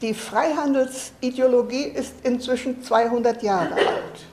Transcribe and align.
die 0.00 0.14
Freihandelsideologie 0.14 1.84
ist 1.84 2.14
inzwischen 2.22 2.82
200 2.82 3.42
Jahre 3.42 3.74
alt. 3.74 4.26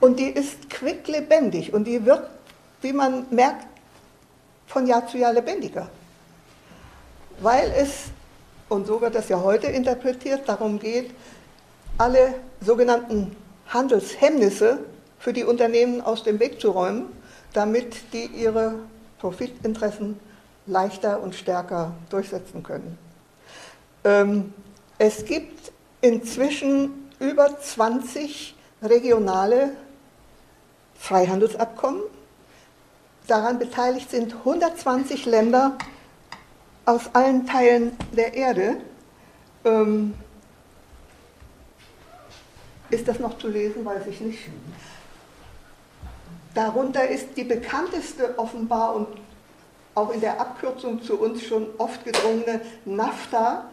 Und 0.00 0.18
die 0.18 0.30
ist 0.30 0.70
quicklebendig 0.70 1.72
und 1.72 1.84
die 1.84 2.04
wird, 2.04 2.28
wie 2.82 2.92
man 2.92 3.26
merkt, 3.30 3.66
von 4.66 4.86
Jahr 4.86 5.06
zu 5.06 5.18
Jahr 5.18 5.32
lebendiger. 5.32 5.88
Weil 7.40 7.72
es, 7.76 8.06
und 8.68 8.86
so 8.86 9.00
wird 9.00 9.14
das 9.14 9.28
ja 9.28 9.40
heute 9.40 9.66
interpretiert, 9.66 10.48
darum 10.48 10.78
geht, 10.78 11.10
alle 11.98 12.34
sogenannten 12.60 13.36
Handelshemmnisse 13.68 14.80
für 15.18 15.32
die 15.32 15.44
Unternehmen 15.44 16.00
aus 16.00 16.22
dem 16.22 16.38
Weg 16.38 16.60
zu 16.60 16.70
räumen, 16.70 17.06
damit 17.52 18.12
die 18.12 18.26
ihre 18.26 18.74
Profitinteressen 19.18 20.18
leichter 20.66 21.22
und 21.22 21.34
stärker 21.34 21.94
durchsetzen 22.10 22.62
können. 22.62 22.98
Ähm, 24.04 24.52
es 24.98 25.24
gibt 25.24 25.72
inzwischen 26.02 27.10
über 27.18 27.58
20 27.58 28.54
regionale 28.82 29.70
Freihandelsabkommen. 30.94 32.02
Daran 33.26 33.58
beteiligt 33.58 34.10
sind 34.10 34.34
120 34.34 35.24
Länder 35.24 35.78
aus 36.84 37.14
allen 37.14 37.46
Teilen 37.46 37.96
der 38.14 38.34
Erde. 38.34 38.76
Ähm, 39.64 40.14
ist 42.90 43.08
das 43.08 43.18
noch 43.18 43.38
zu 43.38 43.48
lesen? 43.48 43.84
Weiß 43.84 44.06
ich 44.06 44.20
nicht. 44.20 44.50
Darunter 46.52 47.08
ist 47.08 47.36
die 47.36 47.44
bekannteste 47.44 48.38
offenbar 48.38 48.94
und 48.94 49.08
auch 49.94 50.12
in 50.12 50.20
der 50.20 50.40
Abkürzung 50.40 51.02
zu 51.02 51.18
uns 51.18 51.42
schon 51.42 51.66
oft 51.78 52.04
gedrungene 52.04 52.60
NAFTA 52.84 53.64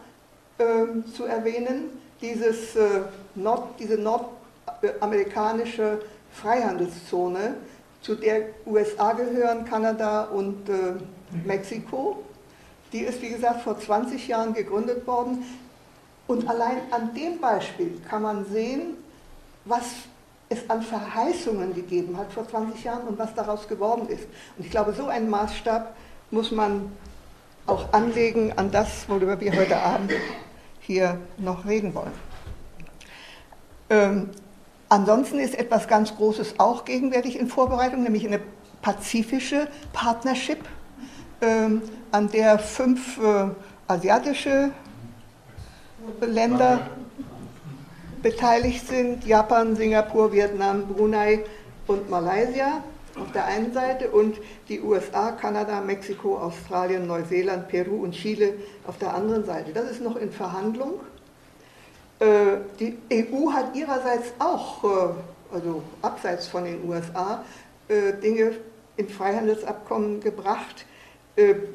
zu 1.16 1.24
erwähnen, 1.24 1.84
dieses, 2.20 2.76
äh, 2.76 3.00
Nord, 3.34 3.78
diese 3.78 3.98
nordamerikanische 3.98 6.00
Freihandelszone, 6.32 7.54
zu 8.00 8.14
der 8.16 8.48
USA 8.66 9.12
gehören, 9.12 9.64
Kanada 9.64 10.24
und 10.24 10.68
äh, 10.68 10.94
Mexiko. 11.44 12.24
Die 12.92 13.00
ist, 13.00 13.22
wie 13.22 13.30
gesagt, 13.30 13.62
vor 13.62 13.78
20 13.78 14.28
Jahren 14.28 14.54
gegründet 14.54 15.06
worden. 15.06 15.44
Und 16.26 16.48
allein 16.48 16.78
an 16.90 17.14
dem 17.14 17.40
Beispiel 17.40 18.00
kann 18.08 18.22
man 18.22 18.44
sehen, 18.46 18.96
was 19.64 19.84
es 20.48 20.68
an 20.68 20.82
Verheißungen 20.82 21.74
gegeben 21.74 22.16
hat 22.16 22.32
vor 22.32 22.46
20 22.46 22.84
Jahren 22.84 23.06
und 23.06 23.18
was 23.18 23.34
daraus 23.34 23.68
geworden 23.68 24.08
ist. 24.08 24.24
Und 24.58 24.64
ich 24.64 24.70
glaube, 24.70 24.92
so 24.92 25.06
einen 25.06 25.30
Maßstab 25.30 25.94
muss 26.30 26.50
man 26.50 26.92
auch 27.66 27.92
anlegen 27.92 28.52
an 28.56 28.70
das, 28.70 29.08
worüber 29.08 29.40
wir 29.40 29.54
heute 29.54 29.76
Abend 29.76 30.12
hier 30.80 31.18
noch 31.38 31.64
reden 31.64 31.94
wollen. 31.94 32.12
Ähm, 33.88 34.30
ansonsten 34.88 35.38
ist 35.38 35.54
etwas 35.54 35.86
ganz 35.86 36.14
Großes 36.16 36.58
auch 36.58 36.84
gegenwärtig 36.84 37.38
in 37.38 37.48
Vorbereitung, 37.48 38.02
nämlich 38.02 38.26
eine 38.26 38.40
pazifische 38.80 39.68
Partnership, 39.92 40.58
ähm, 41.40 41.82
an 42.10 42.28
der 42.30 42.58
fünf 42.58 43.18
äh, 43.18 43.48
asiatische 43.86 44.72
Länder 46.20 46.88
beteiligt 48.22 48.86
sind, 48.86 49.24
Japan, 49.24 49.76
Singapur, 49.76 50.32
Vietnam, 50.32 50.86
Brunei 50.86 51.44
und 51.86 52.08
Malaysia 52.10 52.82
auf 53.20 53.30
der 53.32 53.44
einen 53.44 53.72
Seite 53.72 54.10
und 54.10 54.38
die 54.68 54.80
USA, 54.80 55.32
Kanada, 55.32 55.80
Mexiko, 55.80 56.38
Australien, 56.38 57.06
Neuseeland, 57.06 57.68
Peru 57.68 58.02
und 58.02 58.12
Chile 58.12 58.54
auf 58.86 58.98
der 58.98 59.14
anderen 59.14 59.44
Seite. 59.44 59.72
Das 59.72 59.90
ist 59.90 60.00
noch 60.00 60.16
in 60.16 60.32
Verhandlung. 60.32 61.00
Äh, 62.22 62.58
die 62.78 62.96
EU 63.12 63.50
hat 63.50 63.74
ihrerseits 63.74 64.32
auch, 64.38 64.84
äh, 64.84 65.54
also 65.54 65.82
abseits 66.02 66.46
von 66.46 66.64
den 66.64 66.88
USA, 66.88 67.44
äh, 67.88 68.12
Dinge 68.14 68.52
in 68.96 69.08
Freihandelsabkommen 69.08 70.20
gebracht, 70.20 70.86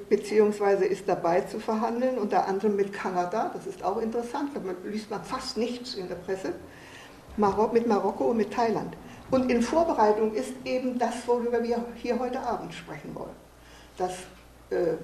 beziehungsweise 0.07 0.85
ist 0.85 1.09
dabei 1.09 1.41
zu 1.41 1.59
verhandeln, 1.59 2.19
unter 2.19 2.47
anderem 2.47 2.75
mit 2.75 2.93
Kanada, 2.93 3.49
das 3.55 3.65
ist 3.65 3.83
auch 3.83 3.99
interessant, 3.99 4.51
da 4.53 4.61
liest 4.87 5.09
man 5.09 5.23
fast 5.23 5.57
nichts 5.57 5.95
in 5.95 6.07
der 6.07 6.15
Presse, 6.15 6.53
mit 7.73 7.87
Marokko 7.87 8.25
und 8.25 8.37
mit 8.37 8.53
Thailand. 8.53 8.95
Und 9.29 9.51
in 9.51 9.61
Vorbereitung 9.61 10.33
ist 10.33 10.53
eben 10.63 10.97
das, 10.97 11.27
worüber 11.27 11.61
wir 11.61 11.83
hier 11.95 12.17
heute 12.17 12.39
Abend 12.39 12.73
sprechen 12.73 13.13
wollen. 13.13 13.35
Das, 13.97 14.11
äh, 14.69 14.95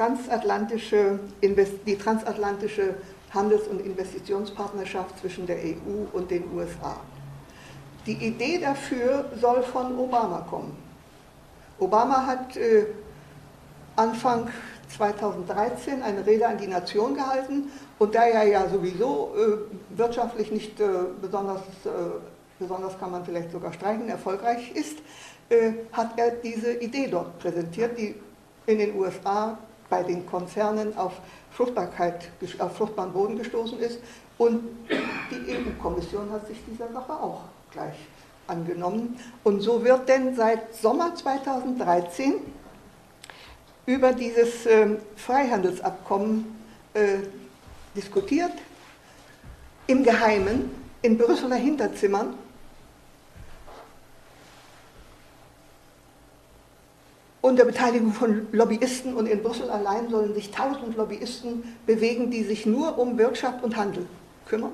transatlantische, 0.00 1.18
die 1.42 1.98
transatlantische 1.98 2.94
Handels- 3.34 3.68
und 3.68 3.80
Investitionspartnerschaft 3.80 5.18
zwischen 5.20 5.46
der 5.46 5.58
EU 5.58 6.06
und 6.12 6.30
den 6.30 6.44
USA. 6.54 6.96
Die 8.06 8.14
Idee 8.14 8.58
dafür 8.58 9.26
soll 9.40 9.62
von 9.62 9.98
Obama 9.98 10.40
kommen. 10.48 10.76
Obama 11.78 12.26
hat 12.26 12.56
äh, 12.56 12.86
Anfang 13.96 14.48
2013 14.96 16.02
eine 16.02 16.24
Rede 16.26 16.48
an 16.48 16.58
die 16.58 16.66
Nation 16.66 17.14
gehalten 17.14 17.70
und 17.98 18.14
da 18.14 18.24
er 18.24 18.44
ja 18.44 18.68
sowieso 18.68 19.34
äh, 19.36 19.98
wirtschaftlich 19.98 20.50
nicht 20.50 20.80
äh, 20.80 20.88
besonders 21.20 21.60
äh, 21.84 21.90
besonders 22.60 22.96
kann 23.00 23.10
man 23.10 23.24
vielleicht 23.24 23.50
sogar 23.50 23.72
streichen, 23.72 24.08
erfolgreich 24.08 24.70
ist, 24.72 24.98
äh, 25.48 25.72
hat 25.92 26.16
er 26.16 26.30
diese 26.30 26.74
Idee 26.74 27.08
dort 27.08 27.40
präsentiert, 27.40 27.98
die 27.98 28.14
in 28.66 28.78
den 28.78 28.94
USA 28.94 29.58
bei 29.88 30.04
den 30.04 30.24
Konzernen 30.24 30.96
auf 30.96 31.14
Fruchtbarkeit, 31.50 32.28
auf 32.60 32.76
fruchtbaren 32.76 33.12
Boden 33.12 33.36
gestoßen 33.36 33.80
ist. 33.80 33.98
Und 34.38 34.62
die 35.30 35.52
EU-Kommission 35.52 36.30
hat 36.30 36.46
sich 36.46 36.58
dieser 36.70 36.90
Sache 36.92 37.12
auch 37.12 37.42
gleich 37.72 37.96
angenommen. 38.46 39.18
Und 39.42 39.60
so 39.60 39.84
wird 39.84 40.08
denn 40.08 40.36
seit 40.36 40.74
Sommer 40.74 41.14
2013 41.14 42.34
über 43.86 44.12
dieses 44.12 44.66
äh, 44.66 44.96
Freihandelsabkommen 45.16 46.56
äh, 46.94 47.18
diskutiert, 47.96 48.52
im 49.86 50.04
Geheimen, 50.04 50.70
in 51.02 51.18
Brüsseler 51.18 51.56
Hinterzimmern 51.56 52.34
unter 57.42 57.64
Beteiligung 57.64 58.12
von 58.12 58.46
Lobbyisten 58.52 59.14
und 59.14 59.26
in 59.26 59.42
Brüssel 59.42 59.70
allein 59.70 60.10
sollen 60.10 60.34
sich 60.34 60.50
tausend 60.50 60.96
Lobbyisten 60.96 61.76
bewegen, 61.86 62.30
die 62.30 62.44
sich 62.44 62.66
nur 62.66 62.98
um 62.98 63.16
Wirtschaft 63.16 63.62
und 63.62 63.76
Handel 63.76 64.06
kümmern 64.46 64.72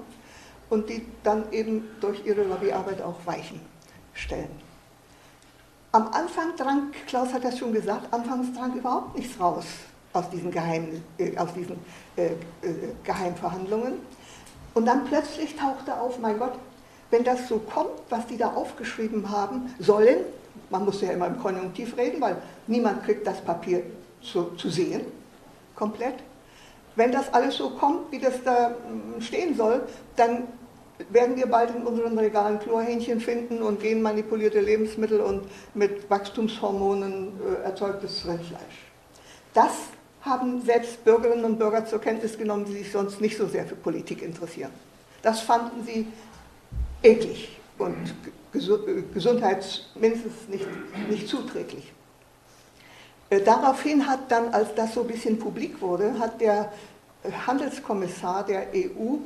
und 0.69 0.89
die 0.89 1.07
dann 1.23 1.53
eben 1.53 1.89
durch 2.01 2.25
ihre 2.27 2.43
Lobbyarbeit 2.43 3.03
auch 3.03 3.25
Weichen 3.25 3.61
stellen. 4.15 4.51
Am 5.93 6.09
Anfang 6.09 6.57
drang, 6.57 6.91
Klaus 7.07 7.33
hat 7.33 7.45
das 7.45 7.59
schon 7.59 7.73
gesagt, 7.73 8.13
anfangs 8.13 8.53
drang 8.53 8.75
überhaupt 8.75 9.17
nichts 9.17 9.39
raus 9.41 9.65
aus 10.13 10.29
diesen, 10.31 10.51
Geheim, 10.51 11.03
äh, 11.19 11.37
aus 11.37 11.55
diesen 11.55 11.79
äh, 12.17 12.27
äh, 12.27 12.33
Geheimverhandlungen. 13.05 13.95
Und 14.75 14.87
dann 14.87 15.05
plötzlich 15.05 15.57
tauchte 15.57 15.99
auf, 15.99 16.19
mein 16.19 16.39
Gott, 16.39 16.53
wenn 17.11 17.23
das 17.23 17.49
so 17.49 17.59
kommt, 17.59 17.91
was 18.11 18.27
die 18.27 18.37
da 18.37 18.49
aufgeschrieben 18.49 19.31
haben, 19.31 19.75
sollen, 19.79 20.19
man 20.71 20.85
muss 20.85 21.01
ja 21.01 21.11
immer 21.11 21.27
im 21.27 21.39
Konjunktiv 21.39 21.97
reden, 21.97 22.21
weil 22.21 22.37
niemand 22.67 23.05
kriegt 23.05 23.27
das 23.27 23.41
Papier 23.41 23.83
zu, 24.23 24.51
zu 24.57 24.69
sehen, 24.69 25.03
komplett. 25.75 26.15
Wenn 26.97 27.13
das 27.13 27.33
alles 27.33 27.57
so 27.57 27.71
kommt, 27.71 28.11
wie 28.11 28.19
das 28.19 28.43
da 28.43 28.69
hm, 28.69 29.21
stehen 29.21 29.55
soll, 29.55 29.83
dann 30.17 30.45
werden 31.11 31.37
wir 31.37 31.47
bald 31.47 31.75
in 31.75 31.87
unseren 31.87 32.19
Regalen 32.19 32.59
Chlorhähnchen 32.59 33.21
finden 33.21 33.63
und 33.63 33.81
genmanipulierte 33.81 34.61
Lebensmittel 34.61 35.21
und 35.21 35.43
mit 35.75 36.09
Wachstumshormonen 36.09 37.33
äh, 37.63 37.65
erzeugtes 37.65 38.27
Rindfleisch. 38.27 38.87
Das 39.53 39.73
haben 40.23 40.63
selbst 40.63 41.05
Bürgerinnen 41.05 41.45
und 41.45 41.59
Bürger 41.59 41.87
zur 41.87 42.01
Kenntnis 42.01 42.37
genommen, 42.37 42.65
die 42.65 42.73
sich 42.73 42.91
sonst 42.91 43.21
nicht 43.21 43.37
so 43.37 43.47
sehr 43.47 43.67
für 43.67 43.77
Politik 43.77 44.23
interessieren. 44.23 44.71
Das 45.23 45.41
fanden 45.41 45.85
sie 45.85 46.07
eklig 47.03 47.59
und 47.79 48.15
gesundheits 49.13 49.87
mindestens 49.95 50.49
nicht, 50.49 50.67
nicht 51.09 51.29
zuträglich. 51.29 51.93
Äh, 53.29 53.41
daraufhin 53.41 54.07
hat 54.07 54.31
dann, 54.31 54.53
als 54.55 54.75
das 54.75 54.95
so 54.95 55.01
ein 55.01 55.09
bisschen 55.09 55.39
publik 55.39 55.81
wurde, 55.81 56.19
hat 56.19 56.41
der 56.41 56.73
äh, 57.25 57.33
Handelskommissar 57.47 58.45
der 58.47 58.69
EU, 58.75 59.17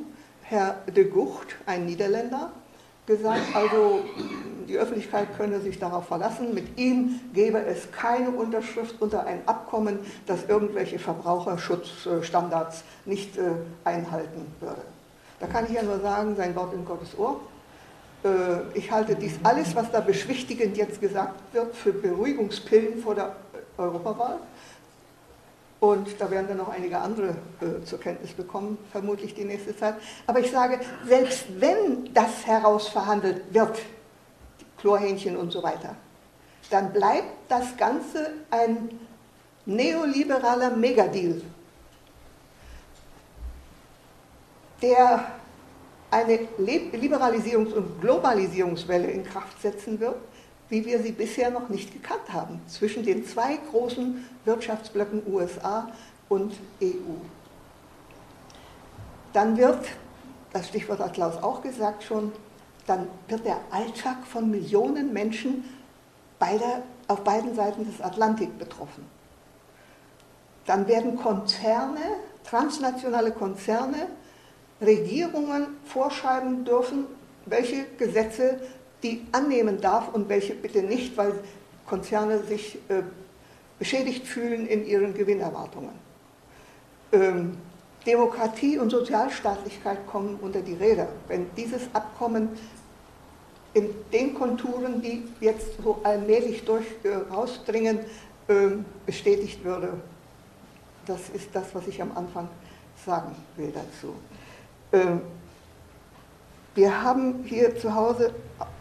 Herr 0.43 0.81
de 0.87 1.05
Gucht, 1.05 1.55
ein 1.65 1.85
Niederländer, 1.85 2.51
gesagt, 3.05 3.55
also 3.55 4.01
die 4.67 4.77
Öffentlichkeit 4.77 5.35
könne 5.35 5.59
sich 5.59 5.79
darauf 5.79 6.07
verlassen, 6.07 6.53
mit 6.53 6.79
ihm 6.79 7.19
gäbe 7.33 7.59
es 7.59 7.91
keine 7.91 8.29
Unterschrift 8.29 9.01
unter 9.01 9.25
ein 9.25 9.47
Abkommen, 9.47 9.99
das 10.27 10.45
irgendwelche 10.47 10.99
Verbraucherschutzstandards 10.99 12.83
nicht 13.05 13.31
einhalten 13.83 14.45
würde. 14.59 14.81
Da 15.39 15.47
kann 15.47 15.65
ich 15.65 15.71
ja 15.71 15.81
nur 15.81 15.99
sagen, 15.99 16.35
sein 16.35 16.55
Wort 16.55 16.73
in 16.73 16.85
Gottes 16.85 17.17
Ohr. 17.17 17.41
Äh, 18.23 18.77
ich 18.77 18.91
halte 18.91 19.15
dies 19.15 19.33
alles, 19.43 19.75
was 19.75 19.91
da 19.91 19.99
beschwichtigend 19.99 20.77
jetzt 20.77 21.01
gesagt 21.01 21.39
wird, 21.53 21.75
für 21.75 21.93
Beruhigungspillen 21.93 23.01
vor 23.01 23.15
der 23.15 23.35
Europawahl. 23.77 24.39
Und 25.79 26.09
da 26.19 26.29
werden 26.29 26.47
dann 26.47 26.57
noch 26.57 26.69
einige 26.69 26.99
andere 26.99 27.29
äh, 27.59 27.83
zur 27.83 27.99
Kenntnis 27.99 28.33
bekommen, 28.33 28.77
vermutlich 28.91 29.33
die 29.33 29.45
nächste 29.45 29.75
Zeit. 29.75 29.95
Aber 30.27 30.39
ich 30.39 30.51
sage, 30.51 30.79
selbst 31.07 31.45
wenn 31.59 32.13
das 32.13 32.45
herausverhandelt 32.45 33.41
wird, 33.51 33.79
Chlorhähnchen 34.77 35.35
und 35.35 35.51
so 35.51 35.63
weiter, 35.63 35.95
dann 36.69 36.93
bleibt 36.93 37.49
das 37.49 37.75
Ganze 37.77 38.31
ein 38.51 38.89
neoliberaler 39.65 40.71
Megadeal, 40.71 41.41
der 44.81 45.31
eine 46.11 46.39
Liberalisierungs- 46.59 47.73
und 47.73 48.01
Globalisierungswelle 48.01 49.09
in 49.09 49.23
Kraft 49.23 49.61
setzen 49.61 49.99
wird, 49.99 50.17
wie 50.69 50.85
wir 50.85 51.01
sie 51.01 51.13
bisher 51.13 51.49
noch 51.49 51.69
nicht 51.69 51.91
gekannt 51.93 52.31
haben, 52.31 52.61
zwischen 52.67 53.03
den 53.03 53.25
zwei 53.25 53.57
großen 53.71 54.25
Wirtschaftsblöcken 54.45 55.23
USA 55.25 55.89
und 56.29 56.53
EU. 56.81 57.15
Dann 59.33 59.57
wird, 59.57 59.87
das 60.51 60.67
Stichwort 60.67 60.99
hat 60.99 61.13
Klaus 61.13 61.41
auch 61.41 61.61
gesagt 61.61 62.03
schon, 62.03 62.31
dann 62.87 63.07
wird 63.27 63.45
der 63.45 63.59
Alltag 63.69 64.25
von 64.25 64.49
Millionen 64.51 65.13
Menschen 65.13 65.63
beider, 66.39 66.83
auf 67.07 67.23
beiden 67.23 67.55
Seiten 67.55 67.85
des 67.85 68.01
Atlantik 68.01 68.57
betroffen. 68.57 69.05
Dann 70.65 70.87
werden 70.87 71.17
Konzerne, 71.17 71.99
transnationale 72.43 73.31
Konzerne, 73.31 74.07
Regierungen 74.81 75.67
vorschreiben 75.85 76.65
dürfen, 76.65 77.05
welche 77.45 77.85
Gesetze 77.97 78.59
die 79.03 79.25
annehmen 79.31 79.79
darf 79.81 80.13
und 80.13 80.29
welche 80.29 80.53
bitte 80.53 80.83
nicht, 80.83 81.17
weil 81.17 81.33
Konzerne 81.85 82.43
sich 82.43 82.75
äh, 82.89 83.03
beschädigt 83.79 84.25
fühlen 84.25 84.67
in 84.67 84.85
ihren 84.85 85.13
Gewinnerwartungen. 85.13 85.93
Ähm, 87.11 87.57
Demokratie 88.05 88.77
und 88.79 88.89
Sozialstaatlichkeit 88.89 90.07
kommen 90.07 90.39
unter 90.41 90.61
die 90.61 90.73
Räder. 90.73 91.07
Wenn 91.27 91.47
dieses 91.55 91.83
Abkommen 91.93 92.49
in 93.73 93.89
den 94.11 94.33
Konturen, 94.33 95.01
die 95.01 95.23
jetzt 95.39 95.81
so 95.83 95.99
allmählich 96.03 96.63
durch, 96.65 96.85
äh, 97.03 97.13
rausdringen, 97.31 97.99
äh, 98.47 98.69
bestätigt 99.05 99.63
würde. 99.63 99.93
Das 101.05 101.29
ist 101.29 101.49
das, 101.53 101.73
was 101.73 101.87
ich 101.87 102.01
am 102.01 102.11
Anfang 102.15 102.47
sagen 103.05 103.35
will 103.55 103.71
dazu. 103.71 104.13
Ähm, 104.93 105.21
wir 106.75 107.03
haben 107.03 107.43
hier 107.43 107.77
zu 107.77 107.93
Hause 107.93 108.33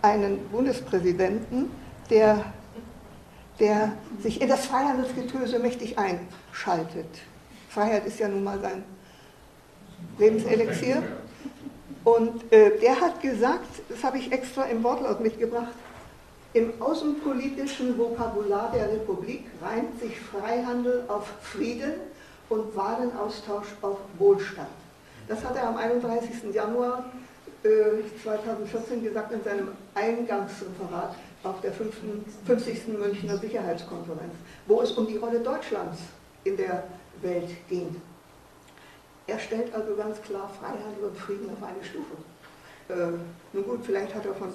einen 0.02 0.48
Bundespräsidenten, 0.48 1.70
der, 2.08 2.44
der 3.58 3.92
sich 4.20 4.40
in 4.40 4.48
das 4.48 4.66
Freihandelsgetöse 4.66 5.58
mächtig 5.58 5.96
einschaltet. 5.98 7.08
Freiheit 7.68 8.06
ist 8.06 8.18
ja 8.18 8.28
nun 8.28 8.44
mal 8.44 8.60
sein 8.60 8.84
Lebenselixier. 10.18 11.02
Und 12.04 12.50
äh, 12.52 12.78
der 12.78 13.00
hat 13.00 13.20
gesagt, 13.20 13.82
das 13.88 14.02
habe 14.02 14.18
ich 14.18 14.32
extra 14.32 14.64
im 14.64 14.82
Wortlaut 14.82 15.20
mitgebracht, 15.20 15.74
im 16.52 16.80
außenpolitischen 16.80 17.96
Vokabular 17.96 18.72
der 18.72 18.90
Republik 18.90 19.46
reimt 19.62 20.00
sich 20.00 20.18
Freihandel 20.18 21.04
auf 21.06 21.28
Frieden 21.42 21.92
und 22.48 22.74
Warenaustausch 22.74 23.68
auf 23.82 23.98
Wohlstand. 24.18 24.66
Das 25.30 25.44
hat 25.44 25.54
er 25.54 25.68
am 25.68 25.76
31. 25.76 26.52
Januar 26.52 27.04
äh, 27.62 27.68
2014 28.20 29.04
gesagt 29.04 29.30
in 29.30 29.44
seinem 29.44 29.68
Eingangsreferat 29.94 31.14
auf 31.44 31.60
der 31.60 31.72
50. 31.72 32.88
Münchner 32.98 33.38
Sicherheitskonferenz, 33.38 34.34
wo 34.66 34.82
es 34.82 34.90
um 34.90 35.06
die 35.06 35.18
Rolle 35.18 35.38
Deutschlands 35.38 36.00
in 36.42 36.56
der 36.56 36.82
Welt 37.22 37.48
ging. 37.68 37.94
Er 39.28 39.38
stellt 39.38 39.72
also 39.72 39.94
ganz 39.94 40.20
klar 40.22 40.50
Freihandel 40.60 41.04
und 41.04 41.16
Frieden 41.16 41.48
auf 41.50 41.62
eine 41.62 41.84
Stufe. 41.84 42.16
Äh, 42.88 43.16
nun 43.52 43.64
gut, 43.64 43.86
vielleicht 43.86 44.12
hat 44.12 44.26
er 44.26 44.34
von 44.34 44.52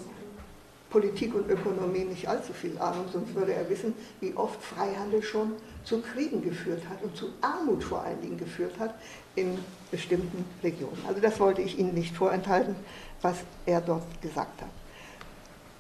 Politik 0.90 1.36
und 1.36 1.50
Ökonomie 1.50 2.04
nicht 2.04 2.28
allzu 2.28 2.52
viel 2.52 2.78
Ahnung, 2.80 3.06
sonst 3.14 3.34
würde 3.34 3.54
er 3.54 3.70
wissen, 3.70 3.94
wie 4.20 4.34
oft 4.36 4.62
Freihandel 4.62 5.24
schon 5.24 5.54
zu 5.86 6.02
Kriegen 6.02 6.42
geführt 6.42 6.82
hat 6.90 7.02
und 7.02 7.16
zu 7.16 7.30
Armut 7.40 7.82
vor 7.82 8.02
allen 8.02 8.22
Dingen 8.22 8.38
geführt 8.38 8.74
hat 8.78 8.96
in 9.36 9.58
bestimmten 9.96 10.44
Regionen. 10.62 11.02
Also 11.08 11.22
das 11.22 11.40
wollte 11.40 11.62
ich 11.62 11.80
Ihnen 11.80 11.94
nicht 11.94 12.14
vorenthalten, 12.16 12.76
was 13.22 13.38
er 13.66 13.80
dort 13.80 14.04
gesagt 14.22 14.62
hat. 14.62 14.70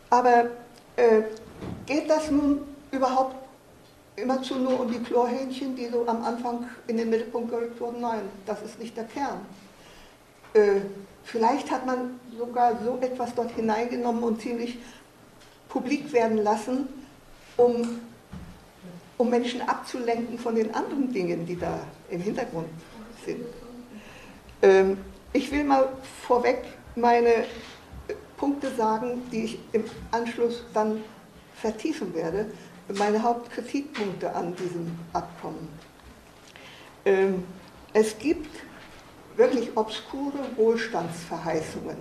Aber 0.09 0.45
äh, 0.95 1.23
geht 1.85 2.09
das 2.09 2.31
nun 2.31 2.61
überhaupt 2.91 3.35
immerzu 4.15 4.55
nur 4.55 4.79
um 4.79 4.89
die 4.89 4.99
Chlorhähnchen, 4.99 5.75
die 5.75 5.89
so 5.89 6.07
am 6.07 6.23
Anfang 6.23 6.69
in 6.87 6.95
den 6.95 7.09
Mittelpunkt 7.09 7.49
gerückt 7.49 7.77
wurden. 7.81 7.99
Nein, 7.99 8.21
das 8.45 8.61
ist 8.61 8.79
nicht 8.79 8.95
der 8.95 9.03
Kern. 9.03 9.41
Äh, 10.53 10.79
vielleicht 11.25 11.69
hat 11.69 11.85
man 11.85 12.17
sogar 12.37 12.79
so 12.85 12.97
etwas 13.01 13.35
dort 13.35 13.51
hineingenommen 13.51 14.23
und 14.23 14.41
ziemlich 14.41 14.77
publik 15.67 16.13
werden 16.13 16.37
lassen, 16.37 16.87
um, 17.57 17.99
um 19.17 19.29
Menschen 19.29 19.61
abzulenken 19.61 20.39
von 20.39 20.55
den 20.55 20.73
anderen 20.73 21.11
Dingen, 21.11 21.45
die 21.45 21.59
da 21.59 21.81
im 22.09 22.21
Hintergrund 22.21 22.69
sind. 23.25 23.45
Ähm, 24.65 24.97
ich 25.31 25.51
will 25.51 25.63
mal 25.63 25.89
vorweg 26.23 26.63
meine 26.95 27.45
Punkte 28.35 28.73
sagen, 28.73 29.21
die 29.31 29.43
ich 29.43 29.59
im 29.73 29.83
Anschluss 30.11 30.65
dann 30.73 31.03
vertiefen 31.55 32.15
werde 32.15 32.47
meine 32.93 33.21
Hauptkritikpunkte 33.21 34.33
an 34.33 34.55
diesem 34.55 34.97
Abkommen. 35.13 35.67
Ähm, 37.03 37.43
es 37.93 38.17
gibt 38.17 38.49
wirklich 39.35 39.75
obskure 39.75 40.39
Wohlstandsverheißungen 40.55 41.97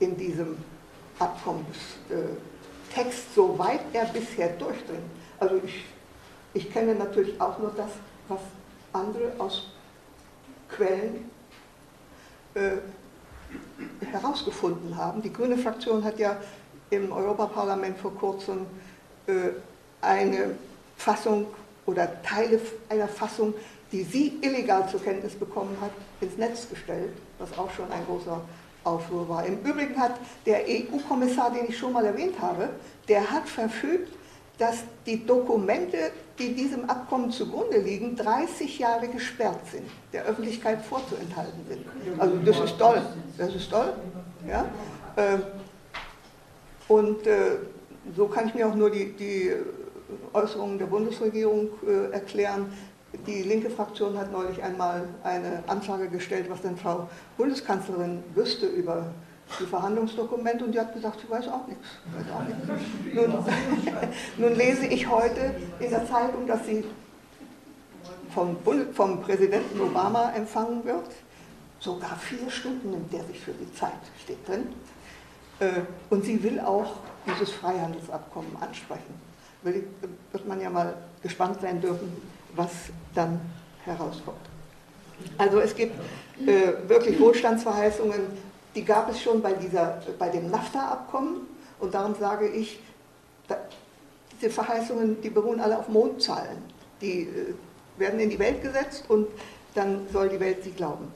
in 0.00 0.16
diesem 0.16 0.56
Abkommenstext, 1.18 3.34
soweit 3.34 3.80
er 3.92 4.06
bisher 4.06 4.48
durchdringt. 4.50 5.02
Also 5.38 5.60
ich, 5.64 5.84
ich 6.54 6.72
kenne 6.72 6.94
natürlich 6.94 7.40
auch 7.40 7.58
nur 7.58 7.72
das, 7.76 7.90
was 8.28 8.40
andere 8.92 9.32
aus 9.38 9.68
Quellen 10.68 11.30
äh, 12.54 14.06
herausgefunden 14.12 14.96
haben. 14.96 15.22
Die 15.22 15.32
grüne 15.32 15.56
Fraktion 15.56 16.04
hat 16.04 16.18
ja 16.18 16.36
im 16.90 17.12
Europaparlament 17.12 17.98
vor 17.98 18.14
kurzem 18.14 18.66
äh, 19.26 19.32
eine 20.00 20.56
Fassung 20.96 21.46
oder 21.86 22.22
Teile 22.22 22.60
einer 22.88 23.08
Fassung, 23.08 23.54
die 23.92 24.02
sie 24.02 24.38
illegal 24.40 24.88
zur 24.88 25.02
Kenntnis 25.02 25.34
bekommen 25.34 25.76
hat, 25.80 25.90
ins 26.20 26.36
Netz 26.36 26.68
gestellt, 26.68 27.12
was 27.38 27.56
auch 27.58 27.70
schon 27.72 27.90
ein 27.90 28.04
großer 28.06 28.40
Aufruhr 28.84 29.28
war. 29.28 29.44
Im 29.44 29.60
Übrigen 29.60 29.98
hat 29.98 30.14
der 30.46 30.64
EU-Kommissar, 30.66 31.52
den 31.52 31.68
ich 31.68 31.78
schon 31.78 31.92
mal 31.92 32.04
erwähnt 32.04 32.40
habe, 32.40 32.70
der 33.08 33.30
hat 33.30 33.48
verfügt, 33.48 34.12
dass 34.60 34.84
die 35.06 35.24
Dokumente, 35.24 36.12
die 36.38 36.54
diesem 36.54 36.88
Abkommen 36.88 37.30
zugrunde 37.30 37.78
liegen, 37.78 38.14
30 38.14 38.78
Jahre 38.78 39.08
gesperrt 39.08 39.66
sind, 39.72 39.88
der 40.12 40.24
Öffentlichkeit 40.26 40.82
vorzuenthalten 40.82 41.64
sind. 41.66 41.86
Also 42.18 42.36
das 42.44 42.60
ist 42.60 42.78
toll, 42.78 43.02
das 43.38 43.54
ist 43.54 43.70
toll. 43.70 43.94
Ja? 44.46 44.66
Ähm, 45.16 45.42
und 46.88 47.26
äh, 47.26 47.56
so 48.14 48.26
kann 48.26 48.48
ich 48.48 48.54
mir 48.54 48.68
auch 48.68 48.74
nur 48.74 48.90
die, 48.90 49.12
die 49.12 49.52
Äußerungen 50.34 50.78
der 50.78 50.86
Bundesregierung 50.86 51.68
äh, 51.86 52.12
erklären. 52.12 52.70
Die 53.26 53.42
linke 53.42 53.70
Fraktion 53.70 54.18
hat 54.18 54.30
neulich 54.30 54.62
einmal 54.62 55.08
eine 55.24 55.64
Anfrage 55.68 56.08
gestellt, 56.08 56.46
was 56.50 56.60
denn 56.60 56.76
Frau 56.76 57.08
Bundeskanzlerin 57.38 58.22
wüsste 58.34 58.66
über 58.66 59.06
die 59.58 59.66
Verhandlungsdokumente 59.66 60.64
und 60.64 60.72
die 60.72 60.80
hat 60.80 60.92
gesagt, 60.92 61.20
sie 61.20 61.30
weiß 61.30 61.48
auch 61.48 61.66
nichts. 61.66 61.86
Weiß 62.14 62.24
auch 62.32 62.42
nichts. 62.42 63.14
Nun, 63.14 63.44
nun, 64.48 64.54
lese 64.54 64.86
ich 64.86 65.08
heute 65.08 65.54
in 65.80 65.90
der 65.90 66.06
Zeitung, 66.06 66.46
dass 66.46 66.64
sie 66.66 66.84
vom, 68.34 68.56
vom 68.92 69.22
Präsidenten 69.22 69.80
Obama 69.80 70.32
empfangen 70.32 70.84
wird. 70.84 71.10
Sogar 71.80 72.16
vier 72.16 72.50
Stunden 72.50 72.90
nimmt 72.90 73.12
der 73.12 73.24
sich 73.24 73.40
für 73.40 73.52
die 73.52 73.72
Zeit, 73.74 73.92
steht 74.22 74.46
drin. 74.46 74.68
Äh, 75.58 75.80
und 76.10 76.24
sie 76.24 76.42
will 76.42 76.60
auch 76.60 76.96
dieses 77.26 77.50
Freihandelsabkommen 77.52 78.56
ansprechen 78.60 79.14
wird 79.62 80.48
man 80.48 80.60
ja 80.60 80.70
mal 80.70 80.94
gespannt 81.22 81.60
sein 81.60 81.80
dürfen, 81.80 82.10
was 82.54 82.70
dann 83.14 83.40
herauskommt. 83.84 84.38
Also 85.36 85.60
es 85.60 85.74
gibt 85.74 85.98
äh, 86.46 86.88
wirklich 86.88 87.20
Wohlstandsverheißungen, 87.20 88.20
die 88.74 88.84
gab 88.84 89.10
es 89.10 89.20
schon 89.20 89.42
bei, 89.42 89.52
dieser, 89.52 90.02
bei 90.18 90.28
dem 90.28 90.50
NAFTA-Abkommen 90.50 91.46
und 91.80 91.94
darum 91.94 92.14
sage 92.18 92.48
ich, 92.48 92.80
diese 94.40 94.50
Verheißungen, 94.50 95.20
die 95.20 95.30
beruhen 95.30 95.60
alle 95.60 95.78
auf 95.78 95.88
Mondzahlen. 95.88 96.58
Die 97.00 97.22
äh, 97.22 97.54
werden 97.98 98.20
in 98.20 98.30
die 98.30 98.38
Welt 98.38 98.62
gesetzt 98.62 99.04
und 99.08 99.28
dann 99.74 100.06
soll 100.12 100.28
die 100.28 100.40
Welt 100.40 100.64
sie 100.64 100.70
glauben. 100.70 101.12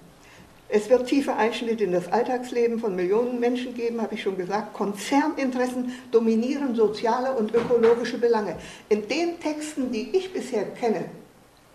Es 0.68 0.88
wird 0.88 1.06
tiefe 1.06 1.34
Einschnitte 1.34 1.84
in 1.84 1.92
das 1.92 2.10
Alltagsleben 2.10 2.78
von 2.78 2.96
Millionen 2.96 3.38
Menschen 3.38 3.74
geben, 3.74 4.00
habe 4.00 4.14
ich 4.14 4.22
schon 4.22 4.36
gesagt. 4.36 4.72
Konzerninteressen 4.72 5.92
dominieren 6.10 6.74
soziale 6.74 7.32
und 7.34 7.54
ökologische 7.54 8.18
Belange. 8.18 8.56
In 8.88 9.06
den 9.06 9.38
Texten, 9.40 9.92
die 9.92 10.16
ich 10.16 10.32
bisher 10.32 10.64
kenne, 10.64 11.04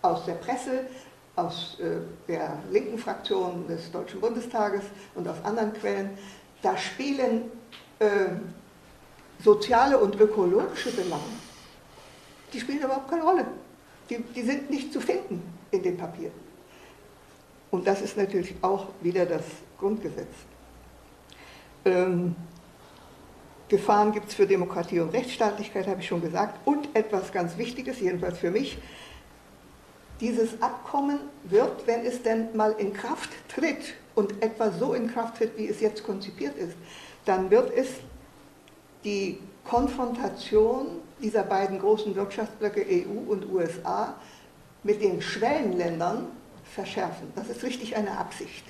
aus 0.02 0.24
der 0.26 0.34
Presse, 0.34 0.86
aus 1.36 1.78
äh, 1.80 2.00
der 2.28 2.58
linken 2.70 2.98
Fraktion 2.98 3.66
des 3.66 3.90
Deutschen 3.90 4.20
Bundestages 4.20 4.82
und 5.14 5.26
aus 5.28 5.36
anderen 5.44 5.72
Quellen, 5.72 6.10
da 6.62 6.76
spielen 6.76 7.50
äh, 7.98 8.06
soziale 9.42 9.98
und 9.98 10.18
ökologische 10.20 10.90
Belange, 10.90 11.22
die 12.52 12.60
spielen 12.60 12.80
überhaupt 12.80 13.08
keine 13.08 13.22
Rolle. 13.22 13.46
Die, 14.08 14.18
die 14.18 14.42
sind 14.42 14.70
nicht 14.70 14.92
zu 14.92 15.00
finden 15.00 15.42
in 15.70 15.82
den 15.82 15.96
Papieren. 15.96 16.34
Und 17.70 17.86
das 17.86 18.02
ist 18.02 18.16
natürlich 18.16 18.54
auch 18.62 18.88
wieder 19.00 19.24
das 19.24 19.44
Grundgesetz. 19.78 20.34
Ähm, 21.84 22.34
Gefahren 23.68 24.10
gibt 24.12 24.28
es 24.28 24.34
für 24.34 24.46
Demokratie 24.46 24.98
und 24.98 25.10
Rechtsstaatlichkeit, 25.10 25.86
habe 25.86 26.00
ich 26.00 26.08
schon 26.08 26.20
gesagt. 26.20 26.58
Und 26.66 26.88
etwas 26.94 27.30
ganz 27.30 27.56
Wichtiges, 27.56 28.00
jedenfalls 28.00 28.38
für 28.38 28.50
mich, 28.50 28.78
dieses 30.20 30.60
Abkommen 30.60 31.18
wird, 31.44 31.86
wenn 31.86 32.04
es 32.04 32.22
denn 32.22 32.54
mal 32.54 32.74
in 32.78 32.92
Kraft 32.92 33.30
tritt 33.48 33.94
und 34.14 34.42
etwa 34.42 34.70
so 34.70 34.92
in 34.94 35.10
Kraft 35.10 35.38
tritt, 35.38 35.56
wie 35.56 35.68
es 35.68 35.80
jetzt 35.80 36.04
konzipiert 36.04 36.56
ist, 36.56 36.74
dann 37.24 37.50
wird 37.50 37.72
es 37.74 37.88
die 39.04 39.38
Konfrontation 39.64 41.00
dieser 41.22 41.42
beiden 41.42 41.78
großen 41.78 42.14
Wirtschaftsblöcke 42.14 42.84
EU 42.88 43.30
und 43.30 43.50
USA 43.50 44.14
mit 44.82 45.02
den 45.02 45.20
Schwellenländern 45.20 46.26
verschärfen. 46.74 47.32
Das 47.34 47.48
ist 47.48 47.62
richtig 47.62 47.96
eine 47.96 48.16
Absicht. 48.16 48.64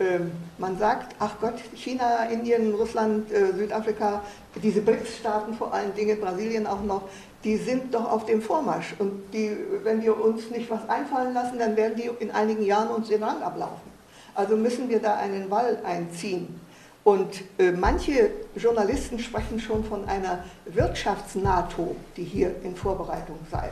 Ähm, 0.00 0.32
man 0.58 0.78
sagt, 0.78 1.14
ach 1.18 1.38
Gott, 1.40 1.54
China, 1.74 2.24
Indien, 2.24 2.74
Russland, 2.74 3.30
äh, 3.30 3.52
Südafrika, 3.52 4.22
diese 4.62 4.80
BRICS-Staaten 4.80 5.54
vor 5.54 5.72
allen 5.72 5.94
Dingen, 5.94 6.20
Brasilien 6.20 6.66
auch 6.66 6.82
noch, 6.82 7.08
die 7.44 7.56
sind 7.56 7.94
doch 7.94 8.10
auf 8.10 8.26
dem 8.26 8.40
Vormarsch. 8.40 8.94
Und 8.98 9.32
die, 9.32 9.56
wenn 9.82 10.02
wir 10.02 10.22
uns 10.22 10.50
nicht 10.50 10.70
was 10.70 10.88
einfallen 10.88 11.34
lassen, 11.34 11.58
dann 11.58 11.76
werden 11.76 11.96
die 11.96 12.10
in 12.20 12.30
einigen 12.30 12.64
Jahren 12.64 12.88
uns 12.88 13.08
den 13.08 13.22
Rang 13.22 13.42
ablaufen. 13.42 13.90
Also 14.34 14.56
müssen 14.56 14.88
wir 14.88 15.00
da 15.00 15.16
einen 15.16 15.50
Wall 15.50 15.78
einziehen. 15.84 16.60
Und 17.04 17.42
äh, 17.58 17.72
manche 17.72 18.30
Journalisten 18.54 19.18
sprechen 19.18 19.58
schon 19.58 19.84
von 19.84 20.08
einer 20.08 20.44
Wirtschafts-NATO, 20.66 21.96
die 22.16 22.22
hier 22.22 22.54
in 22.62 22.76
Vorbereitung 22.76 23.38
sei. 23.50 23.70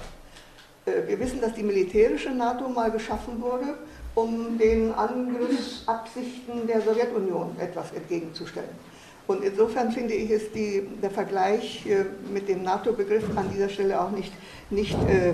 Äh, 0.84 1.06
wir 1.06 1.20
wissen, 1.20 1.40
dass 1.40 1.54
die 1.54 1.62
militärische 1.62 2.30
NATO 2.30 2.68
mal 2.68 2.90
geschaffen 2.90 3.40
wurde, 3.40 3.78
um 4.16 4.58
den 4.58 4.92
Angriffsabsichten 4.92 6.66
der 6.66 6.80
Sowjetunion 6.80 7.54
etwas 7.60 7.92
entgegenzustellen. 7.92 8.89
Und 9.30 9.44
insofern 9.44 9.92
finde 9.92 10.14
ich, 10.14 10.28
ist 10.28 10.56
die, 10.56 10.88
der 11.00 11.10
Vergleich 11.12 11.86
äh, 11.86 12.04
mit 12.32 12.48
dem 12.48 12.64
NATO-Begriff 12.64 13.22
an 13.36 13.48
dieser 13.54 13.68
Stelle 13.68 14.00
auch 14.00 14.10
nicht, 14.10 14.32
nicht, 14.70 14.96
äh, 15.08 15.28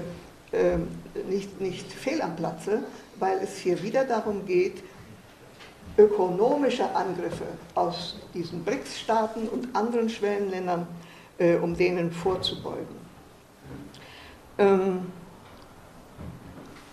äh, 0.52 0.76
nicht, 1.30 1.58
nicht 1.62 1.90
fehl 1.90 2.20
am 2.20 2.36
Platze, 2.36 2.82
weil 3.18 3.38
es 3.38 3.56
hier 3.56 3.82
wieder 3.82 4.04
darum 4.04 4.44
geht, 4.44 4.82
ökonomische 5.96 6.94
Angriffe 6.94 7.46
aus 7.74 8.20
diesen 8.34 8.62
BRICS-Staaten 8.64 9.48
und 9.48 9.74
anderen 9.74 10.10
Schwellenländern, 10.10 10.86
äh, 11.38 11.54
um 11.56 11.74
denen 11.74 12.12
vorzubeugen. 12.12 12.96
Ähm, 14.58 15.06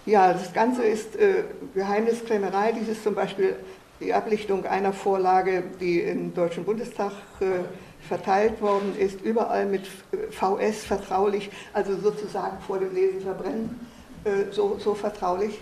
ja, 0.06 0.32
das 0.32 0.54
Ganze 0.54 0.84
ist 0.84 1.18
äh, 1.18 1.44
Geheimniskrämerei. 1.76 2.72
Dies 2.72 2.88
ist 2.88 3.04
zum 3.04 3.14
Beispiel 3.14 3.58
die 4.00 4.14
Ablichtung 4.14 4.66
einer 4.66 4.94
Vorlage, 4.94 5.64
die 5.80 6.02
im 6.02 6.34
Deutschen 6.34 6.66
Bundestag 6.66 7.12
äh, 7.40 7.64
verteilt 8.08 8.62
worden 8.62 8.96
ist, 8.98 9.22
überall 9.22 9.66
mit 9.66 9.88
VS 10.32 10.84
vertraulich, 10.84 11.50
also 11.74 11.98
sozusagen 11.98 12.58
vor 12.66 12.80
dem 12.80 12.94
Lesen 12.94 13.22
verbrennen, 13.22 13.88
äh, 14.24 14.52
so, 14.52 14.78
so 14.80 14.94
vertraulich. 14.94 15.60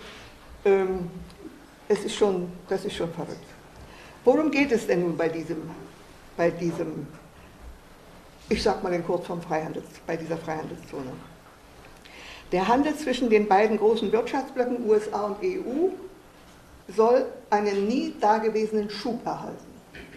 Ähm, 0.64 1.10
es 1.88 2.04
ist 2.04 2.16
schon, 2.16 2.50
das 2.68 2.84
ist 2.84 2.96
schon 2.96 3.12
verrückt. 3.12 3.38
Worum 4.24 4.50
geht 4.50 4.72
es 4.72 4.86
denn 4.86 5.02
nun 5.02 5.16
bei 5.16 5.28
diesem, 5.28 5.62
bei 6.36 6.50
diesem 6.50 7.06
ich 8.48 8.62
sag 8.62 8.82
mal 8.82 8.92
in 8.92 9.04
Kurzform 9.04 9.40
Freihandels, 9.40 9.86
bei 10.06 10.16
dieser 10.16 10.36
Freihandelszone? 10.36 11.12
Der 12.52 12.68
Handel 12.68 12.94
zwischen 12.96 13.30
den 13.30 13.48
beiden 13.48 13.78
großen 13.78 14.12
Wirtschaftsblöcken 14.12 14.86
USA 14.86 15.22
und 15.22 15.38
EU 15.42 15.88
soll 16.96 17.26
einen 17.50 17.86
nie 17.86 18.14
dagewesenen 18.20 18.90
Schub 18.90 19.24
erhalten. 19.26 19.72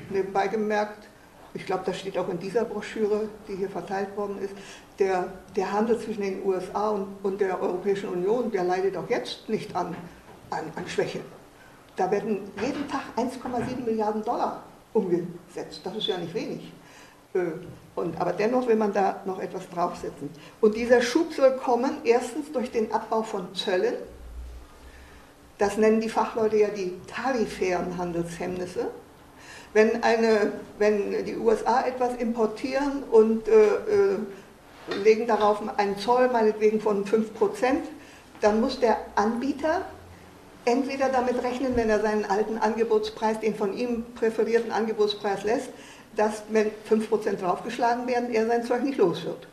Nebenbei 0.10 0.48
gemerkt, 0.48 1.08
ich 1.54 1.66
glaube, 1.66 1.84
das 1.86 2.00
steht 2.00 2.18
auch 2.18 2.28
in 2.30 2.38
dieser 2.38 2.66
Broschüre, 2.66 3.30
die 3.48 3.56
hier 3.56 3.70
verteilt 3.70 4.16
worden 4.18 4.38
ist, 4.42 4.54
der, 5.00 5.32
der 5.56 5.72
Handel 5.72 6.00
zwischen 6.00 6.22
den 6.22 6.46
USA 6.46 6.90
und, 6.90 7.08
und, 7.24 7.42
der 7.42 7.62
Europäischen 7.62 8.10
Union, 8.10 8.52
der 8.52 8.64
leidet 8.64 8.96
auch 8.98 9.10
jetzt 9.10 9.48
nicht 9.50 9.76
an, 9.76 9.96
an, 10.50 10.66
an 10.76 10.88
Schwäche. 10.88 11.22
Da 11.96 12.12
werden 12.12 12.40
jeden 12.62 12.88
Tag 12.90 13.04
1,7 13.16 13.86
Milliarden 13.86 14.24
Dollar 14.24 14.64
umgesetzt. 14.94 15.82
Das 15.84 15.96
ist 15.96 16.08
ja 16.08 16.18
nicht 16.18 16.34
wenig. 16.34 16.72
Äh, 17.34 17.40
und, 17.96 18.20
aber 18.20 18.34
dennoch 18.34 18.68
will 18.68 18.76
man 18.76 18.92
da 18.92 19.22
noch 19.26 19.40
etwas 19.40 19.70
draufsetzen. 19.70 20.30
Und 20.60 20.76
dieser 20.76 21.02
Schub 21.02 21.34
soll 21.34 21.56
kommen, 21.56 21.98
erstens 22.04 22.52
durch 22.52 22.70
den 22.70 22.92
Abbau 22.92 23.24
von 23.24 23.56
Zöllen, 23.56 23.96
das 25.58 25.78
nennen 25.78 26.02
die 26.02 26.10
Fachleute 26.10 26.58
ja 26.58 26.68
die 26.68 26.94
tarifären 27.08 27.98
Handelshemmnisse. 27.98 28.88
Wenn, 29.74 30.04
eine, 30.04 30.54
wenn 30.80 31.26
die 31.26 31.36
USA 31.38 31.82
etwas 31.82 32.16
importieren 32.16 33.04
und 33.12 33.48
äh, 33.48 33.52
äh, 33.54 34.18
legen 35.04 35.28
darauf 35.28 35.62
einen 35.78 35.98
Zoll, 35.98 36.30
meinetwegen 36.30 36.80
von 36.80 37.06
5%, 37.06 37.26
dann 38.42 38.62
muss 38.62 38.80
der 38.80 38.98
Anbieter 39.16 39.82
entweder 40.66 41.10
damit 41.10 41.42
rechnen, 41.44 41.76
wenn 41.76 41.90
er 41.90 42.00
seinen 42.02 42.26
alten 42.26 42.58
Angebotspreis, 42.58 43.40
den 43.40 43.56
von 43.56 43.74
ihm 43.74 44.06
präferierten 44.16 44.72
Angebotspreis 44.72 45.44
lässt, 45.44 45.70
dass, 46.16 46.44
wenn 46.50 46.72
5% 46.90 47.38
draufgeschlagen 47.38 48.08
werden, 48.08 48.34
er 48.34 48.48
sein 48.48 48.64
Zeug 48.64 48.84
nicht 48.84 48.98
los 48.98 49.26
wird. 49.26 49.48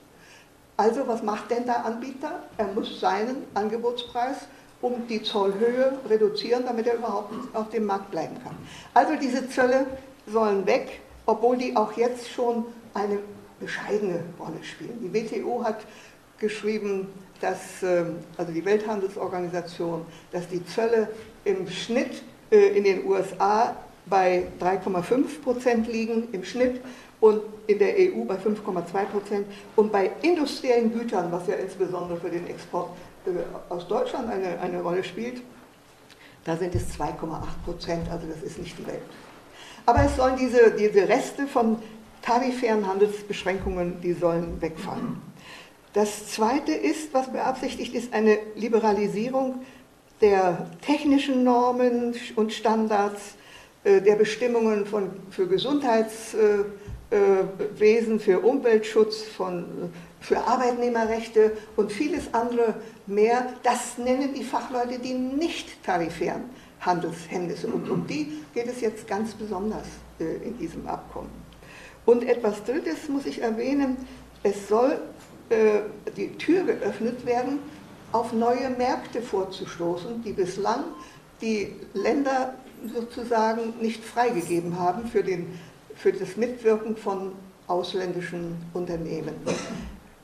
Also 0.76 1.06
was 1.06 1.22
macht 1.22 1.50
denn 1.50 1.64
der 1.64 1.84
Anbieter? 1.84 2.42
Er 2.56 2.66
muss 2.68 3.00
seinen 3.00 3.44
Angebotspreis 3.54 4.36
um 4.82 5.06
die 5.08 5.22
Zollhöhe 5.22 5.98
reduzieren, 6.08 6.64
damit 6.66 6.86
er 6.86 6.96
überhaupt 6.96 7.32
auf 7.54 7.70
dem 7.70 7.86
Markt 7.86 8.10
bleiben 8.10 8.36
kann. 8.42 8.56
Also 8.92 9.14
diese 9.16 9.48
Zölle 9.48 9.86
sollen 10.26 10.66
weg, 10.66 11.00
obwohl 11.24 11.56
die 11.56 11.74
auch 11.74 11.92
jetzt 11.96 12.28
schon 12.28 12.66
eine 12.92 13.18
bescheidene 13.58 14.24
Rolle 14.38 14.62
spielen. 14.62 14.98
Die 15.00 15.14
WTO 15.14 15.64
hat 15.64 15.78
geschrieben, 16.38 17.06
dass, 17.40 17.82
ähm, 17.82 18.16
also 18.36 18.52
die 18.52 18.64
Welthandelsorganisation, 18.64 20.04
dass 20.32 20.48
die 20.48 20.64
Zölle 20.66 21.08
im 21.44 21.68
Schnitt 21.68 22.22
äh, 22.50 22.76
in 22.76 22.84
den 22.84 23.06
USA 23.06 23.76
bei 24.06 24.48
3,5 24.60 25.42
Prozent 25.42 25.86
liegen 25.86 26.28
im 26.32 26.44
Schnitt 26.44 26.80
und 27.20 27.40
in 27.68 27.78
der 27.78 27.94
EU 27.96 28.24
bei 28.24 28.34
5,2 28.34 29.04
Prozent 29.04 29.46
und 29.76 29.92
bei 29.92 30.10
industriellen 30.22 30.92
Gütern, 30.92 31.30
was 31.30 31.46
ja 31.46 31.54
insbesondere 31.54 32.18
für 32.18 32.30
den 32.30 32.48
Export 32.48 32.90
aus 33.68 33.86
Deutschland 33.88 34.30
eine, 34.30 34.58
eine 34.60 34.82
Rolle 34.82 35.04
spielt, 35.04 35.42
da 36.44 36.56
sind 36.56 36.74
es 36.74 36.98
2,8 36.98 37.16
Prozent, 37.64 38.10
also 38.10 38.26
das 38.26 38.42
ist 38.42 38.58
nicht 38.58 38.78
die 38.78 38.86
Welt. 38.86 39.02
Aber 39.86 40.04
es 40.04 40.16
sollen 40.16 40.36
diese, 40.36 40.72
diese 40.72 41.08
Reste 41.08 41.46
von 41.46 41.78
tarifären 42.22 42.86
Handelsbeschränkungen, 42.86 44.00
die 44.00 44.12
sollen 44.12 44.60
wegfallen. 44.60 45.20
Das 45.92 46.28
Zweite 46.28 46.72
ist, 46.72 47.12
was 47.12 47.30
beabsichtigt 47.30 47.94
ist, 47.94 48.14
eine 48.14 48.38
Liberalisierung 48.54 49.62
der 50.20 50.70
technischen 50.80 51.44
Normen 51.44 52.14
und 52.36 52.52
Standards, 52.52 53.34
äh, 53.84 54.00
der 54.00 54.14
Bestimmungen 54.14 54.86
von, 54.86 55.10
für 55.30 55.46
Gesundheitswesen, 55.46 56.56
äh, 57.10 58.18
für 58.18 58.40
Umweltschutz, 58.40 59.22
von 59.24 59.92
für 60.22 60.38
Arbeitnehmerrechte 60.38 61.52
und 61.76 61.92
vieles 61.92 62.32
andere 62.32 62.74
mehr. 63.06 63.52
Das 63.62 63.98
nennen 63.98 64.32
die 64.34 64.44
Fachleute 64.44 64.98
die 64.98 65.14
nicht 65.14 65.82
tarifären 65.84 66.44
Handelshemmnisse. 66.80 67.66
Und 67.66 67.90
um 67.90 68.06
die 68.06 68.42
geht 68.54 68.68
es 68.68 68.80
jetzt 68.80 69.06
ganz 69.06 69.34
besonders 69.34 69.86
äh, 70.18 70.36
in 70.46 70.58
diesem 70.58 70.86
Abkommen. 70.86 71.30
Und 72.06 72.24
etwas 72.24 72.64
Drittes 72.64 73.08
muss 73.08 73.26
ich 73.26 73.42
erwähnen, 73.42 73.96
es 74.42 74.68
soll 74.68 75.00
äh, 75.50 75.80
die 76.16 76.36
Tür 76.36 76.64
geöffnet 76.64 77.24
werden, 77.26 77.60
auf 78.10 78.32
neue 78.32 78.70
Märkte 78.70 79.22
vorzustoßen, 79.22 80.22
die 80.22 80.32
bislang 80.32 80.84
die 81.40 81.74
Länder 81.94 82.54
sozusagen 82.92 83.74
nicht 83.80 84.04
freigegeben 84.04 84.78
haben 84.78 85.06
für, 85.06 85.22
den, 85.22 85.58
für 85.94 86.12
das 86.12 86.36
Mitwirken 86.36 86.96
von 86.96 87.32
ausländischen 87.68 88.56
Unternehmen. 88.74 89.34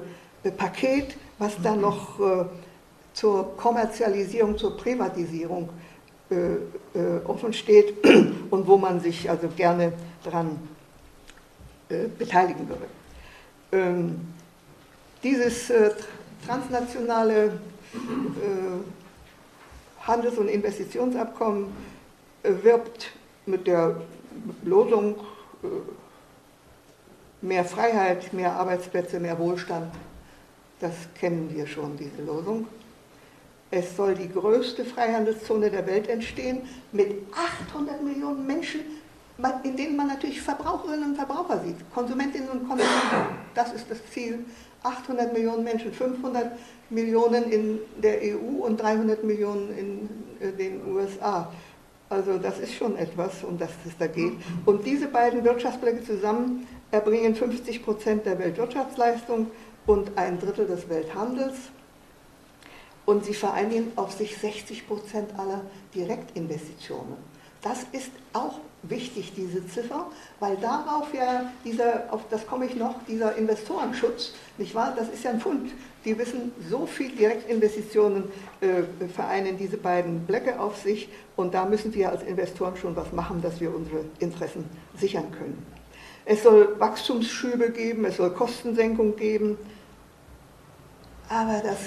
Paket, 0.51 1.15
was 1.37 1.61
da 1.61 1.75
noch 1.75 2.19
äh, 2.19 2.45
zur 3.13 3.55
Kommerzialisierung, 3.55 4.57
zur 4.57 4.75
Privatisierung 4.77 5.69
äh, 6.29 6.35
äh, 6.35 6.57
offen 7.25 7.53
steht 7.53 8.03
und 8.49 8.67
wo 8.67 8.77
man 8.77 8.99
sich 8.99 9.29
also 9.29 9.47
gerne 9.55 9.93
daran 10.23 10.57
äh, 11.89 12.07
beteiligen 12.17 12.67
würde. 12.67 12.87
Dieses 15.25 15.71
äh, 15.71 15.89
transnationale 16.45 17.45
äh, 17.45 17.49
Handels- 20.05 20.37
und 20.37 20.47
Investitionsabkommen 20.47 21.73
äh, 22.43 22.51
wirbt 22.61 23.07
mit 23.47 23.65
der 23.65 24.01
Losung 24.63 25.15
mehr 27.41 27.65
Freiheit, 27.65 28.33
mehr 28.33 28.53
Arbeitsplätze, 28.53 29.19
mehr 29.19 29.39
Wohlstand. 29.39 29.91
Das 30.79 30.93
kennen 31.19 31.49
wir 31.51 31.65
schon, 31.65 31.97
diese 31.97 32.21
Losung. 32.21 32.67
Es 33.71 33.95
soll 33.95 34.13
die 34.13 34.31
größte 34.31 34.85
Freihandelszone 34.85 35.71
der 35.71 35.87
Welt 35.87 36.07
entstehen 36.07 36.69
mit 36.91 37.23
800 37.71 38.03
Millionen 38.03 38.45
Menschen, 38.45 38.81
in 39.63 39.75
denen 39.75 39.95
man 39.95 40.07
natürlich 40.07 40.39
Verbraucherinnen 40.39 41.11
und 41.11 41.15
Verbraucher 41.15 41.63
sieht, 41.63 41.77
Konsumentinnen 41.91 42.49
und 42.49 42.67
Konsumenten. 42.67 43.39
Das 43.55 43.73
ist 43.73 43.89
das 43.89 43.97
Ziel. 44.11 44.45
800 44.85 45.33
Millionen 45.33 45.63
Menschen, 45.63 45.91
500 45.91 46.51
Millionen 46.89 47.51
in 47.51 47.79
der 48.01 48.19
EU 48.21 48.65
und 48.65 48.79
300 48.81 49.23
Millionen 49.23 49.77
in 49.77 50.09
äh, 50.39 50.51
den 50.51 50.85
USA. 50.87 51.51
Also 52.09 52.37
das 52.37 52.59
ist 52.59 52.73
schon 52.75 52.95
etwas, 52.97 53.43
um 53.43 53.57
das 53.57 53.71
es 53.85 53.97
da 53.97 54.07
geht. 54.07 54.33
Und 54.65 54.85
diese 54.85 55.07
beiden 55.07 55.43
Wirtschaftsblöcke 55.43 56.03
zusammen 56.03 56.67
erbringen 56.91 57.35
50 57.35 57.83
Prozent 57.83 58.25
der 58.25 58.37
Weltwirtschaftsleistung 58.37 59.47
und 59.87 60.15
ein 60.15 60.39
Drittel 60.39 60.67
des 60.67 60.87
Welthandels. 60.87 61.55
Und 63.05 63.25
sie 63.25 63.33
vereinigen 63.33 63.91
auf 63.95 64.13
sich 64.13 64.37
60 64.37 64.87
Prozent 64.87 65.37
aller 65.37 65.61
Direktinvestitionen. 65.93 67.15
Das 67.61 67.85
ist 67.91 68.11
auch 68.33 68.59
wichtig, 68.89 69.33
diese 69.35 69.67
Ziffer, 69.67 70.07
weil 70.39 70.57
darauf 70.57 71.13
ja 71.13 71.51
dieser, 71.63 72.11
auf 72.11 72.21
das 72.29 72.45
komme 72.45 72.65
ich 72.65 72.75
noch, 72.75 72.95
dieser 73.07 73.35
Investorenschutz, 73.35 74.33
nicht 74.57 74.75
wahr? 74.75 74.93
Das 74.95 75.09
ist 75.09 75.23
ja 75.23 75.31
ein 75.31 75.39
Fund. 75.39 75.71
Die 76.03 76.17
wissen, 76.17 76.51
so 76.69 76.85
viel 76.85 77.11
Direktinvestitionen 77.11 78.25
äh, 78.61 79.07
vereinen 79.07 79.57
diese 79.57 79.77
beiden 79.77 80.25
Blöcke 80.25 80.59
auf 80.59 80.77
sich 80.77 81.09
und 81.35 81.53
da 81.53 81.65
müssen 81.65 81.93
wir 81.93 82.09
als 82.09 82.23
Investoren 82.23 82.75
schon 82.77 82.95
was 82.95 83.11
machen, 83.11 83.41
dass 83.41 83.59
wir 83.59 83.73
unsere 83.75 84.05
Interessen 84.19 84.65
sichern 84.97 85.31
können. 85.31 85.65
Es 86.25 86.43
soll 86.43 86.79
Wachstumsschübe 86.79 87.71
geben, 87.71 88.05
es 88.05 88.17
soll 88.17 88.31
Kostensenkung 88.31 89.15
geben, 89.15 89.57
aber 91.29 91.61
dass 91.63 91.79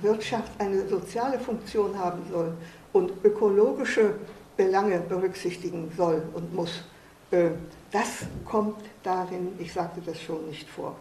Wirtschaft 0.00 0.50
eine 0.58 0.86
soziale 0.88 1.38
Funktion 1.38 1.98
haben 1.98 2.22
soll 2.30 2.52
und 2.92 3.12
ökologische 3.24 4.14
Belange 4.56 5.00
berücksichtigen 5.00 5.92
soll 5.96 6.22
und 6.34 6.54
muss. 6.54 6.84
Äh, 7.30 7.50
das 7.90 8.26
kommt 8.44 8.80
darin, 9.02 9.52
ich 9.58 9.72
sagte 9.72 10.00
das 10.04 10.20
schon, 10.20 10.46
nicht 10.48 10.68
vor. 10.68 10.96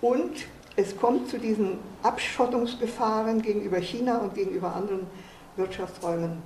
Und 0.00 0.46
es 0.76 0.96
kommt 0.96 1.28
zu 1.28 1.38
diesen 1.38 1.78
Abschottungsgefahren 2.02 3.42
gegenüber 3.42 3.78
China 3.78 4.18
und 4.18 4.34
gegenüber 4.34 4.74
anderen 4.74 5.06
Wirtschaftsräumen 5.56 6.42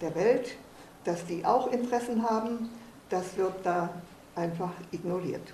der 0.00 0.14
Welt, 0.14 0.56
dass 1.04 1.24
die 1.26 1.44
auch 1.44 1.72
Interessen 1.72 2.22
haben, 2.28 2.70
das 3.08 3.36
wird 3.36 3.54
da 3.64 3.90
einfach 4.34 4.72
ignoriert. 4.92 5.52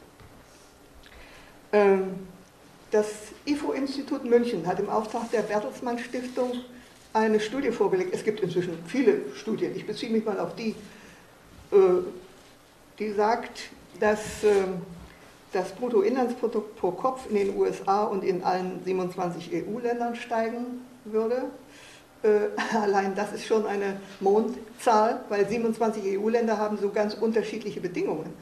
Ähm, 1.72 2.26
das 2.90 3.06
IFO-Institut 3.46 4.24
München 4.24 4.66
hat 4.66 4.78
im 4.78 4.90
Auftrag 4.90 5.30
der 5.30 5.42
Bertelsmann 5.42 5.98
Stiftung 5.98 6.52
eine 7.12 7.40
Studie 7.40 7.70
vorgelegt. 7.70 8.14
Es 8.14 8.24
gibt 8.24 8.40
inzwischen 8.40 8.78
viele 8.86 9.32
Studien, 9.34 9.72
ich 9.76 9.86
beziehe 9.86 10.12
mich 10.12 10.24
mal 10.24 10.38
auf 10.38 10.54
die, 10.54 10.70
äh, 11.70 11.76
die 12.98 13.12
sagt, 13.12 13.70
dass 14.00 14.44
ähm, 14.44 14.82
das 15.52 15.72
Bruttoinlandsprodukt 15.72 16.76
pro 16.76 16.92
Kopf 16.92 17.28
in 17.28 17.36
den 17.36 17.56
USA 17.56 18.04
und 18.04 18.24
in 18.24 18.42
allen 18.42 18.82
27 18.84 19.50
EU-Ländern 19.52 20.16
steigen 20.16 20.86
würde. 21.04 21.44
Äh, 22.22 22.48
allein 22.76 23.14
das 23.14 23.32
ist 23.32 23.46
schon 23.46 23.66
eine 23.66 24.00
Mondzahl, 24.20 25.24
weil 25.28 25.46
27 25.46 26.18
EU-Länder 26.18 26.56
haben 26.56 26.78
so 26.78 26.90
ganz 26.90 27.14
unterschiedliche 27.14 27.80
Bedingungen. 27.80 28.32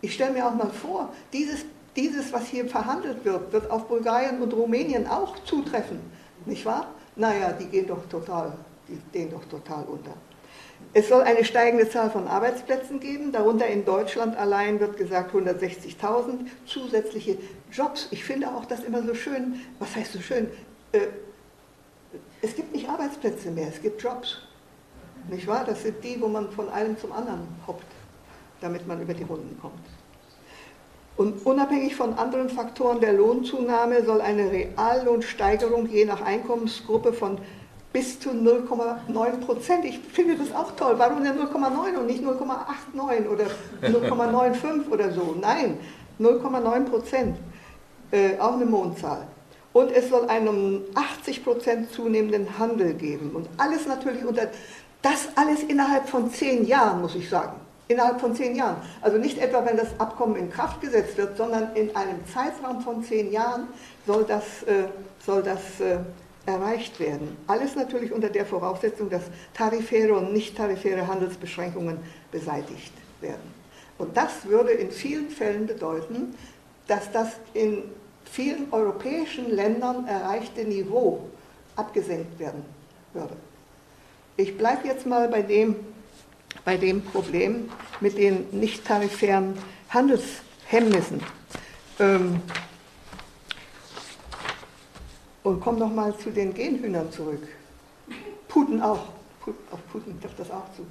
Ich 0.00 0.14
stelle 0.14 0.32
mir 0.32 0.46
auch 0.46 0.54
mal 0.54 0.70
vor, 0.70 1.12
dieses, 1.32 1.64
dieses, 1.96 2.32
was 2.32 2.46
hier 2.46 2.66
verhandelt 2.66 3.24
wird, 3.24 3.52
wird 3.52 3.70
auf 3.70 3.88
Bulgarien 3.88 4.40
und 4.40 4.52
Rumänien 4.54 5.06
auch 5.06 5.42
zutreffen, 5.44 5.98
nicht 6.46 6.64
wahr? 6.64 6.86
Naja, 7.20 7.52
die 7.52 7.66
gehen 7.66 7.86
doch 7.86 8.06
total, 8.08 8.52
die 8.88 8.98
gehen 9.12 9.30
doch 9.30 9.44
total 9.44 9.84
unter. 9.84 10.14
Es 10.94 11.08
soll 11.08 11.20
eine 11.20 11.44
steigende 11.44 11.88
Zahl 11.88 12.10
von 12.10 12.26
Arbeitsplätzen 12.26 12.98
geben, 12.98 13.30
darunter 13.30 13.66
in 13.66 13.84
Deutschland 13.84 14.36
allein 14.36 14.80
wird 14.80 14.96
gesagt 14.96 15.34
160.000 15.34 16.46
zusätzliche 16.64 17.36
Jobs. 17.70 18.08
Ich 18.10 18.24
finde 18.24 18.48
auch 18.48 18.64
das 18.64 18.82
immer 18.82 19.02
so 19.02 19.14
schön, 19.14 19.60
was 19.78 19.94
heißt 19.94 20.14
so 20.14 20.20
schön? 20.20 20.48
Äh, 20.92 21.00
es 22.40 22.56
gibt 22.56 22.74
nicht 22.74 22.88
Arbeitsplätze 22.88 23.50
mehr, 23.50 23.68
es 23.68 23.82
gibt 23.82 24.02
Jobs. 24.02 24.38
Nicht 25.28 25.46
wahr? 25.46 25.64
Das 25.66 25.82
sind 25.82 26.02
die, 26.02 26.18
wo 26.20 26.26
man 26.26 26.50
von 26.50 26.70
einem 26.70 26.96
zum 26.98 27.12
anderen 27.12 27.46
hoppt, 27.66 27.84
damit 28.62 28.86
man 28.88 29.02
über 29.02 29.12
die 29.12 29.24
Runden 29.24 29.60
kommt. 29.60 29.86
Und 31.20 31.44
unabhängig 31.44 31.96
von 31.96 32.14
anderen 32.14 32.48
Faktoren 32.48 32.98
der 32.98 33.12
Lohnzunahme 33.12 34.02
soll 34.06 34.22
eine 34.22 34.50
Reallohnsteigerung 34.50 35.86
je 35.86 36.06
nach 36.06 36.22
Einkommensgruppe 36.22 37.12
von 37.12 37.36
bis 37.92 38.18
zu 38.18 38.30
0,9 38.30 39.40
Prozent. 39.44 39.84
Ich 39.84 39.98
finde 39.98 40.36
das 40.36 40.50
auch 40.54 40.72
toll. 40.76 40.94
Warum 40.96 41.22
denn 41.22 41.38
0,9 41.38 41.98
und 41.98 42.06
nicht 42.06 42.24
0,89 42.24 43.28
oder 43.28 43.44
0,95 43.82 44.90
oder 44.90 45.12
so? 45.12 45.36
Nein, 45.38 45.76
0,9 46.18 46.84
Prozent. 46.86 47.36
Äh, 48.12 48.38
auch 48.38 48.54
eine 48.54 48.64
Mondzahl. 48.64 49.26
Und 49.74 49.92
es 49.92 50.08
soll 50.08 50.26
einen 50.26 50.84
80 50.94 51.44
Prozent 51.44 51.92
zunehmenden 51.92 52.58
Handel 52.58 52.94
geben. 52.94 53.32
Und 53.34 53.46
alles 53.58 53.86
natürlich 53.86 54.24
unter, 54.24 54.48
das 55.02 55.28
alles 55.34 55.64
innerhalb 55.64 56.08
von 56.08 56.30
zehn 56.30 56.64
Jahren, 56.64 57.02
muss 57.02 57.14
ich 57.14 57.28
sagen 57.28 57.60
innerhalb 57.90 58.20
von 58.20 58.34
zehn 58.34 58.54
Jahren. 58.54 58.76
Also 59.00 59.18
nicht 59.18 59.38
etwa, 59.38 59.66
wenn 59.66 59.76
das 59.76 59.88
Abkommen 59.98 60.36
in 60.36 60.50
Kraft 60.50 60.80
gesetzt 60.80 61.16
wird, 61.16 61.36
sondern 61.36 61.74
in 61.74 61.94
einem 61.96 62.24
Zeitraum 62.32 62.80
von 62.82 63.02
zehn 63.02 63.32
Jahren 63.32 63.68
soll 64.06 64.24
das, 64.24 64.62
äh, 64.62 64.84
soll 65.24 65.42
das 65.42 65.80
äh, 65.80 65.98
erreicht 66.46 67.00
werden. 67.00 67.36
Alles 67.48 67.74
natürlich 67.74 68.12
unter 68.12 68.28
der 68.28 68.46
Voraussetzung, 68.46 69.10
dass 69.10 69.22
tarifäre 69.54 70.14
und 70.14 70.32
nicht 70.32 70.56
tarifäre 70.56 71.06
Handelsbeschränkungen 71.06 71.98
beseitigt 72.30 72.92
werden. 73.20 73.60
Und 73.98 74.16
das 74.16 74.46
würde 74.46 74.70
in 74.70 74.90
vielen 74.90 75.28
Fällen 75.28 75.66
bedeuten, 75.66 76.34
dass 76.86 77.10
das 77.12 77.28
in 77.54 77.82
vielen 78.24 78.72
europäischen 78.72 79.50
Ländern 79.50 80.06
erreichte 80.06 80.64
Niveau 80.64 81.28
abgesenkt 81.76 82.38
werden 82.38 82.64
würde. 83.12 83.34
Ich 84.36 84.56
bleibe 84.56 84.86
jetzt 84.86 85.06
mal 85.06 85.28
bei 85.28 85.42
dem, 85.42 85.76
bei 86.70 86.76
dem 86.76 87.02
Problem 87.02 87.68
mit 88.00 88.16
den 88.16 88.46
nicht 88.52 88.84
tarifären 88.84 89.54
Handelshemmnissen. 89.88 91.20
Ähm, 91.98 92.40
und 95.42 95.60
komme 95.60 95.80
nochmal 95.80 96.16
zu 96.16 96.30
den 96.30 96.54
Genhühnern 96.54 97.10
zurück. 97.10 97.42
Putin 98.46 98.80
auch. 98.80 99.08
Auf 99.72 99.80
Putin 99.90 100.20
trifft 100.20 100.38
das 100.38 100.48
auch 100.52 100.72
zu. 100.76 100.86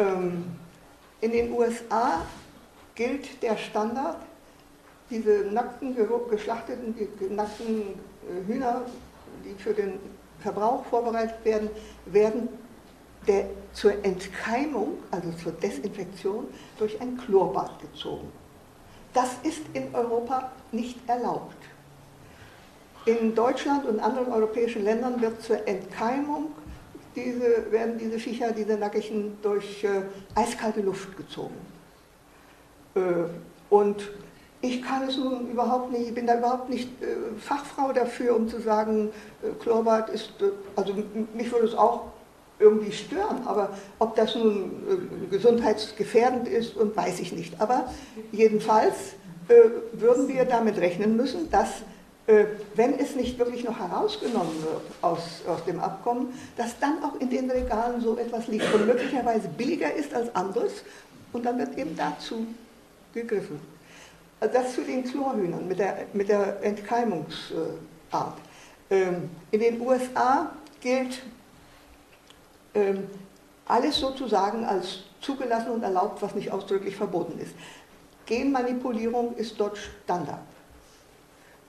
Ähm, 0.00 0.44
in 1.20 1.32
den 1.32 1.50
USA 1.52 2.24
gilt 2.94 3.42
der 3.42 3.56
Standard, 3.56 4.18
diese 5.10 5.46
nackten, 5.50 5.96
geschlachteten, 6.30 6.94
nackten 7.34 7.80
äh, 7.80 8.46
Hühner, 8.46 8.82
die 9.44 9.60
für 9.60 9.74
den 9.74 9.98
Verbrauch 10.38 10.84
vorbereitet 10.84 11.44
werden, 11.44 11.68
werden 12.06 12.48
der 13.26 13.46
zur 13.72 13.92
Entkeimung, 14.04 14.98
also 15.10 15.30
zur 15.32 15.52
Desinfektion, 15.52 16.46
durch 16.78 17.00
ein 17.00 17.16
Chlorbad 17.18 17.80
gezogen. 17.80 18.30
Das 19.14 19.30
ist 19.42 19.62
in 19.74 19.94
Europa 19.94 20.52
nicht 20.72 20.98
erlaubt. 21.08 21.56
In 23.04 23.34
Deutschland 23.34 23.84
und 23.86 24.00
anderen 24.00 24.32
europäischen 24.32 24.84
Ländern 24.84 25.20
wird 25.20 25.42
zur 25.42 25.66
Entkeimung 25.66 26.52
diese, 27.14 27.70
werden 27.70 27.98
diese 27.98 28.18
Viecher, 28.18 28.52
diese 28.52 28.76
Nackigen, 28.76 29.36
durch 29.42 29.84
äh, 29.84 30.02
eiskalte 30.34 30.80
Luft 30.80 31.16
gezogen. 31.16 31.56
Äh, 32.94 33.00
und 33.68 34.08
ich 34.60 34.82
kann 34.82 35.08
es 35.08 35.16
nun 35.16 35.50
überhaupt 35.50 35.90
nicht, 35.90 36.08
ich 36.08 36.14
bin 36.14 36.26
da 36.26 36.38
überhaupt 36.38 36.70
nicht 36.70 36.88
äh, 37.02 37.06
Fachfrau 37.38 37.92
dafür, 37.92 38.36
um 38.36 38.48
zu 38.48 38.60
sagen, 38.60 39.10
äh, 39.42 39.50
Chlorbad 39.62 40.08
ist, 40.08 40.30
äh, 40.40 40.50
also 40.76 40.94
mich 41.34 41.50
würde 41.50 41.66
es 41.66 41.74
auch 41.74 42.04
irgendwie 42.62 42.92
stören. 42.92 43.42
Aber 43.44 43.70
ob 43.98 44.16
das 44.16 44.34
nun 44.34 44.70
äh, 44.88 45.26
gesundheitsgefährdend 45.30 46.48
ist, 46.48 46.76
und 46.76 46.96
weiß 46.96 47.20
ich 47.20 47.32
nicht. 47.32 47.60
Aber 47.60 47.92
jedenfalls 48.30 48.94
äh, 49.48 49.54
würden 49.92 50.28
wir 50.28 50.44
damit 50.44 50.78
rechnen 50.78 51.16
müssen, 51.16 51.50
dass 51.50 51.82
äh, 52.26 52.44
wenn 52.76 52.98
es 52.98 53.16
nicht 53.16 53.38
wirklich 53.38 53.64
noch 53.64 53.78
herausgenommen 53.78 54.62
wird 54.62 54.82
aus, 55.00 55.42
aus 55.48 55.64
dem 55.64 55.80
Abkommen, 55.80 56.32
dass 56.56 56.78
dann 56.78 57.02
auch 57.02 57.20
in 57.20 57.30
den 57.30 57.50
Regalen 57.50 58.00
so 58.00 58.16
etwas 58.16 58.46
liegt 58.46 58.72
und 58.72 58.86
möglicherweise 58.86 59.48
billiger 59.48 59.92
ist 59.92 60.14
als 60.14 60.34
anderes 60.36 60.72
und 61.32 61.44
dann 61.44 61.58
wird 61.58 61.76
eben 61.76 61.96
dazu 61.96 62.46
gegriffen. 63.12 63.60
Also 64.38 64.54
das 64.54 64.74
zu 64.74 64.82
den 64.82 65.04
Chlorhühnern 65.04 65.66
mit 65.66 65.78
der, 65.78 66.06
mit 66.12 66.28
der 66.28 66.62
Entkeimungsart. 66.62 68.38
Ähm, 68.90 69.30
in 69.50 69.60
den 69.60 69.80
USA 69.80 70.52
gilt 70.80 71.22
ähm, 72.74 73.08
alles 73.66 73.98
sozusagen 73.98 74.64
als 74.64 75.00
zugelassen 75.20 75.70
und 75.70 75.82
erlaubt, 75.82 76.20
was 76.20 76.34
nicht 76.34 76.50
ausdrücklich 76.50 76.96
verboten 76.96 77.38
ist. 77.38 77.54
Genmanipulierung 78.26 79.34
ist 79.36 79.58
dort 79.58 79.78
Standard. 80.04 80.40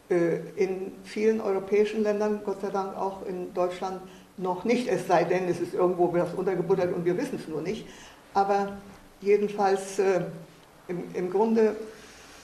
Äh, 0.09 0.37
in 0.55 0.93
vielen 1.03 1.41
europäischen 1.41 2.03
Ländern, 2.03 2.41
Gott 2.43 2.61
sei 2.61 2.69
Dank 2.69 2.97
auch 2.97 3.25
in 3.25 3.53
Deutschland 3.53 4.01
noch 4.37 4.63
nicht, 4.63 4.87
es 4.87 5.07
sei 5.07 5.23
denn, 5.23 5.47
es 5.47 5.59
ist 5.59 5.73
irgendwo 5.73 6.11
was 6.13 6.33
untergebuttert 6.33 6.93
und 6.93 7.05
wir 7.05 7.17
wissen 7.17 7.39
es 7.39 7.47
nur 7.47 7.61
nicht. 7.61 7.87
Aber 8.33 8.77
jedenfalls 9.21 9.99
äh, 9.99 10.21
im, 10.87 11.03
im 11.13 11.29
Grunde 11.29 11.75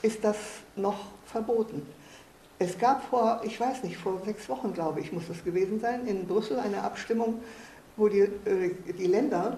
ist 0.01 0.23
das 0.23 0.37
noch 0.75 0.97
verboten. 1.25 1.85
Es 2.59 2.77
gab 2.77 3.03
vor, 3.09 3.41
ich 3.43 3.59
weiß 3.59 3.83
nicht, 3.83 3.97
vor 3.97 4.21
sechs 4.25 4.49
Wochen, 4.49 4.73
glaube 4.73 4.99
ich, 4.99 5.11
muss 5.11 5.27
das 5.27 5.43
gewesen 5.43 5.79
sein, 5.79 6.05
in 6.07 6.27
Brüssel 6.27 6.59
eine 6.59 6.83
Abstimmung, 6.83 7.41
wo 7.99 8.07
die, 8.07 8.21
äh, 8.21 8.75
die 8.97 9.07
Länder 9.07 9.57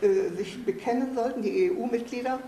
äh, 0.00 0.34
sich 0.36 0.64
bekennen 0.64 1.14
sollten, 1.14 1.42
die 1.42 1.70
EU-Mitglieder, 1.70 2.38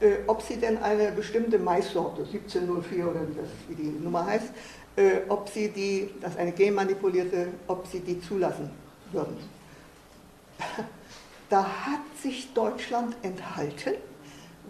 äh, 0.00 0.14
ob 0.26 0.40
sie 0.42 0.56
denn 0.56 0.78
eine 0.78 1.12
bestimmte 1.12 1.58
Maissorte, 1.58 2.22
1704 2.22 3.08
oder 3.08 3.20
wie, 3.28 3.34
das, 3.34 3.48
wie 3.68 3.74
die 3.74 3.90
Nummer 4.02 4.24
heißt, 4.24 4.50
äh, 4.96 5.10
ob 5.28 5.48
sie 5.48 5.68
die, 5.68 6.10
das 6.20 6.32
ist 6.32 6.38
eine 6.38 6.52
genmanipulierte, 6.52 7.48
ob 7.66 7.86
sie 7.86 8.00
die 8.00 8.20
zulassen 8.20 8.70
würden. 9.12 9.36
Da 11.50 11.62
hat 11.62 12.00
sich 12.22 12.52
Deutschland 12.54 13.14
enthalten 13.22 13.94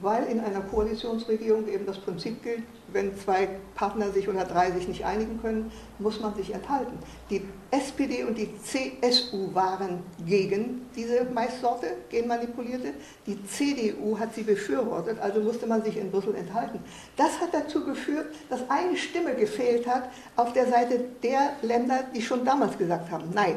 weil 0.00 0.24
in 0.24 0.40
einer 0.40 0.60
Koalitionsregierung 0.60 1.68
eben 1.68 1.86
das 1.86 1.98
Prinzip 1.98 2.42
gilt, 2.42 2.62
wenn 2.94 3.18
zwei 3.18 3.48
Partner 3.74 4.10
sich 4.12 4.28
oder 4.28 4.44
drei 4.44 4.70
sich 4.70 4.86
nicht 4.86 5.04
einigen 5.04 5.40
können, 5.42 5.70
muss 5.98 6.20
man 6.20 6.34
sich 6.36 6.54
enthalten. 6.54 6.96
Die 7.28 7.42
SPD 7.72 8.22
und 8.22 8.38
die 8.38 8.48
CSU 8.62 9.52
waren 9.52 10.04
gegen 10.24 10.86
diese 10.94 11.24
Maissorte, 11.24 11.88
genmanipulierte. 12.08 12.94
Die 13.26 13.44
CDU 13.46 14.16
hat 14.18 14.32
sie 14.34 14.44
befürwortet, 14.44 15.18
also 15.20 15.40
musste 15.40 15.66
man 15.66 15.82
sich 15.82 15.96
in 15.96 16.12
Brüssel 16.12 16.36
enthalten. 16.36 16.78
Das 17.16 17.40
hat 17.40 17.52
dazu 17.52 17.84
geführt, 17.84 18.26
dass 18.48 18.60
eine 18.70 18.96
Stimme 18.96 19.34
gefehlt 19.34 19.88
hat 19.88 20.08
auf 20.36 20.52
der 20.52 20.68
Seite 20.68 21.00
der 21.22 21.54
Länder, 21.62 22.04
die 22.14 22.22
schon 22.22 22.44
damals 22.44 22.78
gesagt 22.78 23.10
haben, 23.10 23.28
nein. 23.34 23.56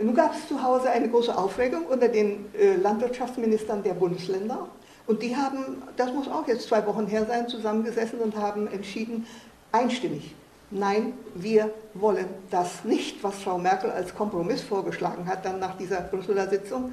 Nun 0.00 0.14
gab 0.14 0.34
es 0.34 0.48
zu 0.48 0.62
Hause 0.62 0.88
eine 0.90 1.10
große 1.10 1.36
Aufregung 1.36 1.84
unter 1.86 2.08
den 2.08 2.46
äh, 2.54 2.76
Landwirtschaftsministern 2.76 3.82
der 3.82 3.94
Bundesländer 3.94 4.68
und 5.08 5.22
die 5.22 5.34
haben, 5.34 5.82
das 5.96 6.12
muss 6.12 6.28
auch 6.28 6.46
jetzt 6.46 6.68
zwei 6.68 6.86
Wochen 6.86 7.06
her 7.06 7.24
sein, 7.26 7.48
zusammengesessen 7.48 8.20
und 8.20 8.36
haben 8.36 8.68
entschieden, 8.68 9.26
einstimmig, 9.72 10.34
nein, 10.70 11.14
wir 11.34 11.70
wollen 11.94 12.26
das 12.50 12.84
nicht, 12.84 13.24
was 13.24 13.36
Frau 13.36 13.58
Merkel 13.58 13.90
als 13.90 14.14
Kompromiss 14.14 14.60
vorgeschlagen 14.60 15.26
hat, 15.26 15.44
dann 15.44 15.58
nach 15.58 15.76
dieser 15.78 16.02
Brüsseler 16.02 16.48
Sitzung. 16.48 16.92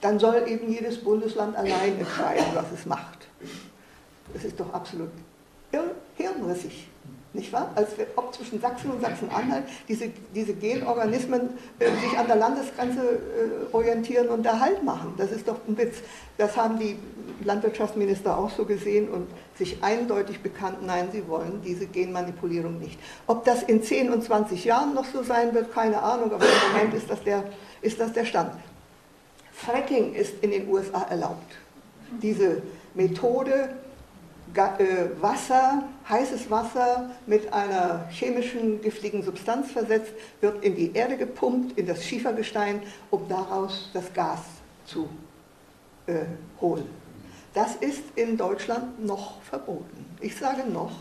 Dann 0.00 0.18
soll 0.18 0.48
eben 0.48 0.72
jedes 0.72 1.04
Bundesland 1.04 1.54
allein 1.54 1.98
entscheiden, 1.98 2.46
was 2.54 2.64
es 2.74 2.86
macht. 2.86 3.28
Das 4.32 4.44
ist 4.44 4.58
doch 4.58 4.72
absolut 4.72 5.10
hirnrissig. 6.16 6.88
Nicht 7.32 7.52
wahr? 7.52 7.70
Als 7.76 7.90
ob 8.16 8.34
zwischen 8.34 8.60
Sachsen 8.60 8.90
und 8.90 9.00
Sachsen-Anhalt 9.00 9.64
diese, 9.86 10.10
diese 10.34 10.52
Genorganismen 10.52 11.50
äh, 11.78 11.88
sich 12.00 12.18
an 12.18 12.26
der 12.26 12.34
Landesgrenze 12.34 13.00
äh, 13.00 13.72
orientieren 13.74 14.28
und 14.28 14.44
da 14.44 14.58
Halt 14.58 14.82
machen. 14.82 15.14
Das 15.16 15.30
ist 15.30 15.46
doch 15.46 15.56
ein 15.68 15.78
Witz. 15.78 15.98
Das 16.38 16.56
haben 16.56 16.80
die 16.80 16.96
Landwirtschaftsminister 17.44 18.36
auch 18.36 18.50
so 18.50 18.64
gesehen 18.64 19.08
und 19.08 19.28
sich 19.56 19.82
eindeutig 19.82 20.40
bekannt, 20.40 20.78
nein, 20.84 21.08
sie 21.12 21.28
wollen 21.28 21.62
diese 21.64 21.86
Genmanipulierung 21.86 22.80
nicht. 22.80 22.98
Ob 23.26 23.44
das 23.44 23.62
in 23.62 23.82
10 23.82 24.10
und 24.12 24.24
20 24.24 24.64
Jahren 24.64 24.94
noch 24.94 25.04
so 25.04 25.22
sein 25.22 25.54
wird, 25.54 25.72
keine 25.72 26.02
Ahnung, 26.02 26.32
aber 26.32 26.44
im 26.44 26.72
Moment 26.72 26.94
ist 26.94 27.08
das 27.08 27.22
der, 27.22 27.44
ist 27.80 28.00
das 28.00 28.12
der 28.12 28.24
Stand. 28.24 28.52
Fracking 29.52 30.14
ist 30.14 30.34
in 30.42 30.50
den 30.50 30.68
USA 30.68 31.02
erlaubt. 31.02 31.52
Diese 32.22 32.62
Methode, 32.94 33.76
Wasser, 35.20 35.84
heißes 36.08 36.50
Wasser 36.50 37.10
mit 37.26 37.52
einer 37.52 38.08
chemischen 38.10 38.80
giftigen 38.80 39.22
Substanz 39.22 39.70
versetzt, 39.70 40.12
wird 40.40 40.64
in 40.64 40.74
die 40.74 40.92
Erde 40.94 41.16
gepumpt, 41.16 41.78
in 41.78 41.86
das 41.86 42.04
Schiefergestein, 42.04 42.82
um 43.10 43.28
daraus 43.28 43.90
das 43.92 44.12
Gas 44.12 44.40
zu 44.84 45.08
äh, 46.06 46.24
holen. 46.60 46.86
Das 47.54 47.76
ist 47.76 48.02
in 48.14 48.36
Deutschland 48.36 49.04
noch 49.04 49.40
verboten. 49.42 50.04
Ich 50.20 50.36
sage 50.36 50.68
noch, 50.70 50.92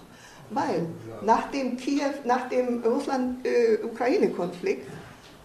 weil 0.50 0.88
nach 1.24 1.52
dem 1.52 1.78
Kiew, 1.78 2.12
nach 2.26 2.50
dem 2.50 2.84
Russland-Ukraine-Konflikt 2.84 4.88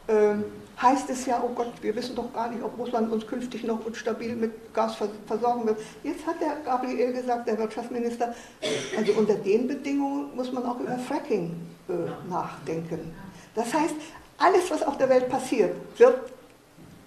äh, 0.07 0.35
heißt 0.81 1.09
es 1.11 1.27
ja, 1.27 1.43
oh 1.45 1.51
Gott, 1.55 1.73
wir 1.81 1.95
wissen 1.95 2.17
doch 2.17 2.33
gar 2.33 2.51
nicht, 2.51 2.63
ob 2.63 2.79
Russland 2.79 3.11
uns 3.13 3.27
künftig 3.27 3.65
noch 3.65 3.81
stabil 3.95 4.35
mit 4.35 4.75
Gas 4.75 4.97
versorgen 5.27 5.67
wird. 5.67 5.79
Jetzt 6.03 6.27
hat 6.27 6.41
der 6.41 6.57
Gabriel 6.65 7.13
gesagt, 7.13 7.49
der 7.49 7.59
Wirtschaftsminister, 7.59 8.35
also 8.97 9.13
unter 9.13 9.35
den 9.35 9.69
Bedingungen 9.69 10.35
muss 10.35 10.53
man 10.53 10.65
auch 10.67 10.81
über 10.81 10.99
Fracking 10.99 11.55
äh, 11.89 11.93
nachdenken. 12.29 13.15
Das 13.55 13.73
heißt, 13.73 13.95
alles, 14.39 14.71
was 14.71 14.83
auf 14.83 14.99
der 14.99 15.09
Welt 15.09 15.29
passiert, 15.29 15.75
wird 15.97 16.33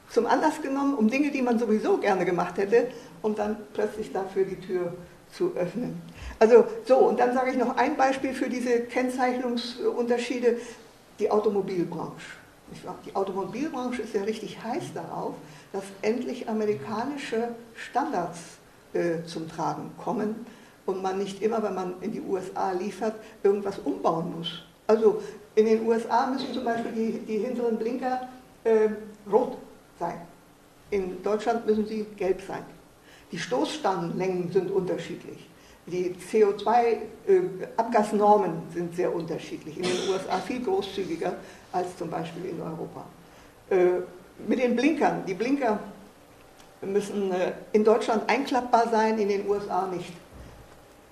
zum 0.10 0.26
Anlass 0.26 0.62
genommen, 0.62 0.96
um 0.96 1.10
Dinge, 1.10 1.32
die 1.32 1.42
man 1.42 1.60
sowieso 1.60 1.98
gerne 1.98 2.24
gemacht 2.24 2.58
hätte, 2.58 2.88
um 3.22 3.36
dann 3.36 3.58
plötzlich 3.74 4.14
dafür 4.14 4.46
die 4.46 4.56
Tür 4.56 4.94
zu 5.34 5.52
öffnen. 5.56 6.02
Also 6.40 6.66
so, 6.86 6.98
und 6.98 7.20
dann 7.20 7.34
sage 7.34 7.52
ich 7.52 7.58
noch 7.58 7.76
ein 7.76 7.98
Beispiel 7.98 8.34
für 8.34 8.50
diese 8.50 8.82
Kennzeichnungsunterschiede, 8.82 10.58
die 11.20 11.30
Automobilbranche. 11.30 12.47
Die 13.06 13.16
Automobilbranche 13.16 14.02
ist 14.02 14.14
ja 14.14 14.24
richtig 14.24 14.62
heiß 14.62 14.94
darauf, 14.94 15.36
dass 15.72 15.84
endlich 16.02 16.50
amerikanische 16.50 17.50
Standards 17.76 18.40
äh, 18.94 19.24
zum 19.26 19.48
Tragen 19.50 19.92
kommen 19.98 20.46
und 20.86 21.02
man 21.02 21.18
nicht 21.18 21.42
immer, 21.42 21.62
wenn 21.64 21.76
man 21.76 21.94
in 22.02 22.12
die 22.12 22.22
USA 22.22 22.72
liefert, 22.72 23.16
irgendwas 23.44 23.80
umbauen 23.80 24.38
muss. 24.38 24.64
Also 24.86 25.22
in 25.56 25.66
den 25.66 25.86
USA 25.86 26.28
müssen 26.28 26.54
zum 26.54 26.64
Beispiel 26.64 26.92
die, 26.92 27.20
die 27.26 27.38
hinteren 27.40 27.78
Blinker 27.78 28.28
äh, 28.64 28.90
rot 29.32 29.58
sein. 30.00 30.22
In 30.90 31.22
Deutschland 31.24 31.66
müssen 31.66 31.86
sie 31.86 32.06
gelb 32.16 32.42
sein. 32.48 32.64
Die 33.32 33.40
Stoßstangenlängen 33.40 34.52
sind 34.52 34.72
unterschiedlich. 34.72 35.50
Die 35.88 36.16
CO2-Abgasnormen 36.32 38.52
äh, 38.52 38.74
sind 38.74 38.96
sehr 38.96 39.14
unterschiedlich. 39.14 39.76
In 39.78 39.84
den 39.84 40.10
USA 40.12 40.40
viel 40.40 40.62
großzügiger 40.62 41.36
als 41.72 41.96
zum 41.98 42.10
Beispiel 42.10 42.46
in 42.46 42.62
Europa. 42.62 43.06
Äh, 43.70 44.00
mit 44.46 44.60
den 44.60 44.76
Blinkern. 44.76 45.24
Die 45.26 45.34
Blinker 45.34 45.80
müssen 46.82 47.32
äh, 47.32 47.54
in 47.72 47.86
Deutschland 47.86 48.30
einklappbar 48.30 48.90
sein, 48.90 49.18
in 49.18 49.30
den 49.30 49.48
USA 49.48 49.88
nicht. 49.88 50.12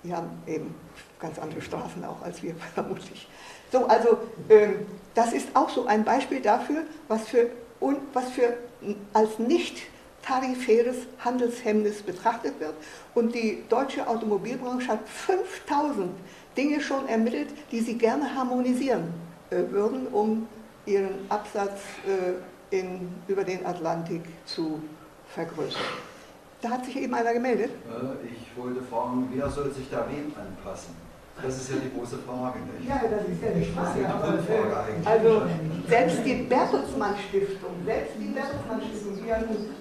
Die 0.04 0.14
haben 0.14 0.28
eben 0.46 0.74
ganz 1.18 1.38
andere 1.38 1.62
Straßen 1.62 2.04
auch 2.04 2.20
als 2.22 2.42
wir 2.42 2.54
vermutlich. 2.74 3.26
So, 3.72 3.86
also 3.86 4.18
ähm, 4.50 4.84
das 5.14 5.32
ist 5.32 5.48
auch 5.54 5.70
so 5.70 5.86
ein 5.86 6.04
Beispiel 6.04 6.42
dafür, 6.42 6.82
was 7.08 7.26
für, 7.28 7.48
was 8.12 8.28
für 8.30 8.58
als 9.14 9.38
nicht 9.38 9.86
tarifäres 10.26 10.96
Handelshemmnis 11.18 12.02
betrachtet 12.02 12.58
wird. 12.58 12.74
Und 13.14 13.34
die 13.34 13.62
deutsche 13.68 14.06
Automobilbranche 14.06 14.88
hat 14.88 15.08
5000 15.08 16.10
Dinge 16.56 16.80
schon 16.80 17.08
ermittelt, 17.08 17.48
die 17.70 17.80
sie 17.80 17.96
gerne 17.96 18.34
harmonisieren 18.34 19.12
äh, 19.50 19.62
würden, 19.70 20.06
um 20.08 20.48
ihren 20.86 21.14
Absatz 21.28 21.80
äh, 22.06 22.76
in, 22.76 23.08
über 23.28 23.44
den 23.44 23.64
Atlantik 23.64 24.22
zu 24.44 24.80
vergrößern. 25.28 25.82
Da 26.62 26.70
hat 26.70 26.84
sich 26.84 26.96
eben 26.96 27.14
einer 27.14 27.32
gemeldet. 27.32 27.70
Äh, 27.70 28.26
ich 28.26 28.56
wollte 28.56 28.82
fragen, 28.82 29.28
wer 29.32 29.48
soll 29.50 29.70
sich 29.72 29.88
da 29.90 30.06
wem 30.08 30.32
anpassen? 30.34 31.05
Das 31.42 31.54
ist 31.56 31.68
ja 31.68 31.76
die 31.76 31.92
große 31.92 32.18
Frage. 32.24 32.58
Nicht? 32.64 32.88
Ja, 32.88 33.00
das 33.04 33.28
ist 33.28 33.42
ja 33.44 33.52
die 33.52 33.68
Frage. 33.68 34.00
Ja 34.00 34.08
die 34.08 34.24
Grundfrage 34.24 34.92
also 35.04 35.42
selbst 35.86 36.18
die 36.24 36.34
Bertelsmann 36.48 37.14
Stiftung, 37.28 37.76
selbst 37.84 38.14
die 38.18 38.32
Bertelsmann 38.32 38.80
Stiftung, 38.80 39.12
die 39.20 39.28
ja 39.28 39.38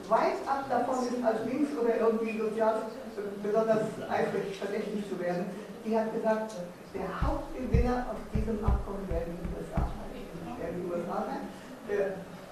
weit 0.10 0.40
ab 0.46 0.68
davon 0.70 1.08
ist, 1.08 1.24
als 1.24 1.40
links 1.48 1.72
oder 1.80 1.96
irgendwie 1.96 2.38
sozial 2.38 2.92
besonders 3.42 3.88
eifrig 4.12 4.60
verdächtig 4.60 5.08
zu 5.08 5.18
werden, 5.20 5.46
die 5.86 5.98
hat 5.98 6.14
gesagt, 6.14 6.56
der 6.94 7.08
Hauptgewinner 7.24 8.06
aus 8.12 8.20
diesem 8.36 8.60
Abkommen 8.60 9.08
werden 9.08 9.40
die 9.40 9.48
USA 9.56 9.88
sein. 9.88 10.60
Werden 10.60 10.76
die 10.84 10.88
USA 10.92 11.24
sein. 11.24 11.44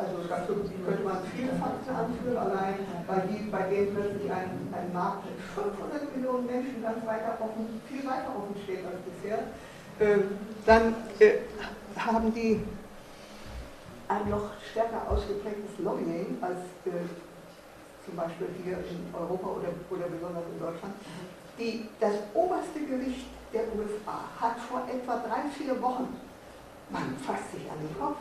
Also 0.04 0.28
dazu 0.28 0.54
könnte 0.86 1.04
man 1.04 1.18
viele 1.34 1.54
Fakten 1.54 1.96
anführen, 1.96 2.38
allein 2.38 2.76
weil 3.08 3.28
die, 3.32 3.50
bei 3.50 3.64
denen 3.64 3.96
plötzlich 3.96 4.32
ein, 4.32 4.68
ein 4.74 4.94
Markt 4.94 5.26
mit 5.26 5.40
500 5.56 6.16
Millionen 6.16 6.46
Menschen 6.46 6.82
ganz 6.82 7.06
weiter 7.06 7.38
offen, 7.40 7.82
viel 7.88 8.06
weiter 8.06 8.36
offen 8.36 8.56
steht 8.64 8.84
als 8.86 9.00
bisher. 9.08 9.40
Äh, 10.00 10.24
dann 10.66 10.96
äh, 11.20 11.40
haben 11.98 12.34
die 12.34 12.62
ein 14.10 14.30
noch 14.30 14.52
stärker 14.72 15.10
ausgeprägtes 15.10 15.80
Lobbying 15.80 16.38
als 16.42 16.60
äh, 16.86 17.08
zum 18.06 18.16
Beispiel 18.18 18.48
hier 18.64 18.78
in 18.78 19.08
Europa 19.14 19.48
oder, 19.48 19.70
oder 19.90 20.08
besonders 20.10 20.44
in 20.52 20.60
Deutschland. 20.60 20.94
Die, 21.58 21.88
das 22.00 22.16
oberste 22.34 22.82
Gericht 22.82 23.28
der 23.54 23.64
USA 23.78 24.28
hat 24.40 24.60
vor 24.60 24.84
etwa 24.92 25.24
drei, 25.26 25.48
vier 25.56 25.80
Wochen, 25.82 26.08
man 26.90 27.16
fasst 27.26 27.52
sich 27.54 27.64
an 27.72 27.78
den 27.80 27.98
Kopf, 27.98 28.18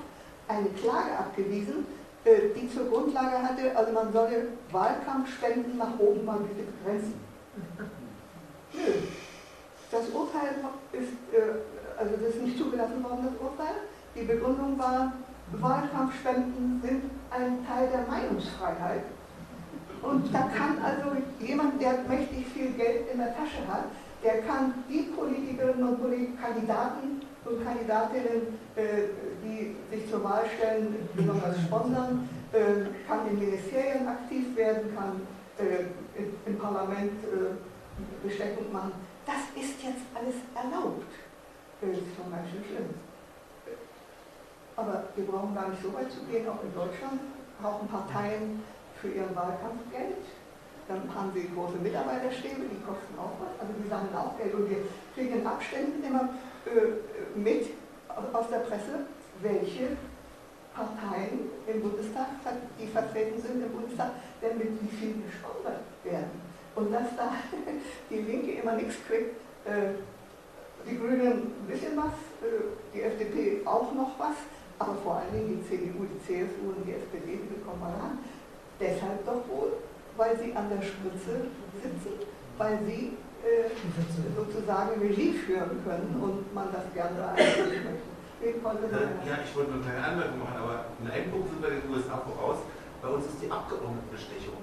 eine 0.53 0.69
Klage 0.71 1.19
abgewiesen, 1.19 1.87
äh, 2.25 2.55
die 2.55 2.69
zur 2.69 2.89
Grundlage 2.89 3.43
hatte, 3.43 3.77
also 3.77 3.93
man 3.93 4.13
solle 4.13 4.49
Wahlkampfspenden 4.71 5.79
nach 5.79 5.99
oben 5.99 6.25
mal 6.25 6.39
bitte 6.39 6.71
begrenzen. 6.71 7.15
Nö. 8.73 8.93
Das 9.91 10.09
Urteil 10.09 10.57
ist, 10.93 11.13
äh, 11.33 11.99
also 11.99 12.17
das 12.17 12.35
ist 12.35 12.43
nicht 12.43 12.59
zugelassen 12.59 13.03
worden, 13.03 13.29
das 13.29 13.41
Urteil. 13.41 13.77
Die 14.15 14.25
Begründung 14.25 14.79
war, 14.79 15.13
Wahlkampfspenden 15.53 16.81
sind 16.83 17.03
ein 17.31 17.67
Teil 17.67 17.89
der 17.93 18.07
Meinungsfreiheit. 18.07 19.05
Und 20.03 20.35
da 20.35 20.51
kann 20.57 20.79
also 20.83 21.17
jemand, 21.39 21.81
der 21.81 21.99
mächtig 22.09 22.47
viel 22.49 22.73
Geld 22.73 23.11
in 23.13 23.19
der 23.19 23.37
Tasche 23.37 23.63
hat, 23.69 23.85
der 24.25 24.43
kann 24.43 24.75
die 24.89 25.03
Politikerinnen 25.03 25.89
und 25.89 26.01
Politiker, 26.01 26.43
Kandidaten 26.43 27.21
und 27.45 27.65
Kandidatinnen, 27.65 28.59
äh, 28.77 29.11
die 29.43 29.77
sich 29.91 30.11
zur 30.11 30.23
Wahl 30.25 30.45
stellen, 30.57 31.09
besonders 31.15 31.61
sponsern, 31.61 32.29
äh, 32.53 32.87
kann 33.07 33.27
in 33.29 33.39
Ministerien 33.39 34.07
aktiv 34.07 34.57
werden, 34.57 34.95
kann 34.95 35.27
äh, 35.59 35.85
im 36.47 36.59
Parlament 36.59 37.13
Bestechung 38.23 38.73
machen. 38.73 38.93
Das 39.27 39.43
ist 39.55 39.83
jetzt 39.83 40.05
alles 40.15 40.37
erlaubt. 40.55 41.07
Das 41.81 41.91
ist 41.91 42.15
schon 42.17 42.31
ganz 42.31 42.49
schön 42.51 42.65
schlimm. 42.65 42.91
Aber 44.77 45.05
wir 45.15 45.27
brauchen 45.27 45.55
gar 45.55 45.69
nicht 45.69 45.83
so 45.83 45.93
weit 45.93 46.11
zu 46.11 46.21
gehen, 46.31 46.49
auch 46.49 46.63
in 46.63 46.75
Deutschland 46.75 47.21
brauchen 47.61 47.89
Parteien 47.89 48.63
für 49.01 49.09
ihren 49.09 49.35
Wahlkampf 49.37 49.83
Geld. 49.91 50.25
Dann 50.89 51.03
haben 51.15 51.31
sie 51.35 51.49
große 51.55 51.79
Mitarbeiterstäbe, 51.79 52.67
die 52.67 52.83
kosten 52.83 53.15
auch 53.19 53.37
was, 53.39 53.55
also 53.61 53.73
die 53.79 53.89
sammeln 53.89 54.15
auch 54.17 54.37
Geld. 54.39 54.55
Und 54.55 54.69
wir 54.69 54.79
kriegen 55.15 55.41
in 55.41 55.47
Abständen 55.47 56.03
immer 56.03 56.29
äh, 56.67 57.39
mit 57.39 57.67
aus 58.33 58.49
der 58.51 58.59
Presse, 58.59 59.07
welche 59.41 59.97
Parteien 60.75 61.51
im 61.67 61.83
Bundestag, 61.83 62.27
die 62.81 62.87
vertreten 62.87 63.41
sind 63.41 63.63
im 63.63 63.73
Bundestag, 63.73 64.11
denn 64.41 64.59
mit 64.59 64.71
wie 64.83 64.97
viel 64.97 65.15
gesponsert 65.27 65.81
werden. 66.05 66.41
Und 66.75 66.93
dass 66.93 67.15
da 67.17 67.33
die 68.11 68.21
Linke 68.21 68.53
immer 68.53 68.73
nichts 68.73 68.97
kriegt, 69.07 69.37
äh, 69.67 69.93
die 70.89 70.99
Grünen 70.99 71.53
ein 71.53 71.67
bisschen 71.69 71.97
was, 71.97 72.15
äh, 72.43 72.73
die 72.95 73.03
FDP 73.03 73.67
auch 73.67 73.93
noch 73.93 74.19
was, 74.19 74.37
aber 74.79 74.95
vor 75.03 75.17
allen 75.17 75.33
Dingen 75.33 75.63
die 75.63 75.69
CDU, 75.69 76.07
die 76.07 76.21
CSU 76.27 76.75
und 76.75 76.87
die 76.87 76.93
SPD, 76.93 77.39
die 77.39 77.55
bekommen 77.55 77.81
mal 77.81 77.95
an. 77.95 78.19
Deshalb 78.81 79.25
doch 79.25 79.47
wohl, 79.49 79.75
weil 80.17 80.37
sie 80.39 80.53
an 80.57 80.69
der 80.71 80.83
Spitze 80.83 81.47
sitzen, 81.81 82.27
weil 82.59 82.79
sie 82.87 83.13
sozusagen 84.37 85.01
Regie 85.01 85.33
führen 85.33 85.83
können 85.85 86.17
und 86.21 86.55
man 86.55 86.69
das 86.73 86.87
gerne 86.95 87.35
einsetzen 87.35 87.85
möchte. 87.85 88.13
Äh, 88.43 89.29
ja, 89.29 89.39
ich 89.45 89.55
wollte 89.55 89.71
nur 89.71 89.83
eine 89.83 89.91
kleine 89.91 90.07
Anmerkung 90.07 90.39
machen, 90.41 90.59
aber 90.59 90.85
in 90.99 91.11
einem 91.11 91.31
Punkt 91.31 91.51
sind 91.51 91.63
wir 91.63 91.71
den 91.71 91.91
USA 91.91 92.19
voraus. 92.19 92.59
Bei 93.01 93.09
uns 93.09 93.27
ist 93.27 93.39
die 93.43 93.51
Abgeordnetenbestechung 93.51 94.59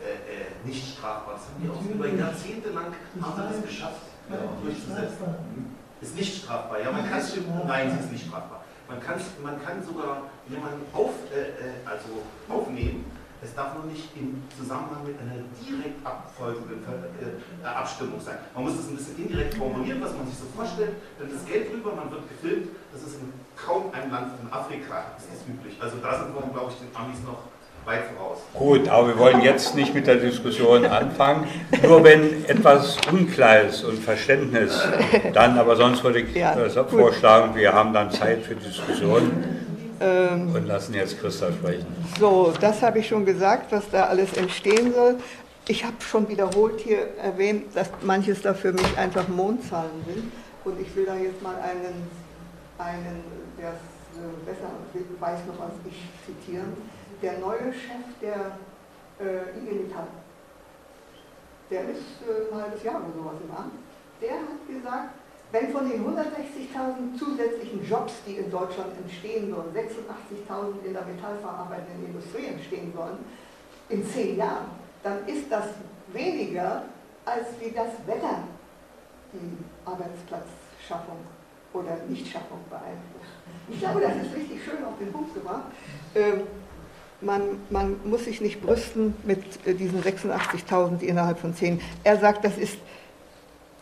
äh, 0.00 0.16
äh, 0.24 0.64
nicht 0.64 0.96
strafbar. 0.96 1.34
Das 1.36 1.44
haben 1.48 1.60
die 1.60 1.68
auch 1.68 1.84
über 1.84 2.08
Jahrzehnte 2.08 2.70
lang 2.70 2.92
haben 3.20 3.36
das 3.36 3.62
geschafft, 3.62 4.00
ja, 4.30 4.36
durchzusetzen. 4.62 5.76
Ist 6.00 6.16
nicht 6.16 6.44
strafbar. 6.44 6.80
Ja, 6.80 6.92
man 6.92 7.08
kann 7.08 7.18
es 7.18 7.36
nein, 7.66 7.90
sie 7.90 8.04
ist 8.04 8.12
nicht 8.12 8.26
strafbar. 8.26 8.64
Man, 8.88 8.98
man 9.42 9.62
kann 9.62 9.82
sogar 9.82 10.22
jemanden 10.48 10.80
auf, 10.94 11.12
äh, 11.28 11.84
also 11.84 12.24
aufnehmen 12.48 13.04
es 13.42 13.54
darf 13.54 13.74
nur 13.74 13.86
nicht 13.86 14.10
im 14.18 14.42
Zusammenhang 14.50 15.06
mit 15.06 15.14
einer 15.20 15.38
direkt 15.62 16.02
abfolgenden 16.02 16.82
äh, 16.82 17.66
Abstimmung 17.66 18.20
sein. 18.20 18.38
Man 18.54 18.64
muss 18.64 18.74
es 18.74 18.88
ein 18.88 18.96
bisschen 18.96 19.16
indirekt 19.16 19.54
formulieren, 19.54 20.02
was 20.02 20.12
man 20.14 20.26
sich 20.26 20.38
so 20.38 20.46
vorstellt. 20.54 20.98
Dann 21.18 21.30
das 21.30 21.46
Geld 21.46 21.70
drüber, 21.70 21.94
man 21.94 22.10
wird 22.10 22.26
gefilmt. 22.28 22.74
Das 22.92 23.02
ist 23.02 23.22
in 23.22 23.32
kaum 23.54 23.94
einem 23.94 24.10
Land 24.10 24.34
in 24.42 24.50
Afrika 24.50 25.14
ist 25.16 25.30
das 25.30 25.46
üblich. 25.46 25.78
Also 25.78 25.98
da 26.02 26.18
sind 26.18 26.34
wir, 26.34 26.42
glaube 26.50 26.72
ich, 26.74 26.78
den 26.82 26.90
Amis 26.94 27.22
noch 27.22 27.46
weit 27.84 28.04
voraus. 28.10 28.38
Gut, 28.54 28.88
aber 28.88 29.08
wir 29.08 29.18
wollen 29.18 29.40
jetzt 29.40 29.74
nicht 29.74 29.94
mit 29.94 30.06
der 30.06 30.16
Diskussion 30.16 30.84
anfangen. 30.84 31.46
Nur 31.82 32.02
wenn 32.04 32.44
etwas 32.44 32.98
unklar 33.10 33.62
ist 33.62 33.84
und 33.84 33.98
Verständnis, 33.98 34.82
dann, 35.32 35.58
aber 35.58 35.76
sonst 35.76 36.02
würde 36.02 36.20
ich 36.20 36.34
ja, 36.34 36.56
vorschlagen, 36.88 37.54
wir 37.54 37.72
haben 37.72 37.92
dann 37.92 38.10
Zeit 38.10 38.42
für 38.42 38.56
Diskussionen. 38.56 39.67
Ähm, 40.00 40.54
Und 40.54 40.66
lassen 40.66 40.94
jetzt 40.94 41.20
Christa 41.20 41.52
sprechen. 41.52 41.86
So, 42.18 42.52
das 42.60 42.82
habe 42.82 43.00
ich 43.00 43.08
schon 43.08 43.24
gesagt, 43.24 43.72
was 43.72 43.88
da 43.90 44.04
alles 44.04 44.32
entstehen 44.36 44.94
soll. 44.94 45.16
Ich 45.66 45.84
habe 45.84 45.96
schon 46.00 46.28
wiederholt 46.28 46.80
hier 46.80 47.08
erwähnt, 47.22 47.74
dass 47.74 47.90
manches 48.02 48.40
da 48.42 48.54
für 48.54 48.72
mich 48.72 48.96
einfach 48.96 49.28
Mondzahlen 49.28 50.04
sind. 50.06 50.32
Und 50.64 50.80
ich 50.80 50.94
will 50.96 51.06
da 51.06 51.14
jetzt 51.16 51.42
mal 51.42 51.56
einen, 51.56 52.08
einen 52.78 53.22
der 53.58 53.70
es 53.70 54.18
äh, 54.18 54.46
besser 54.46 54.70
weiß 55.20 55.40
noch 55.46 55.60
als 55.64 55.74
ich, 55.84 56.08
zitieren. 56.24 56.72
Der 57.20 57.38
neue 57.38 57.72
Chef 57.72 58.04
der 58.22 58.58
äh, 59.20 59.58
IG 59.58 59.84
Metall, 59.84 60.06
der 61.70 61.82
ist 61.82 62.22
äh, 62.22 62.54
ein 62.54 62.62
halbes 62.62 62.82
Jahr 62.82 62.96
oder 62.96 63.12
sowas 63.16 63.34
im 63.42 63.50
Amt, 63.50 63.72
der 64.22 64.32
hat 64.32 64.66
gesagt, 64.66 65.14
wenn 65.52 65.72
von 65.72 65.88
den 65.88 66.04
160.000 66.04 67.18
zusätzlichen 67.18 67.86
Jobs, 67.88 68.12
die 68.26 68.34
in 68.34 68.50
Deutschland 68.50 68.92
entstehen 69.02 69.50
sollen, 69.50 69.74
86.000 69.74 70.86
in 70.86 70.92
der 70.92 71.04
metallverarbeitenden 71.04 72.06
Industrie 72.06 72.46
entstehen 72.46 72.92
sollen, 72.94 73.18
in 73.88 74.06
zehn 74.06 74.36
Jahren, 74.36 74.66
dann 75.02 75.26
ist 75.26 75.50
das 75.50 75.64
weniger, 76.12 76.82
als 77.24 77.46
wie 77.60 77.70
das 77.70 77.88
Wetter 78.06 78.42
die 79.32 79.58
Arbeitsplatzschaffung 79.84 81.18
oder 81.72 81.96
Nichtschaffung 82.08 82.58
beeinflusst. 82.68 83.32
Ich 83.70 83.80
glaube, 83.80 84.00
das 84.00 84.16
ist 84.16 84.34
richtig 84.34 84.64
schön 84.64 84.84
auf 84.84 84.98
den 84.98 85.12
Punkt 85.12 85.34
gebracht. 85.34 85.64
Ähm, 86.14 86.42
man, 87.20 87.42
man, 87.70 87.96
muss 88.04 88.24
sich 88.24 88.40
nicht 88.40 88.62
brüsten 88.62 89.14
mit 89.24 89.66
äh, 89.66 89.74
diesen 89.74 90.02
86.000, 90.02 90.98
die 90.98 91.08
innerhalb 91.08 91.38
von 91.38 91.54
zehn. 91.54 91.80
Er 92.04 92.18
sagt, 92.18 92.44
das 92.44 92.56
ist 92.56 92.78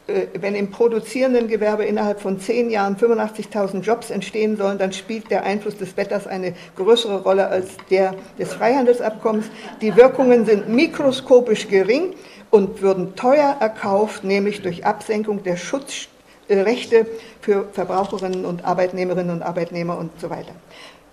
wenn 0.07 0.55
im 0.55 0.71
produzierenden 0.71 1.49
Gewerbe 1.49 1.85
innerhalb 1.85 2.21
von 2.21 2.39
zehn 2.39 2.71
Jahren 2.71 2.97
85.000 2.97 3.81
Jobs 3.81 4.11
entstehen 4.11 4.57
sollen, 4.57 4.79
dann 4.79 4.93
spielt 4.93 5.31
der 5.31 5.43
Einfluss 5.43 5.77
des 5.77 5.97
Wetters 5.97 6.27
eine 6.27 6.55
größere 6.77 7.23
Rolle 7.23 7.49
als 7.49 7.71
der 7.91 8.15
des 8.39 8.55
Freihandelsabkommens. 8.55 9.47
Die 9.81 9.97
Wirkungen 9.97 10.47
sind 10.47 10.69
mikroskopisch 10.69 11.69
gering 11.69 12.15
und 12.51 12.83
würden 12.83 13.17
teuer 13.17 13.57
erkauft, 13.59 14.23
nämlich 14.23 14.63
durch 14.63 14.87
Absenkung 14.87 15.43
der 15.43 15.57
Schutzrechte 15.57 17.07
für 17.41 17.69
Verbraucherinnen 17.73 18.45
und 18.45 18.65
Arbeitnehmerinnen 18.65 19.35
und 19.35 19.43
Arbeitnehmer 19.43 19.99
und 19.99 20.21
so 20.21 20.31
weiter. 20.31 20.53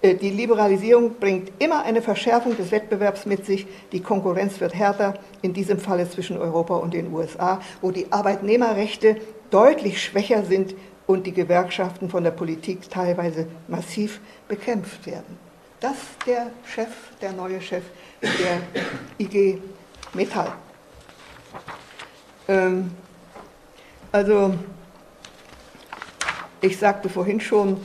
Äh, 0.03 0.15
die 0.15 0.29
Liberalisierung 0.29 1.15
bringt 1.15 1.51
immer 1.59 1.83
eine 1.83 2.03
Verschärfung 2.03 2.55
des 2.55 2.71
Wettbewerbs 2.71 3.25
mit 3.25 3.45
sich. 3.45 3.65
Die 3.91 4.01
Konkurrenz 4.01 4.59
wird 4.59 4.75
härter, 4.75 5.15
in 5.41 5.53
diesem 5.53 5.79
Falle 5.79 6.07
zwischen 6.07 6.37
Europa 6.37 6.75
und 6.75 6.93
den 6.93 7.11
USA, 7.11 7.59
wo 7.81 7.89
die 7.89 8.11
Arbeitnehmerrechte 8.11 9.17
deutlich 9.49 10.03
schwächer 10.03 10.43
sind 10.43 10.75
und 11.07 11.25
die 11.25 11.31
Gewerkschaften 11.31 12.09
von 12.09 12.23
der 12.23 12.31
Politik 12.31 12.89
teilweise 12.89 13.47
massiv 13.67 14.19
bekämpft 14.47 15.05
werden. 15.07 15.37
Das 15.79 15.97
der 16.25 16.47
Chef, 16.65 16.89
der 17.21 17.33
neue 17.33 17.59
Chef 17.59 17.83
der 18.21 18.61
IG 19.17 19.59
Metall. 20.13 20.53
Ähm, 22.47 22.91
also, 24.11 24.53
ich 26.61 26.77
sagte 26.77 27.09
vorhin 27.09 27.41
schon, 27.41 27.77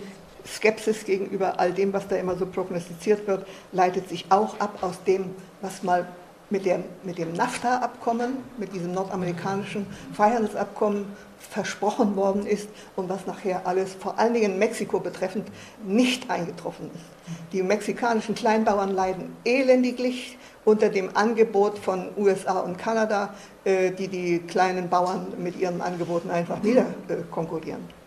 Skepsis 0.54 1.04
gegenüber 1.04 1.58
all 1.60 1.72
dem, 1.72 1.92
was 1.92 2.08
da 2.08 2.16
immer 2.16 2.36
so 2.36 2.46
prognostiziert 2.46 3.26
wird, 3.26 3.46
leitet 3.72 4.08
sich 4.08 4.26
auch 4.30 4.58
ab 4.60 4.78
aus 4.82 5.02
dem, 5.04 5.34
was 5.60 5.82
mal 5.82 6.08
mit, 6.50 6.64
der, 6.64 6.80
mit 7.04 7.18
dem 7.18 7.32
NAFTA-Abkommen, 7.34 8.38
mit 8.56 8.72
diesem 8.72 8.92
nordamerikanischen 8.92 9.86
Freihandelsabkommen 10.14 11.06
versprochen 11.38 12.16
worden 12.16 12.46
ist 12.46 12.68
und 12.96 13.08
was 13.08 13.26
nachher 13.26 13.66
alles, 13.66 13.94
vor 13.94 14.18
allen 14.18 14.34
Dingen 14.34 14.58
Mexiko 14.58 14.98
betreffend, 14.98 15.48
nicht 15.84 16.30
eingetroffen 16.30 16.90
ist. 16.94 17.42
Die 17.52 17.62
mexikanischen 17.62 18.34
Kleinbauern 18.34 18.94
leiden 18.94 19.36
elendiglich 19.44 20.38
unter 20.64 20.88
dem 20.88 21.16
Angebot 21.16 21.78
von 21.78 22.08
USA 22.16 22.60
und 22.60 22.78
Kanada, 22.78 23.34
äh, 23.64 23.90
die 23.90 24.08
die 24.08 24.38
kleinen 24.40 24.88
Bauern 24.88 25.28
mit 25.38 25.58
ihren 25.58 25.80
Angeboten 25.80 26.30
einfach 26.30 26.62
niederkonkurrieren. 26.62 27.97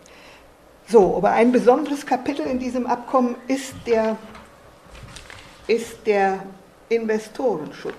So, 0.92 1.16
aber 1.16 1.30
ein 1.30 1.50
besonderes 1.50 2.04
Kapitel 2.04 2.44
in 2.44 2.58
diesem 2.58 2.86
Abkommen 2.86 3.36
ist 3.48 3.72
der, 3.86 4.18
ist 5.66 6.06
der 6.06 6.44
Investorenschutz. 6.90 7.94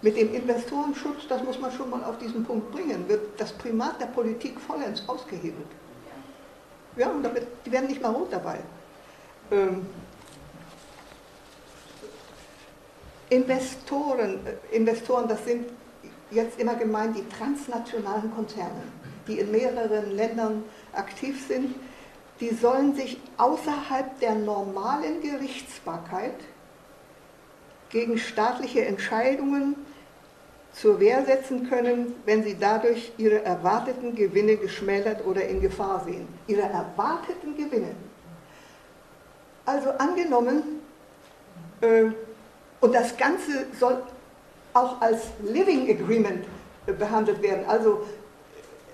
Mit 0.00 0.16
dem 0.16 0.34
Investorenschutz, 0.34 1.28
das 1.28 1.44
muss 1.44 1.60
man 1.60 1.70
schon 1.70 1.90
mal 1.90 2.02
auf 2.02 2.16
diesen 2.16 2.42
Punkt 2.42 2.72
bringen, 2.72 3.06
wird 3.08 3.38
das 3.38 3.52
Primat 3.52 4.00
der 4.00 4.06
Politik 4.06 4.58
vollends 4.58 5.06
ausgehebelt. 5.06 5.66
Ja, 6.96 7.10
und 7.10 7.22
damit, 7.22 7.46
die 7.66 7.72
werden 7.72 7.88
nicht 7.88 8.00
mal 8.00 8.12
rot 8.12 8.32
dabei. 8.32 8.60
Ähm, 9.50 9.84
Investoren, 13.28 14.40
äh, 14.46 14.74
Investoren, 14.74 15.28
das 15.28 15.44
sind 15.44 15.66
jetzt 16.30 16.58
immer 16.58 16.74
gemeint 16.74 17.18
die 17.18 17.28
transnationalen 17.28 18.34
Konzerne, 18.34 18.82
die 19.26 19.38
in 19.38 19.50
mehreren 19.50 20.10
Ländern 20.10 20.64
aktiv 20.92 21.46
sind, 21.46 21.74
die 22.40 22.50
sollen 22.50 22.94
sich 22.94 23.20
außerhalb 23.36 24.18
der 24.20 24.34
normalen 24.34 25.20
Gerichtsbarkeit 25.20 26.34
gegen 27.90 28.18
staatliche 28.18 28.84
Entscheidungen 28.84 29.76
zur 30.72 30.98
Wehr 30.98 31.24
setzen 31.24 31.68
können, 31.68 32.14
wenn 32.24 32.42
sie 32.42 32.56
dadurch 32.58 33.12
ihre 33.18 33.44
erwarteten 33.44 34.14
Gewinne 34.14 34.56
geschmälert 34.56 35.24
oder 35.26 35.46
in 35.46 35.60
Gefahr 35.60 36.02
sehen. 36.04 36.26
Ihre 36.46 36.62
erwarteten 36.62 37.56
Gewinne. 37.56 37.94
Also 39.66 39.90
angenommen, 39.90 40.80
äh, 41.82 42.04
und 42.80 42.94
das 42.94 43.16
Ganze 43.16 43.66
soll 43.78 44.02
auch 44.74 45.00
als 45.00 45.26
Living 45.42 45.88
Agreement 45.90 46.44
äh, 46.86 46.92
behandelt 46.92 47.42
werden. 47.42 47.64
Also 47.68 48.04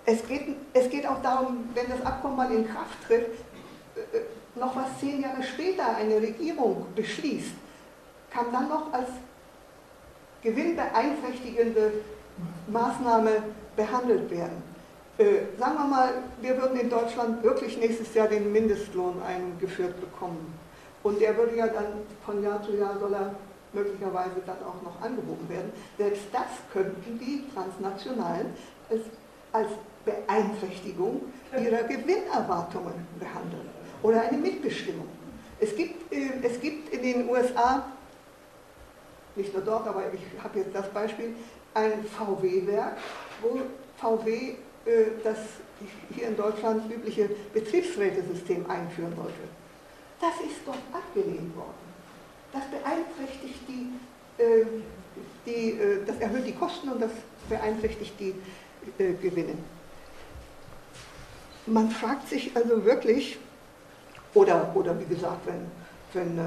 es 0.09 0.27
geht, 0.27 0.57
es 0.73 0.89
geht 0.89 1.07
auch 1.07 1.21
darum, 1.21 1.69
wenn 1.75 1.87
das 1.91 2.05
Abkommen 2.05 2.37
mal 2.37 2.51
in 2.51 2.67
Kraft 2.67 2.97
tritt, 3.07 3.27
äh, 3.95 4.17
äh, 4.17 4.23
noch 4.55 4.75
was 4.75 4.99
zehn 5.01 5.21
Jahre 5.21 5.43
später 5.43 5.97
eine 5.97 6.17
Regierung 6.17 6.87
beschließt, 6.97 7.53
kann 8.31 8.47
dann 8.51 8.69
noch 8.69 8.93
als 8.93 9.11
gewinnbeeinträchtigende 10.43 11.93
Maßnahme 12.69 13.43
behandelt 13.77 14.31
werden. 14.31 14.63
Äh, 15.19 15.59
sagen 15.59 15.75
wir 15.75 15.85
mal, 15.85 16.15
wir 16.41 16.57
würden 16.61 16.81
in 16.81 16.89
Deutschland 16.89 17.43
wirklich 17.43 17.77
nächstes 17.77 18.15
Jahr 18.15 18.29
den 18.29 18.51
Mindestlohn 18.51 19.21
eingeführt 19.23 20.01
bekommen. 20.01 20.55
Und 21.03 21.21
der 21.21 21.37
würde 21.37 21.55
ja 21.55 21.67
dann 21.67 21.87
von 22.25 22.43
Jahr 22.43 22.63
zu 22.63 22.75
Jahr 22.77 22.99
soll 22.99 23.13
er 23.13 23.35
möglicherweise 23.75 24.41
dann 24.47 24.57
auch 24.67 24.83
noch 24.83 25.03
angehoben 25.03 25.47
werden. 25.51 25.71
Selbst 25.99 26.23
das 26.33 26.47
könnten 26.73 27.19
die 27.19 27.45
Transnationalen 27.53 28.47
als, 28.89 29.03
als 29.53 29.69
Beeinträchtigung 30.09 31.23
ihrer 31.53 31.83
Gewinnerwartungen 31.85 33.07
behandeln 33.19 33.69
oder 34.03 34.23
eine 34.23 34.39
Mitbestimmung. 34.39 35.09
Es 35.61 35.75
gibt, 35.75 36.13
äh, 36.13 36.31
es 36.43 36.61
gibt 36.61 36.93
in 36.93 37.03
den 37.03 37.29
USA, 37.29 37.85
nicht 39.35 39.53
nur 39.53 39.63
dort, 39.63 39.87
aber 39.87 40.05
ich 40.13 40.43
habe 40.43 40.59
jetzt 40.61 40.75
das 40.75 40.89
Beispiel, 40.91 41.35
ein 41.75 42.05
VW-Werk, 42.05 42.97
wo 43.43 43.61
VW 43.97 44.31
äh, 44.33 44.55
das 45.23 45.39
hier 46.15 46.29
in 46.29 46.37
Deutschland 46.37 46.91
übliche 46.91 47.31
Betriebsrätesystem 47.53 48.69
einführen 48.69 49.17
wollte. 49.17 49.35
Das 50.21 50.35
ist 50.45 50.61
dort 50.65 50.79
abgelehnt 50.93 51.55
worden. 51.57 51.89
Das 52.53 52.63
beeinträchtigt 52.67 53.61
die, 53.69 54.43
äh, 54.43 54.65
die 55.47 55.79
das 56.07 56.19
erhöht 56.19 56.47
die 56.47 56.53
Kosten 56.53 56.89
und 56.91 57.01
das 57.01 57.11
beeinträchtigt 57.49 58.15
die 58.19 58.35
Gewinne. 58.99 59.55
Man 61.71 61.91
fragt 61.91 62.29
sich 62.29 62.57
also 62.57 62.85
wirklich, 62.85 63.39
oder, 64.35 64.71
oder 64.75 64.99
wie 64.99 65.05
gesagt, 65.05 65.47
wenn, 65.47 65.67
wenn 66.15 66.39
äh, 66.39 66.43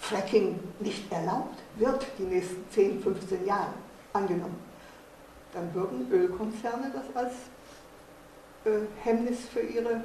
Fracking 0.00 0.58
nicht 0.80 1.10
erlaubt 1.12 1.58
wird, 1.76 2.06
die 2.18 2.24
nächsten 2.24 2.64
10, 2.70 3.02
15 3.02 3.46
Jahre 3.46 3.74
angenommen, 4.12 4.58
dann 5.52 5.72
würden 5.74 6.10
Ölkonzerne 6.10 6.92
das 6.92 7.16
als 7.16 7.32
äh, 8.64 8.86
Hemmnis 9.02 9.38
für 9.52 9.60
ihre 9.60 10.04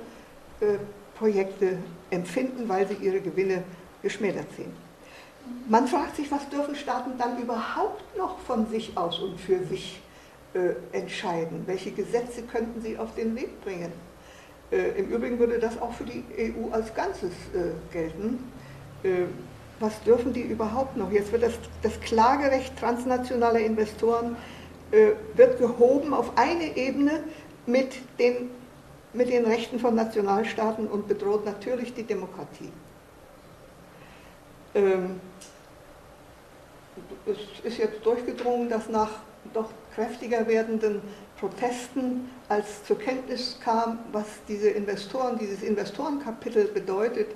äh, 0.60 0.78
Projekte 1.18 1.78
empfinden, 2.12 2.70
weil 2.70 2.88
sie 2.88 2.96
ihre 2.96 3.22
Gewinne 3.22 3.64
geschmälert 4.02 4.48
sehen. 4.56 4.72
Man 5.68 5.88
fragt 5.88 6.16
sich, 6.16 6.32
was 6.32 6.48
dürfen 6.50 6.76
Staaten 6.76 7.18
dann 7.18 7.42
überhaupt 7.42 8.18
noch 8.18 8.40
von 8.40 8.68
sich 8.70 8.96
aus 8.96 9.20
und 9.20 9.40
für 9.40 9.64
sich 9.66 10.00
äh, 10.54 10.74
entscheiden? 10.92 11.64
Welche 11.66 11.92
Gesetze 11.92 12.44
könnten 12.44 12.82
sie 12.82 12.98
auf 12.98 13.16
den 13.16 13.36
Weg 13.36 13.62
bringen? 13.64 13.92
Äh, 14.72 15.00
Im 15.00 15.10
Übrigen 15.10 15.40
würde 15.40 15.60
das 15.60 15.82
auch 15.82 15.94
für 15.94 16.04
die 16.04 16.24
EU 16.38 16.72
als 16.72 16.94
Ganzes 16.94 17.32
äh, 17.54 17.72
gelten. 17.92 18.52
Äh, 19.04 19.26
was 19.80 20.02
dürfen 20.04 20.34
die 20.34 20.42
überhaupt 20.42 20.98
noch? 20.98 21.12
Jetzt 21.12 21.32
wird 21.32 21.44
das, 21.44 21.54
das 21.82 22.00
Klagerecht 22.02 22.78
transnationaler 22.78 23.60
Investoren 23.60 24.36
wird 25.36 25.60
gehoben 25.60 26.16
auf 26.16 26.36
eine 26.36 26.76
Ebene 26.76 27.24
mit 27.68 27.98
den, 28.18 28.50
mit 29.14 29.30
den 29.30 29.46
Rechten 29.46 29.80
von 29.80 29.94
Nationalstaaten 29.94 30.88
und 30.88 31.08
bedroht 31.08 31.46
natürlich 31.46 31.94
die 31.94 32.02
Demokratie. 32.02 32.72
Ähm, 34.74 35.22
es 37.28 37.64
ist 37.64 37.78
jetzt 37.78 38.04
durchgedrungen, 38.04 38.68
dass 38.68 38.90
nach 38.90 39.12
doch 39.54 39.70
kräftiger 39.94 40.48
werdenden 40.48 41.02
Protesten, 41.40 42.30
als 42.50 42.84
zur 42.84 43.00
Kenntnis 43.00 43.58
kam, 43.64 44.00
was 44.12 44.26
diese 44.48 44.70
Investoren, 44.70 45.38
dieses 45.38 45.62
Investorenkapitel 45.64 46.66
bedeutet, 46.66 47.28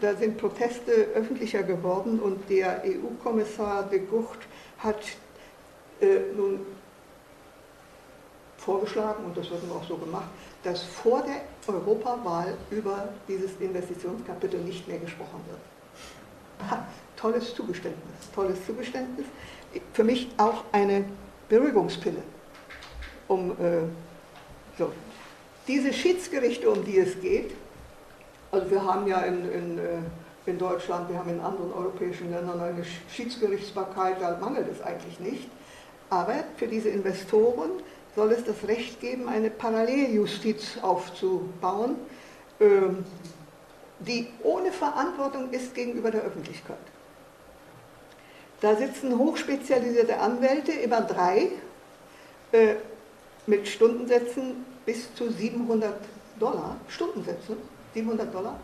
da 0.00 0.14
sind 0.14 0.38
Proteste 0.38 1.08
öffentlicher 1.14 1.62
geworden 1.62 2.18
und 2.18 2.48
der 2.48 2.82
EU-Kommissar 2.84 3.82
de 3.90 4.00
Gucht 4.06 4.38
hat 4.78 5.00
äh, 6.00 6.20
nun 6.34 6.60
vorgeschlagen, 8.56 9.24
und 9.24 9.36
das 9.36 9.50
wird 9.50 9.62
auch 9.70 9.86
so 9.86 9.96
gemacht, 9.96 10.28
dass 10.62 10.82
vor 10.82 11.22
der 11.22 11.42
Europawahl 11.72 12.54
über 12.70 13.08
dieses 13.28 13.50
Investitionskapitel 13.60 14.60
nicht 14.60 14.86
mehr 14.88 14.98
gesprochen 14.98 15.40
wird. 15.48 16.70
Ha, 16.70 16.86
tolles 17.16 17.54
Zugeständnis, 17.54 18.30
tolles 18.34 18.64
Zugeständnis. 18.64 19.26
Für 19.92 20.04
mich 20.04 20.28
auch 20.38 20.64
eine 20.70 21.04
Beruhigungspille. 21.48 22.22
Um, 23.28 23.52
äh, 23.52 23.82
so. 24.78 24.92
Diese 25.68 25.92
Schiedsgerichte, 25.92 26.68
um 26.68 26.84
die 26.84 26.98
es 26.98 27.20
geht, 27.20 27.52
also 28.50 28.70
wir 28.70 28.84
haben 28.84 29.06
ja 29.06 29.20
in, 29.20 29.50
in, 29.50 29.78
äh, 29.78 29.82
in 30.46 30.58
Deutschland, 30.58 31.08
wir 31.08 31.18
haben 31.18 31.30
in 31.30 31.40
anderen 31.40 31.72
europäischen 31.72 32.30
Ländern 32.30 32.60
eine 32.60 32.84
Schiedsgerichtsbarkeit, 33.10 34.20
da 34.20 34.36
mangelt 34.38 34.66
es 34.70 34.82
eigentlich 34.82 35.20
nicht. 35.20 35.48
Aber 36.10 36.44
für 36.56 36.66
diese 36.66 36.90
Investoren 36.90 37.70
soll 38.14 38.32
es 38.32 38.44
das 38.44 38.68
Recht 38.68 39.00
geben, 39.00 39.28
eine 39.28 39.50
Paralleljustiz 39.50 40.78
aufzubauen, 40.82 41.96
ähm, 42.60 43.04
die 44.00 44.28
ohne 44.42 44.72
Verantwortung 44.72 45.50
ist 45.50 45.74
gegenüber 45.74 46.10
der 46.10 46.22
Öffentlichkeit. 46.22 46.76
Da 48.60 48.76
sitzen 48.76 49.18
hochspezialisierte 49.18 50.20
Anwälte, 50.20 50.72
immer 50.72 51.00
drei, 51.00 51.48
äh, 52.52 52.74
mit 53.46 53.66
Stundensätzen 53.66 54.64
bis 54.86 55.14
zu 55.14 55.30
700 55.30 55.94
Dollar, 56.38 56.76
Stundensätze, 56.88 57.56
700 57.94 58.34
Dollar. 58.34 58.58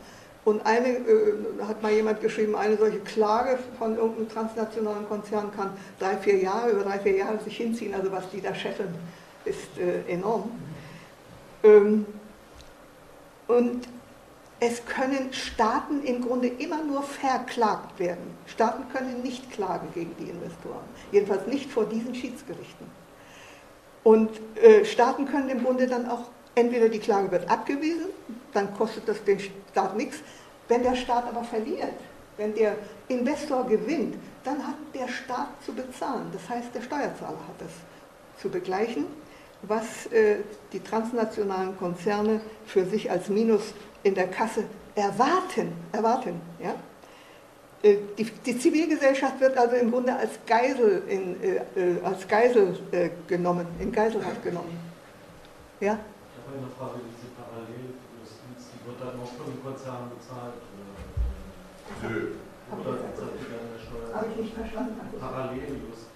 Und 0.44 0.64
eine, 0.64 0.88
äh, 0.88 1.34
hat 1.66 1.82
mal 1.82 1.92
jemand 1.92 2.20
geschrieben, 2.20 2.56
eine 2.56 2.76
solche 2.76 3.00
Klage 3.00 3.58
von 3.78 3.96
irgendeinem 3.96 4.30
transnationalen 4.30 5.06
Konzern 5.08 5.50
kann 5.54 5.72
drei, 5.98 6.16
vier 6.16 6.38
Jahre, 6.38 6.70
über 6.70 6.84
drei, 6.84 6.98
vier 6.98 7.16
Jahre 7.16 7.38
sich 7.40 7.56
hinziehen, 7.56 7.94
also 7.94 8.10
was 8.10 8.30
die 8.30 8.40
da 8.40 8.54
scheffeln, 8.54 8.94
ist 9.44 9.76
äh, 9.78 10.10
enorm. 10.10 10.50
Ähm, 11.62 12.06
und 13.46 13.88
es 14.60 14.84
können 14.86 15.32
Staaten 15.32 16.02
im 16.02 16.22
Grunde 16.22 16.48
immer 16.48 16.82
nur 16.82 17.02
verklagt 17.02 17.98
werden. 17.98 18.34
Staaten 18.46 18.84
können 18.92 19.22
nicht 19.22 19.50
klagen 19.52 19.88
gegen 19.94 20.14
die 20.18 20.30
Investoren, 20.30 20.84
jedenfalls 21.12 21.46
nicht 21.46 21.70
vor 21.70 21.84
diesen 21.84 22.14
Schiedsgerichten. 22.14 22.86
Und 24.08 24.30
äh, 24.56 24.86
Staaten 24.86 25.26
können 25.26 25.50
im 25.50 25.62
Grunde 25.62 25.86
dann 25.86 26.08
auch, 26.08 26.30
entweder 26.54 26.88
die 26.88 26.98
Klage 26.98 27.30
wird 27.30 27.50
abgewiesen, 27.50 28.06
dann 28.54 28.72
kostet 28.72 29.06
das 29.06 29.22
den 29.22 29.38
Staat 29.38 29.98
nichts. 29.98 30.20
Wenn 30.66 30.82
der 30.82 30.94
Staat 30.94 31.24
aber 31.28 31.44
verliert, 31.44 31.92
wenn 32.38 32.54
der 32.54 32.76
Investor 33.08 33.66
gewinnt, 33.66 34.16
dann 34.44 34.66
hat 34.66 34.76
der 34.94 35.08
Staat 35.08 35.48
zu 35.62 35.74
bezahlen. 35.74 36.30
Das 36.32 36.48
heißt, 36.48 36.74
der 36.74 36.80
Steuerzahler 36.80 37.36
hat 37.36 37.60
das 37.60 37.72
zu 38.40 38.48
begleichen, 38.48 39.04
was 39.60 40.06
äh, 40.06 40.36
die 40.72 40.80
transnationalen 40.80 41.76
Konzerne 41.76 42.40
für 42.64 42.86
sich 42.86 43.10
als 43.10 43.28
Minus 43.28 43.74
in 44.04 44.14
der 44.14 44.28
Kasse 44.28 44.64
erwarten. 44.94 45.74
erwarten 45.92 46.40
ja? 46.62 46.74
Äh, 47.82 47.96
die, 48.16 48.24
die, 48.24 48.58
Zivilgesellschaft 48.58 49.40
wird 49.40 49.56
also 49.56 49.76
im 49.76 49.90
Grunde 49.90 50.14
als 50.14 50.38
Geisel, 50.46 51.02
in, 51.06 51.40
äh, 51.42 51.56
äh, 51.76 52.02
als 52.02 52.26
Geisel 52.26 52.76
äh, 52.90 53.10
genommen, 53.26 53.66
in 53.78 53.92
Geiselhaft 53.92 54.42
genommen. 54.42 54.78
Ja? 55.80 55.92
Ich 55.94 56.44
habe 56.44 56.58
eine 56.58 56.70
Frage, 56.76 57.00
diese 57.06 57.30
Paralleljustiz, 57.38 58.74
die 58.74 58.86
wird 58.86 59.00
dann 59.00 59.20
auch 59.20 59.30
von 59.30 59.46
den 59.46 59.62
Konzernen 59.62 60.10
bezahlt? 60.10 60.54
Nö. 62.02 62.34
Habe 64.12 64.26
ich 64.30 64.42
nicht 64.42 64.54
verstanden. 64.54 65.00
Paralleljustiz. 65.20 66.08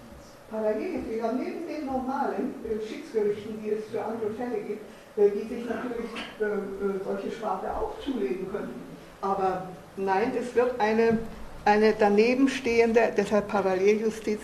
Parallelkläger 0.53 1.33
neben 1.33 1.67
den 1.67 1.85
normalen 1.85 2.53
äh, 2.63 2.85
Schiedsgerichten, 2.85 3.59
die 3.63 3.71
es 3.71 3.85
für 3.85 4.03
andere 4.03 4.29
Fälle 4.31 4.61
gibt, 4.61 4.83
äh, 5.17 5.29
die 5.29 5.47
sich 5.47 5.65
natürlich 5.65 6.11
äh, 6.39 6.43
äh, 6.43 7.03
solche 7.03 7.31
Strafe 7.31 7.71
auch 7.71 7.99
zulegen 8.03 8.51
können. 8.51 8.83
Aber 9.21 9.67
nein, 9.97 10.31
es 10.39 10.53
wird 10.53 10.79
eine, 10.79 11.19
eine 11.65 11.93
danebenstehende, 11.93 13.11
deshalb 13.15 13.47
Paralleljustiz, 13.47 14.41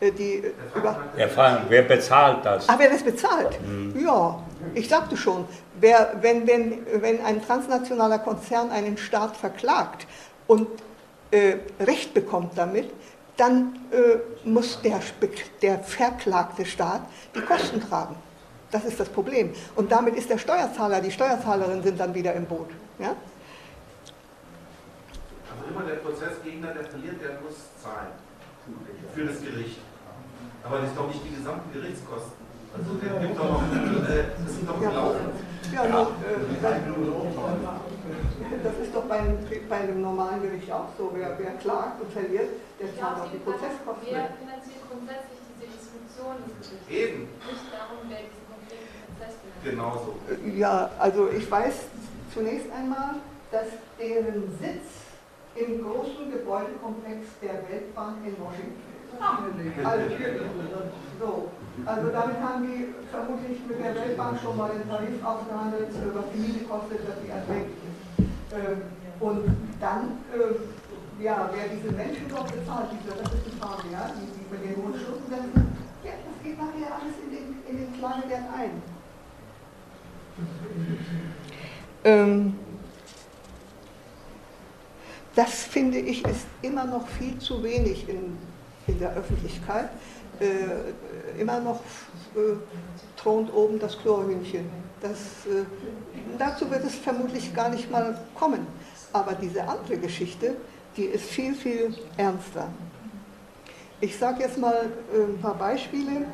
äh, 0.00 0.10
die 0.10 0.42
über. 0.74 1.00
Ja, 1.16 1.26
wer 1.68 1.82
bezahlt 1.82 2.44
das? 2.44 2.68
Ah, 2.68 2.76
wer 2.78 2.90
das 2.90 3.02
bezahlt? 3.02 3.58
Mhm. 3.66 4.04
Ja, 4.04 4.38
ich 4.74 4.88
sagte 4.88 5.16
schon, 5.16 5.46
wer, 5.80 6.16
wenn, 6.20 6.46
wenn, 6.46 6.86
wenn 7.00 7.24
ein 7.24 7.42
transnationaler 7.42 8.18
Konzern 8.18 8.70
einen 8.70 8.96
Staat 8.96 9.36
verklagt 9.36 10.06
und 10.46 10.68
äh, 11.30 11.56
Recht 11.80 12.14
bekommt 12.14 12.56
damit, 12.56 12.90
dann 13.36 13.78
äh, 13.90 14.48
muss 14.48 14.80
der, 14.82 15.00
der 15.60 15.78
verklagte 15.80 16.64
Staat 16.64 17.02
die 17.34 17.40
Kosten 17.40 17.80
tragen. 17.80 18.16
Das 18.70 18.84
ist 18.84 18.98
das 18.98 19.08
Problem. 19.08 19.52
Und 19.76 19.92
damit 19.92 20.16
ist 20.16 20.28
der 20.28 20.38
Steuerzahler, 20.38 21.00
die 21.00 21.10
Steuerzahlerin 21.10 21.82
sind 21.82 22.00
dann 22.00 22.14
wieder 22.14 22.34
im 22.34 22.46
Boot. 22.46 22.70
Ja? 22.98 23.14
Also 25.66 25.78
immer 25.80 25.88
der 25.88 25.96
Prozessgegner, 25.96 26.74
der 26.74 26.84
verliert, 26.84 27.20
der 27.20 27.40
muss 27.42 27.58
zahlen. 27.82 28.14
Für 29.14 29.24
das 29.24 29.42
Gericht. 29.42 29.80
Aber 30.62 30.78
das 30.78 30.90
ist 30.90 30.96
doch 30.96 31.08
nicht 31.08 31.24
die 31.24 31.34
gesamten 31.34 31.72
Gerichtskosten. 31.72 32.46
Also 32.70 32.94
der 33.02 33.18
gibt 33.18 33.38
doch 33.38 33.50
noch, 33.50 33.62
äh, 33.66 34.24
das 34.44 34.54
sind 34.54 34.68
doch 34.68 34.78
gelaufen. 34.78 35.26
Ja, 35.74 35.86
ja. 35.86 35.90
Nur, 35.90 36.06
äh, 36.06 36.78
das 38.62 38.78
ist 38.78 38.94
doch 38.94 39.04
bei, 39.04 39.22
bei 39.68 39.76
einem 39.76 40.02
normalen 40.02 40.42
Gericht 40.42 40.70
auch 40.70 40.88
so. 40.96 41.10
Wer, 41.14 41.36
wer 41.38 41.52
klagt 41.58 42.00
und 42.00 42.12
verliert, 42.12 42.50
der 42.78 42.94
zahlt 42.96 43.22
auch 43.22 43.30
die 43.32 43.38
Prozesskosten. 43.38 44.06
Wer 44.06 44.30
finanziert 44.38 44.82
grundsätzlich 44.86 45.38
diese 45.50 45.66
Gerichts? 45.66 45.88
Eben. 46.90 47.22
Nicht 47.42 47.66
darum, 47.74 48.06
wer 48.06 48.22
diesen 48.22 48.46
konkreten 48.46 48.86
Prozess 49.18 49.34
finanziert. 49.42 49.74
Genauso. 49.74 50.14
Ja, 50.54 50.90
also 50.98 51.28
ich 51.30 51.50
weiß 51.50 51.74
zunächst 52.32 52.70
einmal, 52.70 53.16
dass 53.50 53.66
deren 53.98 54.42
Sitz 54.60 55.05
im 55.56 55.82
großen 55.82 56.30
Gebäudekomplex 56.30 57.26
der 57.42 57.64
Weltbank 57.68 58.16
in 58.24 58.36
Washington 58.38 58.82
ist. 58.92 59.84
Also, 59.84 60.04
so. 61.18 61.48
also 61.86 62.08
damit 62.10 62.36
haben 62.40 62.66
die 62.66 62.92
vermutlich 63.10 63.58
mit 63.66 63.80
der 63.80 63.94
Weltbank 63.94 64.38
schon 64.42 64.56
mal 64.56 64.70
den 64.70 64.88
Tarif 64.88 65.24
ausgehandelt, 65.24 65.88
was 66.12 66.24
die 66.34 66.40
Miete 66.40 66.64
kostet, 66.64 67.08
dass 67.08 67.16
die 67.24 67.30
erträglich 67.30 67.80
ist. 67.80 67.96
Ähm, 68.52 68.82
und 69.20 69.44
dann, 69.80 70.20
äh, 70.36 71.22
ja, 71.22 71.50
wer 71.52 71.68
diese 71.68 71.92
Menschen 71.92 72.28
dort 72.28 72.52
bezahlt, 72.52 72.88
diese, 72.92 73.16
das 73.16 73.32
ist 73.32 73.46
die 73.46 73.56
Frage, 73.58 73.88
ja, 73.90 74.10
die, 74.12 74.28
die 74.36 74.44
mit 74.52 74.60
den 74.64 74.76
hohen 74.76 75.00
Stundensätzen, 75.00 75.72
ja, 76.04 76.12
das 76.20 76.36
geht 76.44 76.58
nachher 76.58 76.92
alles 76.92 77.16
in 77.24 77.30
den, 77.32 77.46
in 77.68 77.76
den 77.78 77.98
Klagewert 77.98 78.44
ein. 78.52 78.82
Ähm, 82.04 82.54
das 85.36 85.64
finde 85.64 85.98
ich 85.98 86.24
ist 86.24 86.46
immer 86.62 86.84
noch 86.84 87.06
viel 87.06 87.38
zu 87.38 87.62
wenig 87.62 88.08
in, 88.08 88.36
in 88.86 88.98
der 88.98 89.14
Öffentlichkeit. 89.14 89.90
Äh, 90.40 91.40
immer 91.40 91.60
noch 91.60 91.80
äh, 92.34 92.56
thront 93.16 93.52
oben 93.54 93.78
das 93.78 93.98
Chlorhühnchen. 93.98 94.68
Das, 95.00 95.46
äh, 95.46 95.64
dazu 96.38 96.70
wird 96.70 96.84
es 96.84 96.94
vermutlich 96.94 97.54
gar 97.54 97.68
nicht 97.68 97.90
mal 97.90 98.18
kommen. 98.34 98.66
Aber 99.12 99.32
diese 99.34 99.62
andere 99.62 99.98
Geschichte, 99.98 100.56
die 100.96 101.04
ist 101.04 101.26
viel, 101.26 101.54
viel 101.54 101.94
ernster. 102.16 102.68
Ich 104.00 104.18
sage 104.18 104.42
jetzt 104.42 104.58
mal 104.58 104.90
äh, 105.14 105.22
ein 105.22 105.38
paar 105.40 105.54
Beispiele, 105.54 106.26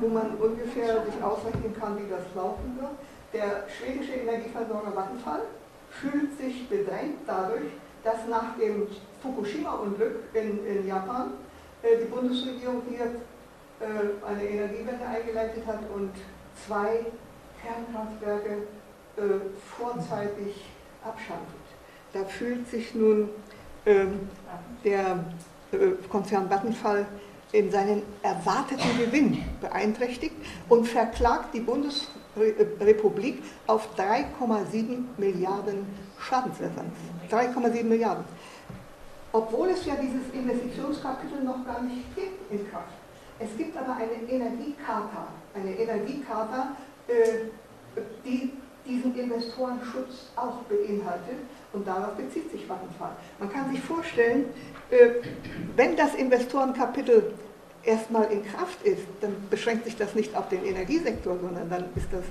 wo 0.00 0.08
man 0.08 0.34
ungefähr 0.36 1.04
sich 1.04 1.22
ausrechnen 1.22 1.74
kann, 1.78 1.98
wie 1.98 2.08
das 2.10 2.24
laufen 2.34 2.78
wird. 2.80 2.90
Der 3.32 3.64
schwedische 3.68 4.12
Energieversorger 4.12 4.94
Vattenfall 4.94 5.42
fühlt 5.90 6.38
sich 6.38 6.68
bedrängt 6.68 7.18
dadurch, 7.26 7.72
dass 8.04 8.26
nach 8.28 8.56
dem 8.58 8.86
Fukushima-Unglück 9.22 10.16
in, 10.34 10.64
in, 10.66 10.86
Japan 10.86 11.32
äh, 11.82 11.98
die 12.00 12.04
Bundesregierung 12.04 12.82
hier 12.88 13.06
äh, 13.80 14.26
eine 14.26 14.42
Energiewende 14.42 15.04
eingeleitet 15.06 15.66
hat 15.66 15.80
und 15.94 16.10
zwei 16.66 17.06
Kernkraftwerke 17.62 18.62
äh, 19.16 19.20
vorzeitig 19.76 20.64
abschaltet. 21.04 21.46
Da 22.12 22.24
fühlt 22.24 22.68
sich 22.68 22.94
nun 22.94 23.28
ähm, 23.86 24.28
der 24.84 25.24
äh, 25.72 25.90
Konzern 26.08 26.48
Vattenfall 26.48 27.06
in 27.52 27.70
seinen 27.70 28.02
erwarteten 28.22 28.98
Gewinn 28.98 29.44
beeinträchtigt 29.60 30.34
und 30.68 30.86
verklagt 30.86 31.54
die 31.54 31.60
Bundesrepublik 32.38 33.42
auf 33.66 33.88
3,7 33.96 35.04
Milliarden 35.16 35.86
Schadensersatz. 36.18 36.86
3,7 37.30 37.84
Milliarden. 37.84 38.24
Obwohl 39.32 39.68
es 39.68 39.84
ja 39.84 39.94
dieses 39.96 40.32
Investitionskapitel 40.32 41.42
noch 41.42 41.64
gar 41.66 41.82
nicht 41.82 42.14
gibt 42.14 42.50
in 42.50 42.70
Kraft. 42.70 42.94
Es 43.38 43.56
gibt 43.56 43.76
aber 43.76 43.96
eine 43.96 44.28
Energiecharta, 44.28 45.28
eine 45.54 45.78
Energiecharta, 45.78 46.76
äh, 47.06 48.00
die 48.24 48.52
diesen 48.86 49.16
Investorenschutz 49.16 50.30
auch 50.34 50.62
beinhaltet 50.62 51.36
und 51.74 51.86
darauf 51.86 52.14
bezieht 52.14 52.50
sich 52.50 52.66
Vattenfall. 52.66 53.12
Man 53.38 53.52
kann 53.52 53.70
sich 53.70 53.80
vorstellen, 53.80 54.46
äh, 54.90 55.10
wenn 55.76 55.94
das 55.94 56.14
Investorenkapitel 56.14 57.34
erstmal 57.88 58.30
in 58.30 58.44
Kraft 58.44 58.82
ist, 58.84 59.02
dann 59.20 59.34
beschränkt 59.50 59.84
sich 59.84 59.96
das 59.96 60.14
nicht 60.14 60.36
auf 60.36 60.48
den 60.48 60.64
Energiesektor, 60.64 61.36
sondern 61.40 61.68
dann 61.68 61.84
ist 61.96 62.08
das 62.12 62.24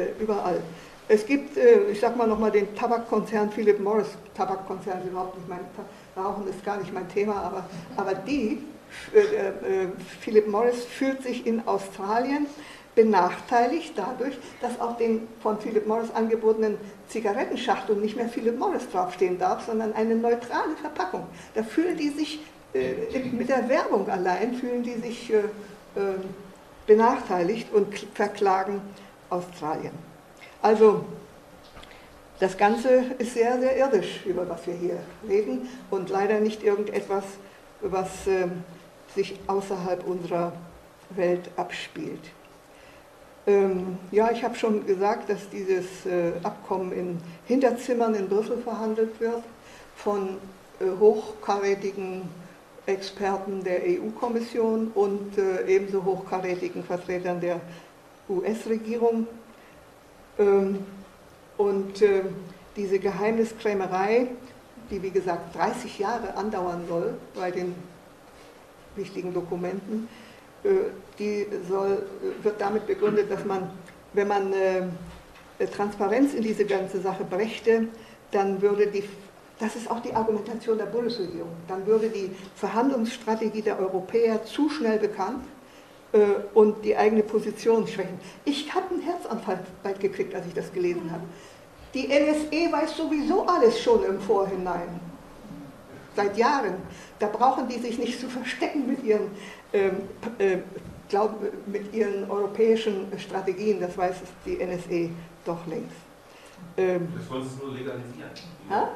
äh, 0.00 0.12
überall. 0.20 0.62
Es 1.08 1.24
gibt, 1.24 1.56
ich 1.56 2.00
sag 2.00 2.16
mal 2.16 2.26
nochmal 2.26 2.50
den 2.50 2.74
Tabakkonzern 2.74 3.52
Philip 3.52 3.78
Morris, 3.78 4.08
Tabakkonzern 4.34 5.02
ist 5.02 5.10
überhaupt 5.10 5.36
nicht 5.36 5.48
mein, 5.48 5.60
Rauchen 6.16 6.48
ist 6.48 6.64
gar 6.64 6.78
nicht 6.78 6.92
mein 6.92 7.08
Thema, 7.08 7.42
aber, 7.42 7.64
aber 7.96 8.12
die, 8.12 8.58
Philip 10.20 10.48
Morris 10.48 10.84
fühlt 10.84 11.22
sich 11.22 11.46
in 11.46 11.64
Australien 11.68 12.46
benachteiligt 12.96 13.92
dadurch, 13.94 14.36
dass 14.60 14.80
auf 14.80 14.96
den 14.96 15.28
von 15.40 15.60
Philip 15.60 15.86
Morris 15.86 16.10
angebotenen 16.10 16.78
Zigarettenschachteln 17.08 18.00
nicht 18.00 18.16
mehr 18.16 18.28
Philip 18.28 18.58
Morris 18.58 18.88
draufstehen 18.90 19.38
darf, 19.38 19.66
sondern 19.66 19.92
eine 19.92 20.16
neutrale 20.16 20.74
Verpackung. 20.80 21.26
Da 21.54 21.62
fühlen 21.62 21.96
die 21.96 22.08
sich 22.08 22.36
äh, 22.36 22.55
mit 23.32 23.48
der 23.48 23.68
Werbung 23.68 24.08
allein 24.08 24.54
fühlen 24.54 24.82
die 24.82 24.94
sich 24.94 25.32
äh, 25.32 25.38
äh, 25.38 26.16
benachteiligt 26.86 27.72
und 27.72 27.94
verklagen 28.14 28.80
Australien. 29.30 29.92
Also 30.62 31.04
das 32.38 32.56
Ganze 32.56 33.04
ist 33.18 33.34
sehr, 33.34 33.58
sehr 33.58 33.76
irdisch, 33.76 34.24
über 34.26 34.48
was 34.48 34.66
wir 34.66 34.74
hier 34.74 34.98
reden 35.26 35.68
und 35.90 36.10
leider 36.10 36.40
nicht 36.40 36.62
irgendetwas, 36.62 37.24
was 37.80 38.26
äh, 38.26 38.48
sich 39.14 39.38
außerhalb 39.46 40.06
unserer 40.06 40.52
Welt 41.10 41.48
abspielt. 41.56 42.20
Ähm, 43.46 43.98
ja, 44.10 44.30
ich 44.32 44.42
habe 44.42 44.56
schon 44.56 44.86
gesagt, 44.86 45.30
dass 45.30 45.48
dieses 45.50 46.04
äh, 46.04 46.32
Abkommen 46.42 46.92
in 46.92 47.18
Hinterzimmern 47.46 48.14
in 48.14 48.28
Brüssel 48.28 48.58
verhandelt 48.58 49.20
wird 49.20 49.42
von 49.94 50.36
äh, 50.80 50.84
hochkarätigen 50.98 52.22
Experten 52.86 53.64
der 53.64 53.80
EU-Kommission 53.82 54.92
und 54.94 55.36
äh, 55.38 55.66
ebenso 55.66 56.04
hochkarätigen 56.04 56.84
Vertretern 56.84 57.40
der 57.40 57.60
US-Regierung. 58.28 59.26
Ähm, 60.38 60.78
und 61.58 62.00
äh, 62.02 62.22
diese 62.76 62.98
Geheimniskrämerei, 62.98 64.28
die 64.90 65.02
wie 65.02 65.10
gesagt 65.10 65.54
30 65.56 65.98
Jahre 65.98 66.36
andauern 66.36 66.82
soll 66.88 67.14
bei 67.34 67.50
den 67.50 67.74
wichtigen 68.94 69.34
Dokumenten, 69.34 70.08
äh, 70.62 70.68
die 71.18 71.46
soll, 71.68 72.02
wird 72.42 72.60
damit 72.60 72.86
begründet, 72.86 73.30
dass 73.30 73.44
man, 73.44 73.70
wenn 74.12 74.28
man 74.28 74.52
äh, 74.52 75.66
Transparenz 75.66 76.34
in 76.34 76.42
diese 76.42 76.66
ganze 76.66 77.00
Sache 77.00 77.24
brächte, 77.24 77.88
dann 78.30 78.60
würde 78.60 78.86
die, 78.88 79.04
das 79.58 79.76
ist 79.76 79.90
auch 79.90 80.00
die 80.00 80.14
Argumentation 80.14 80.78
der 80.78 80.86
Bundesregierung, 80.86 81.52
dann 81.68 81.86
würde 81.86 82.08
die 82.08 82.30
Verhandlungsstrategie 82.56 83.62
der 83.62 83.78
Europäer 83.78 84.44
zu 84.44 84.68
schnell 84.68 84.98
bekannt 84.98 85.44
äh, 86.12 86.18
und 86.54 86.84
die 86.84 86.96
eigene 86.96 87.22
Position 87.22 87.86
schwächen. 87.86 88.18
Ich 88.44 88.72
habe 88.74 88.90
einen 88.90 89.02
Herzanfall 89.02 89.60
bald 89.82 90.00
gekriegt, 90.00 90.34
als 90.34 90.46
ich 90.46 90.54
das 90.54 90.72
gelesen 90.72 91.10
habe. 91.10 91.24
Die 91.94 92.06
NSE 92.06 92.72
weiß 92.72 92.96
sowieso 92.96 93.46
alles 93.46 93.80
schon 93.80 94.04
im 94.04 94.20
Vorhinein. 94.20 95.00
Seit 96.14 96.36
Jahren. 96.36 96.74
Da 97.18 97.28
brauchen 97.28 97.68
die 97.68 97.78
sich 97.78 97.98
nicht 97.98 98.20
zu 98.20 98.28
verstecken 98.28 98.86
mit 98.86 99.02
ihren 99.04 99.30
ähm, 99.72 99.96
äh, 100.38 100.58
glaub, 101.08 101.38
mit 101.66 101.92
ihren 101.94 102.30
europäischen 102.30 103.06
Strategien, 103.18 103.80
das 103.80 103.96
weiß 103.96 104.16
die 104.44 104.58
NSE 104.58 105.10
doch 105.44 105.66
längst. 105.66 105.96
Ähm, 106.76 107.08
das 107.16 107.30
wollen 107.30 107.48
Sie 107.48 107.64
nur 107.64 107.74
legalisieren. 107.74 108.30
Ha? 108.70 108.90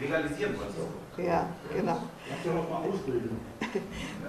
Legalisieren 0.00 0.56
wollen 0.56 0.70
Sie 1.16 1.22
Ja, 1.22 1.46
genau. 1.76 1.98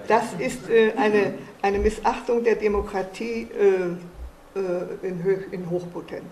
Das 0.06 0.34
ist 0.34 0.68
äh, 0.68 0.92
eine, 0.96 1.34
eine 1.62 1.78
Missachtung 1.78 2.44
der 2.44 2.56
Demokratie 2.56 3.48
äh, 3.58 4.58
äh 4.58 5.08
in, 5.08 5.24
in, 5.50 5.70
Hochpotenz. 5.70 6.30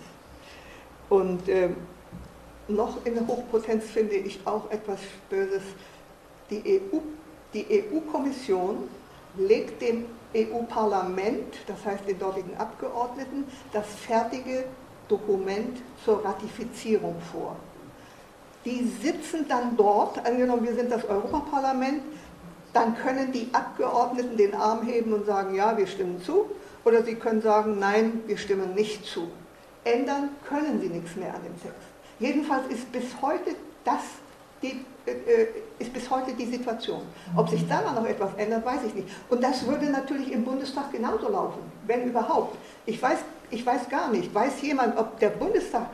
Und 1.08 1.48
äh, 1.48 1.70
noch 2.68 3.04
in 3.06 3.14
der 3.14 3.26
Hochpotenz 3.26 3.84
finde 3.86 4.16
ich 4.16 4.40
auch 4.44 4.70
etwas 4.70 5.00
Böses. 5.30 5.62
Die 6.50 6.80
EU, 6.92 6.98
die 7.54 7.66
EU-Kommission 7.70 8.88
legt 9.38 9.80
dem 9.80 10.06
EU-Parlament, 10.34 11.54
das 11.66 11.84
heißt 11.84 12.06
den 12.06 12.18
dortigen 12.18 12.56
Abgeordneten, 12.56 13.44
das 13.72 13.86
fertige 14.06 14.64
Dokument 15.08 15.78
zur 16.04 16.24
Ratifizierung 16.24 17.16
vor. 17.32 17.56
Die 18.64 18.90
sitzen 19.02 19.46
dann 19.48 19.76
dort, 19.76 20.24
angenommen 20.26 20.64
wir 20.66 20.74
sind 20.74 20.90
das 20.90 21.04
Europaparlament, 21.04 22.02
dann 22.72 22.96
können 22.96 23.32
die 23.32 23.48
Abgeordneten 23.52 24.36
den 24.36 24.54
Arm 24.54 24.86
heben 24.86 25.12
und 25.12 25.26
sagen, 25.26 25.54
ja, 25.54 25.76
wir 25.76 25.86
stimmen 25.86 26.22
zu, 26.22 26.46
oder 26.84 27.02
sie 27.02 27.14
können 27.14 27.42
sagen, 27.42 27.78
nein, 27.78 28.22
wir 28.26 28.36
stimmen 28.36 28.74
nicht 28.74 29.04
zu. 29.04 29.28
Ändern 29.84 30.30
können 30.46 30.80
sie 30.80 30.88
nichts 30.88 31.16
mehr 31.16 31.34
an 31.34 31.42
dem 31.42 31.60
Text. 31.60 31.88
Jedenfalls 32.18 32.66
ist 32.68 32.90
bis 32.92 33.04
heute 33.22 33.56
das 33.84 34.02
die, 34.62 34.84
äh, 35.06 35.10
äh, 35.10 35.48
ist 35.78 35.92
bis 35.92 36.10
heute 36.10 36.32
die 36.34 36.46
Situation. 36.46 37.00
Ob 37.34 37.48
sich 37.48 37.66
daran 37.66 37.94
noch 37.94 38.04
etwas 38.04 38.30
ändert, 38.36 38.64
weiß 38.64 38.80
ich 38.86 38.94
nicht. 38.94 39.08
Und 39.30 39.42
das 39.42 39.66
würde 39.66 39.86
natürlich 39.86 40.32
im 40.32 40.44
Bundestag 40.44 40.92
genauso 40.92 41.28
laufen, 41.28 41.60
wenn 41.86 42.04
überhaupt. 42.04 42.56
Ich 42.84 43.00
weiß, 43.00 43.18
ich 43.50 43.64
weiß 43.64 43.88
gar 43.88 44.10
nicht, 44.10 44.34
weiß 44.34 44.60
jemand, 44.62 44.98
ob 44.98 45.18
der 45.18 45.30
Bundestag 45.30 45.86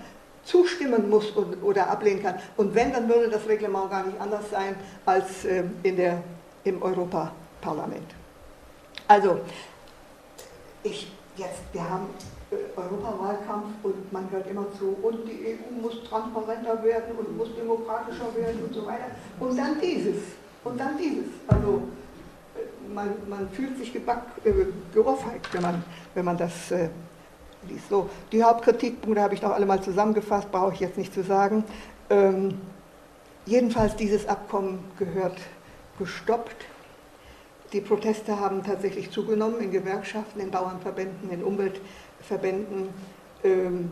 zustimmen 0.47 1.11
muss 1.11 1.33
oder 1.63 1.91
ablehnen 1.91 2.23
kann. 2.23 2.37
Und 2.57 2.75
wenn, 2.75 2.93
dann 2.93 3.09
würde 3.09 3.29
das 3.29 3.47
Reglement 3.47 3.91
gar 3.91 4.07
nicht 4.07 4.19
anders 4.21 4.49
sein 4.51 4.77
als 5.05 5.45
äh, 5.45 5.65
in 5.83 5.97
der, 5.97 6.23
im 6.65 6.81
Europaparlament. 6.81 8.15
Also, 9.09 9.41
ich 10.83 11.13
jetzt, 11.37 11.63
wir 11.73 11.89
haben 11.89 12.07
Europawahlkampf 12.77 13.67
und 13.83 14.13
man 14.13 14.31
hört 14.31 14.49
immer 14.49 14.67
zu, 14.79 14.97
und 15.03 15.27
die 15.27 15.59
EU 15.59 15.83
muss 15.83 16.05
transparenter 16.09 16.83
werden 16.83 17.17
und 17.19 17.37
muss 17.37 17.49
demokratischer 17.57 18.35
werden 18.37 18.63
und 18.65 18.75
so 18.75 18.87
weiter. 18.87 19.11
Und 19.41 19.57
dann 19.57 19.81
dieses, 19.81 20.23
und 20.63 20.79
dann 20.79 20.97
dieses. 20.97 21.27
Also 21.49 21.83
äh, 22.55 22.95
man, 22.95 23.11
man 23.29 23.49
fühlt 23.51 23.77
sich 23.79 23.93
geback, 23.93 24.23
äh, 24.45 24.53
geohrfeigt, 24.95 25.53
wenn 25.53 25.63
man, 25.63 25.85
wenn 26.15 26.25
man 26.25 26.37
das 26.37 26.71
äh. 26.71 26.89
So, 27.89 28.09
die 28.33 28.43
Hauptkritikpunkte 28.43 29.23
habe 29.23 29.35
ich 29.35 29.43
noch 29.43 29.51
alle 29.51 29.67
mal 29.67 29.83
zusammengefasst, 29.83 30.51
brauche 30.53 30.75
ich 30.75 30.81
jetzt 30.81 30.99
nicht 30.99 31.13
zu 31.13 31.23
sagen. 31.23 31.65
Ähm, 32.11 32.61
jedenfalls, 33.45 33.97
dieses 33.97 34.29
Abkommen 34.29 34.79
gehört 34.99 35.39
gestoppt. 35.99 36.67
Die 37.73 37.81
Proteste 37.81 38.39
haben 38.39 38.63
tatsächlich 38.63 39.11
zugenommen 39.11 39.61
in 39.61 39.73
Gewerkschaften, 39.73 40.41
in 40.41 40.51
Bauernverbänden, 40.51 41.31
in 41.31 41.43
Umwelt- 41.43 41.81
Verbänden, 42.27 42.89
ähm, 43.45 43.91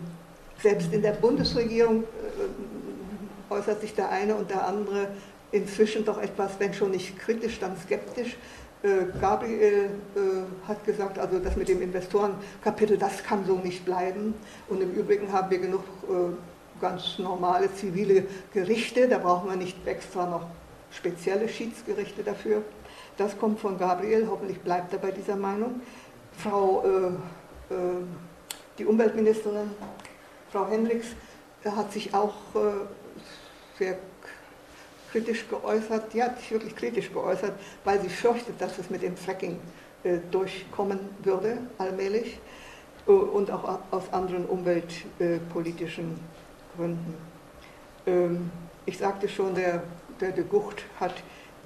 selbst 0.60 0.92
in 0.92 1.02
der 1.02 1.12
Bundesregierung 1.12 2.02
äh, 2.02 3.52
äußert 3.52 3.80
sich 3.80 3.94
der 3.94 4.10
eine 4.10 4.34
und 4.34 4.50
der 4.50 4.66
andere 4.66 5.08
inzwischen 5.52 6.04
doch 6.04 6.20
etwas, 6.20 6.52
wenn 6.58 6.74
schon 6.74 6.90
nicht 6.90 7.18
kritisch, 7.18 7.60
dann 7.60 7.76
skeptisch. 7.76 8.36
Äh, 8.84 9.06
Gabriel 9.20 9.90
äh, 10.14 10.68
hat 10.68 10.84
gesagt, 10.84 11.18
also 11.18 11.40
das 11.40 11.56
mit 11.56 11.68
dem 11.68 11.82
Investorenkapitel, 11.82 12.96
das 12.98 13.24
kann 13.24 13.44
so 13.44 13.56
nicht 13.56 13.84
bleiben. 13.84 14.34
Und 14.68 14.80
im 14.80 14.92
Übrigen 14.92 15.32
haben 15.32 15.50
wir 15.50 15.58
genug 15.58 15.82
ganz 16.80 17.18
normale 17.18 17.72
zivile 17.74 18.26
Gerichte, 18.52 19.08
da 19.08 19.18
brauchen 19.18 19.48
wir 19.48 19.56
nicht 19.56 19.86
extra 19.86 20.28
noch 20.28 20.46
spezielle 20.90 21.48
Schiedsgerichte 21.48 22.22
dafür. 22.22 22.62
Das 23.16 23.38
kommt 23.38 23.58
von 23.60 23.78
Gabriel, 23.78 24.26
hoffentlich 24.28 24.60
bleibt 24.60 24.92
er 24.92 24.98
bei 24.98 25.10
dieser 25.10 25.36
Meinung. 25.36 25.80
Frau 26.36 26.84
äh, 26.84 27.74
die 28.78 28.86
Umweltministerin, 28.86 29.70
Frau 30.50 30.66
Hendricks, 30.68 31.08
äh, 31.64 31.70
hat 31.70 31.92
sich 31.92 32.12
auch 32.14 32.34
äh, 32.54 33.78
sehr 33.78 33.98
kritisch 35.14 35.48
geäußert, 35.48 36.12
die 36.12 36.20
hat 36.20 36.40
sich 36.40 36.50
wirklich 36.50 36.74
kritisch 36.74 37.12
geäußert, 37.12 37.52
weil 37.84 38.00
sie 38.00 38.08
fürchtet, 38.08 38.60
dass 38.60 38.78
es 38.80 38.90
mit 38.90 39.02
dem 39.02 39.16
Fracking 39.16 39.60
durchkommen 40.32 40.98
würde, 41.22 41.58
allmählich, 41.78 42.40
und 43.06 43.48
auch 43.48 43.78
aus 43.92 44.12
anderen 44.12 44.44
umweltpolitischen 44.46 46.18
Gründen. 46.76 47.14
Ähm, 48.06 48.50
ich 48.86 48.98
sagte 48.98 49.28
schon, 49.28 49.54
der, 49.54 49.82
der 50.20 50.32
de 50.32 50.44
Gucht 50.44 50.84
hat 50.98 51.14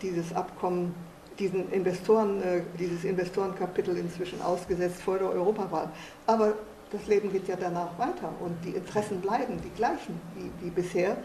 dieses 0.02 0.34
Abkommen 0.34 0.94
diesen 1.38 1.70
Investoren, 1.72 2.42
äh, 2.42 2.62
dieses 2.78 3.04
Investorenkapitel 3.04 3.96
inzwischen 3.96 4.42
ausgesetzt 4.42 5.00
vor 5.02 5.18
der 5.18 5.30
Europawahl. 5.30 5.90
Aber 6.26 6.54
das 6.90 7.06
Leben 7.06 7.30
geht 7.30 7.46
ja 7.48 7.56
danach 7.56 7.96
weiter 7.98 8.32
und 8.40 8.56
die 8.64 8.70
Interessen 8.70 9.20
bleiben 9.20 9.60
die 9.62 9.70
gleichen 9.70 10.20
wie, 10.34 10.50
wie 10.64 10.70
bisher. 10.70 11.16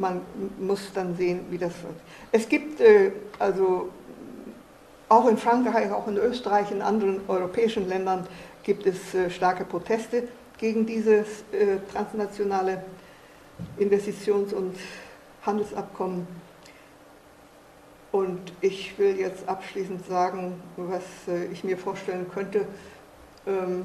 Man 0.00 0.22
muss 0.58 0.92
dann 0.94 1.16
sehen, 1.16 1.40
wie 1.50 1.58
das 1.58 1.72
wird. 1.82 1.94
Es 2.32 2.48
gibt 2.48 2.80
äh, 2.80 3.12
also 3.38 3.90
auch 5.08 5.28
in 5.28 5.36
Frankreich, 5.36 5.90
auch 5.92 6.08
in 6.08 6.16
Österreich, 6.16 6.70
in 6.70 6.82
anderen 6.82 7.20
europäischen 7.28 7.88
Ländern 7.88 8.26
gibt 8.62 8.86
es 8.86 9.14
äh, 9.14 9.30
starke 9.30 9.64
Proteste 9.64 10.28
gegen 10.58 10.84
dieses 10.84 11.26
transnationale 11.90 12.84
Investitions- 13.78 14.52
und 14.52 14.76
Handelsabkommen 15.46 16.26
und 18.12 18.52
ich 18.60 18.98
will 18.98 19.18
jetzt 19.18 19.48
abschließend 19.48 20.04
sagen, 20.06 20.60
was 20.76 21.02
äh, 21.28 21.44
ich 21.46 21.62
mir 21.62 21.78
vorstellen 21.78 22.26
könnte, 22.28 22.66
ähm, 23.46 23.84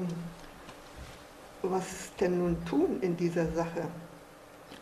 was 1.62 2.10
denn 2.18 2.38
nun 2.38 2.56
tun 2.66 2.98
in 3.02 3.16
dieser 3.16 3.46
Sache. 3.52 3.82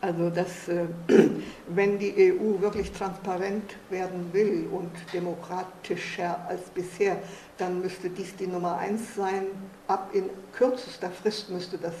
Also, 0.05 0.29
dass 0.29 0.67
äh, 0.67 0.85
wenn 1.67 1.97
die 1.97 2.13
EU 2.31 2.61
wirklich 2.61 2.91
transparent 2.91 3.75
werden 3.89 4.29
will 4.33 4.67
und 4.71 4.91
demokratischer 5.11 6.45
als 6.47 6.61
bisher, 6.69 7.17
dann 7.57 7.81
müsste 7.81 8.11
dies 8.11 8.35
die 8.35 8.45
Nummer 8.45 8.77
eins 8.77 9.15
sein. 9.15 9.47
Ab 9.87 10.11
in 10.13 10.29
kürzester 10.53 11.09
Frist 11.09 11.49
müsste 11.49 11.79
das 11.79 11.95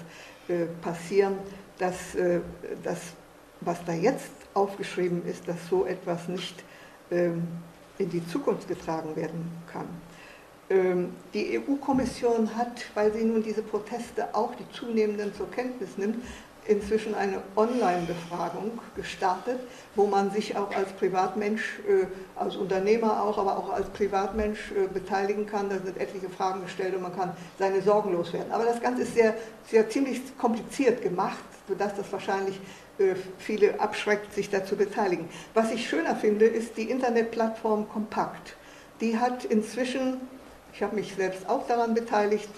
äh, 0.47 0.65
passieren, 0.83 1.33
dass 1.79 2.15
das, 2.83 2.99
was 3.59 3.83
da 3.83 3.91
jetzt 3.91 4.31
aufgeschrieben 4.53 5.25
ist, 5.25 5.45
dass 5.45 5.57
so 5.69 5.85
etwas 5.85 6.29
nicht 6.29 6.63
ähm, 7.11 7.45
in 7.97 8.09
die 8.09 8.25
Zukunft 8.27 8.69
getragen 8.69 9.13
werden 9.17 9.51
kann. 9.69 9.87
Ähm, 10.69 11.13
die 11.33 11.59
EU-Kommission 11.59 12.55
hat, 12.55 12.85
weil 12.93 13.11
sie 13.11 13.25
nun 13.25 13.43
diese 13.43 13.61
Proteste 13.61 14.33
auch 14.33 14.55
die 14.55 14.69
zunehmenden 14.71 15.33
zur 15.33 15.51
Kenntnis 15.51 15.97
nimmt, 15.97 16.23
inzwischen 16.67 17.13
eine 17.13 17.41
Online-Befragung 17.55 18.79
gestartet, 18.95 19.59
wo 19.95 20.07
man 20.07 20.31
sich 20.31 20.57
auch 20.57 20.75
als 20.75 20.91
Privatmensch, 20.93 21.79
äh, 21.87 22.05
als 22.35 22.55
Unternehmer 22.55 23.23
auch, 23.23 23.37
aber 23.37 23.57
auch 23.57 23.69
als 23.69 23.87
Privatmensch 23.89 24.71
äh, 24.71 24.87
beteiligen 24.87 25.45
kann. 25.45 25.69
Da 25.69 25.77
sind 25.77 25.97
etliche 25.97 26.29
Fragen 26.29 26.61
gestellt 26.63 26.95
und 26.95 27.03
man 27.03 27.15
kann 27.15 27.35
seine 27.59 27.81
Sorgen 27.81 28.13
loswerden. 28.13 28.51
Aber 28.51 28.65
das 28.65 28.81
Ganze 28.81 29.03
ist 29.03 29.13
sehr, 29.13 29.35
sehr 29.67 29.89
ziemlich 29.89 30.37
kompliziert 30.37 31.01
gemacht, 31.01 31.43
sodass 31.67 31.95
das 31.95 32.11
wahrscheinlich 32.11 32.59
äh, 32.97 33.15
viele 33.37 33.79
abschreckt, 33.79 34.33
sich 34.33 34.49
dazu 34.49 34.75
beteiligen. 34.75 35.29
Was 35.53 35.71
ich 35.71 35.87
schöner 35.87 36.15
finde, 36.15 36.45
ist 36.45 36.77
die 36.77 36.89
Internetplattform 36.89 37.87
Kompakt. 37.89 38.55
Die 39.01 39.19
hat 39.19 39.45
inzwischen, 39.45 40.21
ich 40.73 40.81
habe 40.81 40.95
mich 40.95 41.13
selbst 41.15 41.47
auch 41.47 41.67
daran 41.67 41.93
beteiligt, 41.93 42.49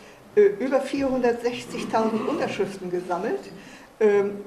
über 0.60 0.84
460.000 0.84 2.28
Unterschriften 2.28 2.92
gesammelt, 2.92 3.40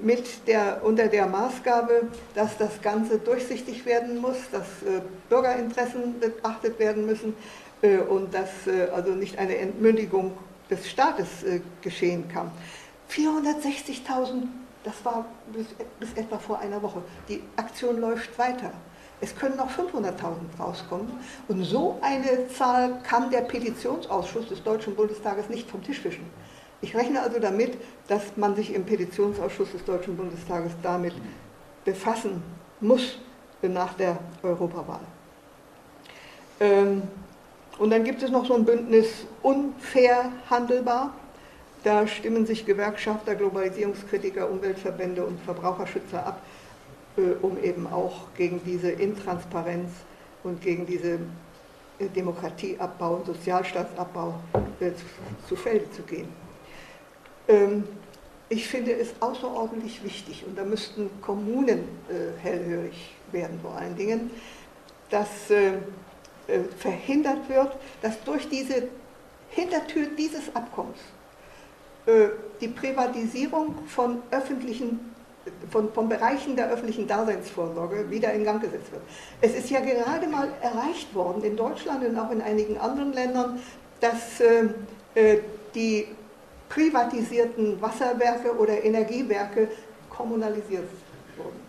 mit 0.01 0.47
der, 0.47 0.81
unter 0.85 1.09
der 1.09 1.27
Maßgabe, 1.27 2.03
dass 2.37 2.57
das 2.57 2.81
Ganze 2.81 3.19
durchsichtig 3.19 3.85
werden 3.85 4.19
muss, 4.19 4.37
dass 4.53 4.63
äh, 4.83 5.01
Bürgerinteressen 5.29 6.21
beachtet 6.21 6.79
werden 6.79 7.05
müssen 7.05 7.35
und 8.11 8.35
dass 8.35 8.51
also 8.95 9.13
nicht 9.13 9.39
eine 9.39 9.57
Entmündigung 9.57 10.37
des 10.71 10.89
Staates 10.89 11.29
geschehen 11.81 12.29
kann. 12.29 12.51
460.000 13.11 14.43
das 14.85 15.05
war 15.05 15.27
bis, 15.53 15.67
bis, 15.99 16.13
etwa 16.15 16.39
vor 16.39 16.59
einer 16.59 16.83
Woche. 16.83 17.03
Die 17.29 17.43
Aktion 17.57 18.01
läuft 18.01 18.39
weiter. 18.39 18.73
Es 19.21 19.37
können 19.37 19.57
noch 19.57 19.71
500.000 19.71 20.59
rauskommen. 20.59 21.13
Und 21.49 21.65
so 21.65 21.99
eine 22.01 22.49
Zahl 22.49 22.99
kann 23.03 23.31
der 23.31 23.43
Petitionsausschuss 23.43 24.49
des 24.49 24.63
Deutschen 24.63 24.97
Bundestages 24.97 25.51
nicht 25.51 25.69
vom 25.71 25.83
Tisch 25.83 26.03
wischen. 26.05 26.25
Ich 26.83 26.97
rechne 26.97 27.20
also 27.20 27.39
damit, 27.39 27.76
dass 28.09 28.37
man 28.37 28.57
sich 28.57 28.74
im 28.74 28.85
Petitionsausschuss 28.85 29.72
des 29.72 29.85
Deutschen 29.85 30.16
Bundestages 30.16 30.72
damit 30.83 31.14
befassen 31.85 32.43
muss 32.81 33.18
nach 33.62 33.95
der 33.95 34.18
Europawahl. 34.43 35.01
Ähm, 36.59 37.03
und 37.78 37.91
dann 37.91 38.05
gibt 38.05 38.22
es 38.22 38.31
noch 38.31 38.47
so 38.47 38.55
ein 38.55 38.64
Bündnis 38.64 39.26
unfair 39.43 40.33
handelbar. 40.49 41.14
Da 41.85 42.07
stimmen 42.07 42.45
sich 42.45 42.66
Gewerkschafter, 42.66 43.35
Globalisierungskritiker, 43.35 44.51
Umweltverbände 44.51 45.24
und 45.24 45.41
Verbraucherschützer 45.41 46.26
ab, 46.26 46.43
äh, 47.16 47.22
um 47.43 47.62
eben 47.62 47.87
auch 47.87 48.26
gegen 48.37 48.62
diese 48.64 48.91
Intransparenz 48.91 49.91
und 50.43 50.61
gegen 50.61 50.87
diese 50.87 51.20
äh, 51.99 52.09
Demokratieabbau 52.14 53.14
und 53.16 53.26
Sozialstaatsabbau 53.26 54.35
äh, 54.81 54.91
zu 55.49 55.57
Felde 55.57 55.91
zu 55.91 56.03
gehen. 56.03 56.28
Ähm, 57.51 57.85
ich 58.49 58.67
finde 58.69 58.93
es 58.93 59.11
außerordentlich 59.21 60.03
wichtig, 60.03 60.45
und 60.47 60.59
da 60.59 60.65
müssten 60.65 61.09
Kommunen 61.23 61.85
hellhörig 62.43 63.15
werden 63.31 63.61
vor 63.63 63.77
allen 63.77 63.95
Dingen, 63.95 64.33
dass 65.09 65.29
verhindert 66.79 67.49
wird, 67.49 67.77
dass 68.03 68.21
durch 68.25 68.49
diese 68.49 68.89
Hintertür 69.51 70.09
dieses 70.19 70.53
Abkommens 70.53 70.99
die 72.61 72.67
Privatisierung 72.67 73.87
von 73.87 74.21
öffentlichen 74.33 75.11
von, 75.71 75.93
von 75.93 76.09
Bereichen 76.09 76.57
der 76.57 76.71
öffentlichen 76.71 77.07
Daseinsvorsorge 77.07 78.11
wieder 78.11 78.33
in 78.33 78.45
Gang 78.45 78.61
gesetzt 78.61 78.93
wird. 78.93 79.03
Es 79.41 79.55
ist 79.55 79.71
ja 79.71 79.81
gerade 79.81 80.27
mal 80.27 80.49
erreicht 80.61 81.15
worden 81.15 81.43
in 81.43 81.57
Deutschland 81.57 82.05
und 82.05 82.19
auch 82.19 82.31
in 82.31 82.41
einigen 82.41 82.79
anderen 82.79 83.13
Ländern, 83.13 83.61
dass 84.01 84.41
äh, 84.41 84.65
äh, 85.15 85.41
die 85.75 86.09
privatisierten 86.71 87.81
Wasserwerke 87.83 88.57
oder 88.57 88.83
Energiewerke 88.83 89.68
kommunalisiert 90.09 90.89
wurden. 91.37 91.61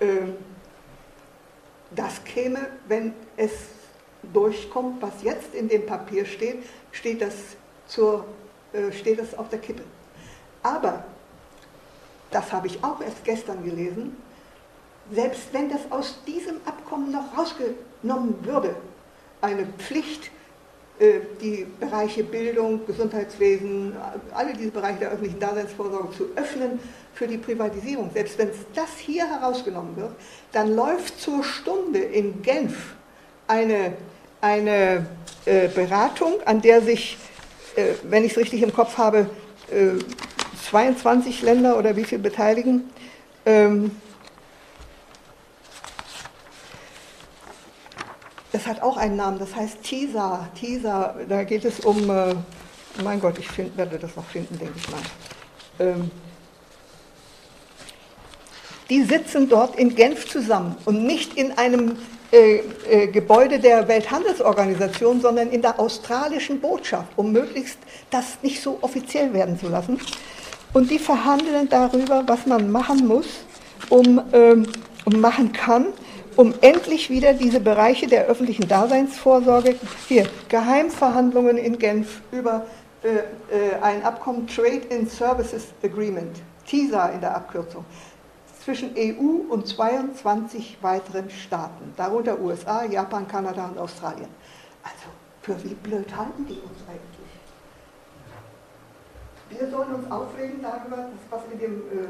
Ähm, 0.00 0.36
das 1.90 2.22
käme, 2.22 2.68
wenn 2.86 3.14
es 3.36 3.52
durchkommt, 4.32 5.02
was 5.02 5.22
jetzt 5.22 5.54
in 5.54 5.68
dem 5.68 5.86
Papier 5.86 6.24
steht, 6.24 6.64
steht 6.92 7.22
das, 7.22 7.34
zur, 7.86 8.24
äh, 8.72 8.92
steht 8.92 9.18
das 9.18 9.36
auf 9.36 9.48
der 9.48 9.58
Kippe. 9.58 9.82
Aber 10.62 11.04
das 12.30 12.52
habe 12.52 12.66
ich 12.66 12.82
auch 12.82 13.00
erst 13.00 13.24
gestern 13.24 13.64
gelesen, 13.64 14.16
selbst 15.12 15.52
wenn 15.52 15.70
das 15.70 15.80
aus 15.90 16.18
diesem 16.26 16.56
Abkommen 16.64 17.10
noch 17.10 17.36
rausgenommen 17.36 18.44
würde, 18.44 18.74
eine 19.40 19.66
Pflicht, 19.78 20.30
die 21.40 21.66
Bereiche 21.80 22.22
Bildung, 22.22 22.86
Gesundheitswesen, 22.86 23.94
alle 24.32 24.52
diese 24.52 24.70
Bereiche 24.70 25.00
der 25.00 25.10
öffentlichen 25.10 25.40
Daseinsvorsorge 25.40 26.16
zu 26.16 26.28
öffnen 26.36 26.78
für 27.14 27.26
die 27.26 27.36
Privatisierung, 27.36 28.10
selbst 28.14 28.38
wenn 28.38 28.50
das 28.74 28.90
hier 28.98 29.28
herausgenommen 29.28 29.96
wird, 29.96 30.12
dann 30.52 30.76
läuft 30.76 31.20
zur 31.20 31.42
Stunde 31.42 31.98
in 31.98 32.42
Genf 32.42 32.94
eine, 33.48 33.94
eine 34.40 35.06
äh, 35.46 35.68
Beratung, 35.68 36.34
an 36.44 36.62
der 36.62 36.80
sich, 36.80 37.18
äh, 37.74 37.94
wenn 38.04 38.24
ich 38.24 38.32
es 38.32 38.38
richtig 38.38 38.62
im 38.62 38.72
Kopf 38.72 38.96
habe, 38.96 39.28
22 40.70 41.42
Länder 41.42 41.78
oder 41.78 41.96
wie 41.96 42.04
viel 42.04 42.18
beteiligen. 42.18 42.90
Ähm, 43.46 43.90
das 48.54 48.68
hat 48.68 48.82
auch 48.82 48.96
einen 48.96 49.16
Namen, 49.16 49.40
das 49.40 49.54
heißt 49.56 49.82
TISA. 49.82 50.48
TISA, 50.54 51.16
da 51.28 51.42
geht 51.42 51.64
es 51.64 51.80
um, 51.80 52.08
äh, 52.08 52.34
mein 53.02 53.18
Gott, 53.18 53.36
ich 53.40 53.48
find, 53.48 53.76
werde 53.76 53.98
das 53.98 54.14
noch 54.14 54.24
finden, 54.26 54.56
denke 54.56 54.74
ich 54.76 54.90
mal. 54.90 55.00
Ähm, 55.80 56.10
die 58.88 59.02
sitzen 59.02 59.48
dort 59.48 59.74
in 59.74 59.96
Genf 59.96 60.28
zusammen 60.28 60.76
und 60.84 61.04
nicht 61.04 61.36
in 61.36 61.50
einem 61.58 61.96
äh, 62.30 62.58
äh, 62.88 63.06
Gebäude 63.08 63.58
der 63.58 63.88
Welthandelsorganisation, 63.88 65.20
sondern 65.20 65.50
in 65.50 65.60
der 65.60 65.80
australischen 65.80 66.60
Botschaft, 66.60 67.08
um 67.16 67.32
möglichst 67.32 67.78
das 68.10 68.38
nicht 68.42 68.62
so 68.62 68.78
offiziell 68.82 69.34
werden 69.34 69.58
zu 69.58 69.68
lassen. 69.68 69.98
Und 70.72 70.92
die 70.92 71.00
verhandeln 71.00 71.68
darüber, 71.68 72.22
was 72.28 72.46
man 72.46 72.70
machen 72.70 73.04
muss, 73.08 73.26
um, 73.88 74.22
ähm, 74.32 74.68
um 75.06 75.20
machen 75.20 75.52
kann, 75.52 75.86
um 76.36 76.54
endlich 76.60 77.10
wieder 77.10 77.34
diese 77.34 77.60
Bereiche 77.60 78.06
der 78.06 78.26
öffentlichen 78.26 78.68
Daseinsvorsorge, 78.68 79.76
hier 80.08 80.28
Geheimverhandlungen 80.48 81.56
in 81.56 81.78
Genf 81.78 82.20
über 82.32 82.66
äh, 83.02 83.08
äh, 83.54 83.74
ein 83.82 84.02
Abkommen 84.02 84.46
Trade 84.46 84.82
in 84.88 85.06
Services 85.06 85.66
Agreement, 85.82 86.40
TISA 86.66 87.08
in 87.08 87.20
der 87.20 87.36
Abkürzung, 87.36 87.84
zwischen 88.64 88.94
EU 88.96 89.52
und 89.52 89.68
22 89.68 90.78
weiteren 90.80 91.28
Staaten, 91.30 91.92
darunter 91.96 92.40
USA, 92.40 92.84
Japan, 92.84 93.28
Kanada 93.28 93.66
und 93.66 93.78
Australien. 93.78 94.28
Also, 94.82 95.08
für 95.42 95.62
wie 95.62 95.74
blöd 95.74 96.16
halten 96.16 96.46
die 96.46 96.54
uns 96.54 96.80
eigentlich? 96.88 97.24
Wir 99.50 99.70
sollen 99.70 99.94
uns 99.94 100.10
aufregen 100.10 100.62
darüber, 100.62 101.10
was 101.30 101.42
in 101.52 101.58
dem 101.58 101.72
äh, 101.72 102.06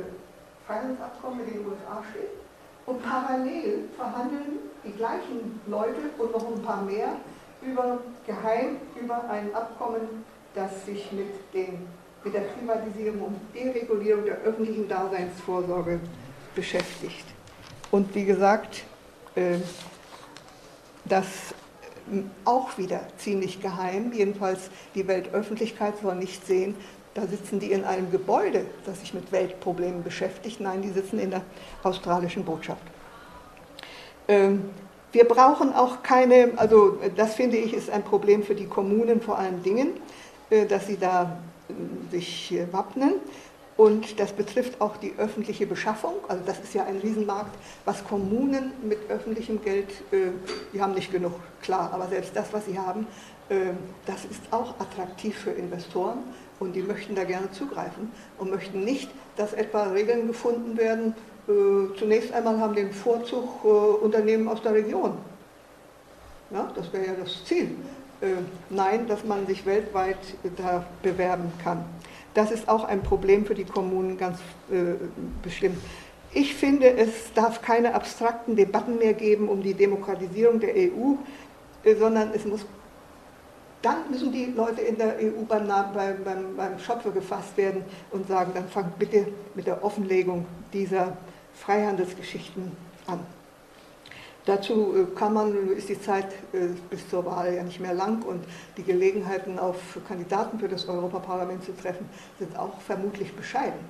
Freihandelsabkommen 0.66 1.38
mit 1.38 1.54
den 1.54 1.66
USA 1.66 2.02
steht. 2.10 2.43
Und 2.86 3.02
parallel 3.02 3.88
verhandeln 3.96 4.58
die 4.84 4.92
gleichen 4.92 5.60
Leute 5.66 6.10
und 6.18 6.32
noch 6.32 6.46
ein 6.46 6.62
paar 6.62 6.82
mehr 6.82 7.16
über 7.62 7.98
geheim 8.26 8.76
über 9.00 9.28
ein 9.30 9.54
Abkommen, 9.54 10.24
das 10.54 10.84
sich 10.84 11.10
mit, 11.12 11.28
den, 11.54 11.86
mit 12.22 12.34
der 12.34 12.40
Privatisierung 12.40 13.22
und 13.22 13.36
Deregulierung 13.54 14.24
der 14.24 14.36
öffentlichen 14.38 14.86
Daseinsvorsorge 14.86 15.98
beschäftigt. 16.54 17.24
Und 17.90 18.14
wie 18.14 18.24
gesagt, 18.24 18.84
äh, 19.34 19.58
das 21.06 21.54
auch 22.44 22.76
wieder 22.76 23.00
ziemlich 23.16 23.62
geheim, 23.62 24.12
jedenfalls 24.12 24.70
die 24.94 25.06
Weltöffentlichkeit 25.06 25.94
soll 26.02 26.16
nicht 26.16 26.46
sehen, 26.46 26.74
da 27.14 27.26
sitzen 27.26 27.60
die 27.60 27.70
in 27.70 27.84
einem 27.84 28.10
Gebäude, 28.10 28.66
das 28.84 29.00
sich 29.00 29.14
mit 29.14 29.30
Weltproblemen 29.30 30.02
beschäftigt. 30.02 30.60
Nein, 30.60 30.82
die 30.82 30.90
sitzen 30.90 31.18
in 31.18 31.30
der 31.30 31.42
australischen 31.82 32.44
Botschaft. 32.44 32.82
Ähm, 34.26 34.70
wir 35.12 35.24
brauchen 35.24 35.72
auch 35.72 36.02
keine, 36.02 36.52
also 36.56 36.98
das 37.16 37.34
finde 37.34 37.56
ich 37.56 37.72
ist 37.72 37.88
ein 37.88 38.02
Problem 38.02 38.42
für 38.42 38.56
die 38.56 38.66
Kommunen 38.66 39.20
vor 39.20 39.38
allen 39.38 39.62
Dingen, 39.62 39.90
äh, 40.50 40.66
dass 40.66 40.88
sie 40.88 40.96
da 40.96 41.38
äh, 41.68 42.10
sich 42.10 42.52
wappnen. 42.72 43.14
Und 43.76 44.18
das 44.18 44.32
betrifft 44.32 44.80
auch 44.80 44.96
die 44.96 45.14
öffentliche 45.16 45.66
Beschaffung. 45.66 46.14
Also 46.28 46.42
das 46.46 46.58
ist 46.60 46.74
ja 46.74 46.84
ein 46.84 46.96
Riesenmarkt, 46.98 47.56
was 47.84 48.04
Kommunen 48.04 48.72
mit 48.82 48.98
öffentlichem 49.08 49.62
Geld, 49.62 49.88
äh, 50.10 50.30
die 50.72 50.82
haben 50.82 50.94
nicht 50.94 51.12
genug, 51.12 51.34
klar, 51.62 51.90
aber 51.92 52.08
selbst 52.08 52.34
das, 52.34 52.52
was 52.52 52.66
sie 52.66 52.78
haben, 52.78 53.06
das 54.06 54.24
ist 54.24 54.40
auch 54.52 54.80
attraktiv 54.80 55.36
für 55.36 55.50
Investoren 55.50 56.16
und 56.60 56.74
die 56.74 56.82
möchten 56.82 57.14
da 57.14 57.24
gerne 57.24 57.50
zugreifen 57.52 58.10
und 58.38 58.50
möchten 58.50 58.84
nicht, 58.84 59.10
dass 59.36 59.52
etwa 59.52 59.84
Regeln 59.84 60.26
gefunden 60.26 60.76
werden. 60.76 61.14
Äh, 61.48 61.98
zunächst 61.98 62.32
einmal 62.32 62.58
haben 62.58 62.74
den 62.74 62.92
Vorzug 62.92 63.64
äh, 63.64 63.68
Unternehmen 63.68 64.48
aus 64.48 64.62
der 64.62 64.74
Region. 64.74 65.18
Ja, 66.50 66.70
das 66.74 66.92
wäre 66.92 67.06
ja 67.06 67.12
das 67.14 67.44
Ziel. 67.44 67.76
Äh, 68.20 68.26
nein, 68.70 69.06
dass 69.06 69.24
man 69.24 69.46
sich 69.46 69.66
weltweit 69.66 70.18
da 70.56 70.84
bewerben 71.02 71.52
kann. 71.62 71.84
Das 72.32 72.50
ist 72.50 72.68
auch 72.68 72.84
ein 72.84 73.02
Problem 73.02 73.44
für 73.46 73.54
die 73.54 73.64
Kommunen 73.64 74.16
ganz 74.18 74.38
äh, 74.70 74.94
bestimmt. 75.42 75.78
Ich 76.32 76.54
finde, 76.54 76.90
es 76.96 77.32
darf 77.34 77.62
keine 77.62 77.94
abstrakten 77.94 78.56
Debatten 78.56 78.98
mehr 78.98 79.14
geben 79.14 79.48
um 79.48 79.62
die 79.62 79.74
Demokratisierung 79.74 80.58
der 80.58 80.74
EU, 80.74 81.14
äh, 81.84 81.94
sondern 81.94 82.32
es 82.34 82.44
muss 82.44 82.66
dann 83.84 84.10
müssen 84.10 84.32
die 84.32 84.46
Leute 84.46 84.80
in 84.80 84.96
der 84.96 85.16
EU 85.18 85.44
beim, 85.46 85.68
beim, 85.68 86.24
beim, 86.24 86.56
beim 86.56 86.78
Schopfe 86.78 87.10
gefasst 87.10 87.56
werden 87.56 87.84
und 88.10 88.26
sagen, 88.26 88.52
dann 88.54 88.66
fangt 88.68 88.98
bitte 88.98 89.28
mit 89.54 89.66
der 89.66 89.84
Offenlegung 89.84 90.46
dieser 90.72 91.16
Freihandelsgeschichten 91.54 92.72
an. 93.06 93.20
Dazu 94.46 94.94
äh, 94.94 95.18
kann 95.18 95.34
man, 95.34 95.68
ist 95.70 95.88
die 95.88 96.00
Zeit 96.00 96.32
äh, 96.52 96.68
bis 96.88 97.08
zur 97.08 97.24
Wahl 97.26 97.54
ja 97.54 97.62
nicht 97.62 97.80
mehr 97.80 97.94
lang 97.94 98.22
und 98.22 98.44
die 98.76 98.82
Gelegenheiten 98.82 99.58
auf 99.58 99.76
Kandidaten 100.08 100.58
für 100.58 100.68
das 100.68 100.88
Europaparlament 100.88 101.64
zu 101.64 101.76
treffen, 101.76 102.08
sind 102.38 102.58
auch 102.58 102.80
vermutlich 102.80 103.34
bescheiden. 103.34 103.80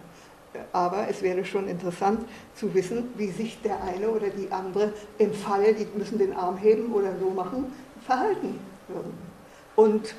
Aber 0.73 1.09
es 1.09 1.23
wäre 1.23 1.45
schon 1.45 1.69
interessant 1.69 2.21
zu 2.55 2.73
wissen, 2.75 3.09
wie 3.17 3.29
sich 3.31 3.61
der 3.63 3.83
eine 3.83 4.09
oder 4.09 4.29
die 4.29 4.51
andere 4.53 4.93
im 5.19 5.33
Falle, 5.33 5.75
die 5.75 5.87
müssen 5.97 6.19
den 6.19 6.33
Arm 6.33 6.57
heben 6.57 6.93
oder 6.93 7.17
so 7.19 7.31
machen, 7.31 7.73
verhalten 8.07 8.61
würden. 8.87 9.34
Und 9.77 10.15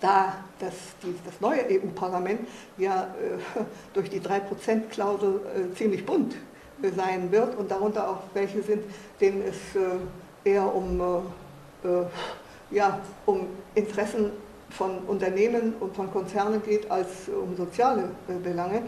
da 0.00 0.34
das, 0.58 0.74
das 1.24 1.40
neue 1.40 1.64
EU-Parlament 1.68 2.40
ja 2.76 3.04
äh, 3.04 3.60
durch 3.94 4.10
die 4.10 4.20
3%-Klausel 4.20 5.40
äh, 5.72 5.74
ziemlich 5.76 6.04
bunt 6.04 6.34
äh, 6.82 6.90
sein 6.90 7.30
wird 7.30 7.56
und 7.56 7.70
darunter 7.70 8.08
auch 8.08 8.22
welche 8.34 8.62
sind, 8.62 8.82
denen 9.20 9.42
es 9.42 9.56
eher 10.44 10.74
um, 10.74 11.00
ja, 12.72 12.98
um 13.26 13.46
Interessen 13.76 14.32
von 14.70 14.98
Unternehmen 15.06 15.74
und 15.78 15.94
von 15.94 16.10
Konzernen 16.12 16.60
geht 16.64 16.90
als 16.90 17.28
um 17.28 17.56
soziale 17.56 18.08
Belange, 18.42 18.82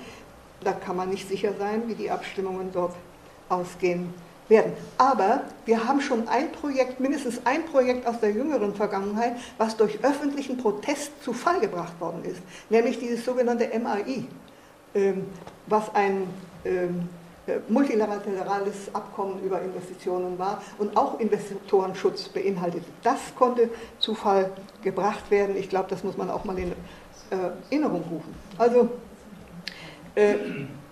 da 0.65 0.73
kann 0.73 0.97
man 0.97 1.11
nicht 1.11 1.29
sicher 1.29 1.53
sein, 1.57 1.85
wie 1.87 1.95
die 1.95 2.11
Abstimmungen 2.11 2.71
dort 2.73 2.97
ausgehen 3.49 4.13
werden. 4.49 4.73
Aber 4.99 5.43
wir 5.65 5.87
haben 5.87 6.01
schon 6.01 6.29
ein 6.29 6.53
Projekt, 6.53 7.01
mindestens 7.01 7.41
ein 7.45 7.65
Projekt 7.67 8.07
aus 8.07 8.21
der 8.21 8.31
jüngeren 8.33 8.75
Vergangenheit, 8.75 9.37
was 9.59 9.77
durch 9.77 10.05
öffentlichen 10.05 10.59
Protest 10.59 11.23
zu 11.23 11.33
Fall 11.33 11.61
gebracht 11.61 11.99
worden 12.01 12.25
ist, 12.25 12.41
nämlich 12.69 12.99
dieses 12.99 13.25
sogenannte 13.25 13.69
MAI, 13.79 14.25
ähm, 14.95 15.27
was 15.67 15.95
ein 15.95 16.27
ähm, 16.65 17.09
äh, 17.47 17.59
multilaterales 17.69 18.95
Abkommen 18.95 19.43
über 19.45 19.61
Investitionen 19.61 20.39
war 20.39 20.63
und 20.79 20.97
auch 20.97 21.21
Investorenschutz 21.21 22.29
beinhaltet. 22.31 22.85
Das 23.03 23.19
konnte 23.37 23.69
zu 23.99 24.15
Fall 24.15 24.51
gebracht 24.83 25.31
werden. 25.31 25.55
Ich 25.57 25.69
glaube, 25.69 25.89
das 25.91 26.05
muss 26.05 26.17
man 26.17 26.31
auch 26.31 26.45
mal 26.45 26.59
in 26.59 26.73
äh, 26.73 26.75
Erinnerung 27.71 28.03
rufen. 28.11 28.35
Also, 28.57 28.89
äh, 30.15 30.37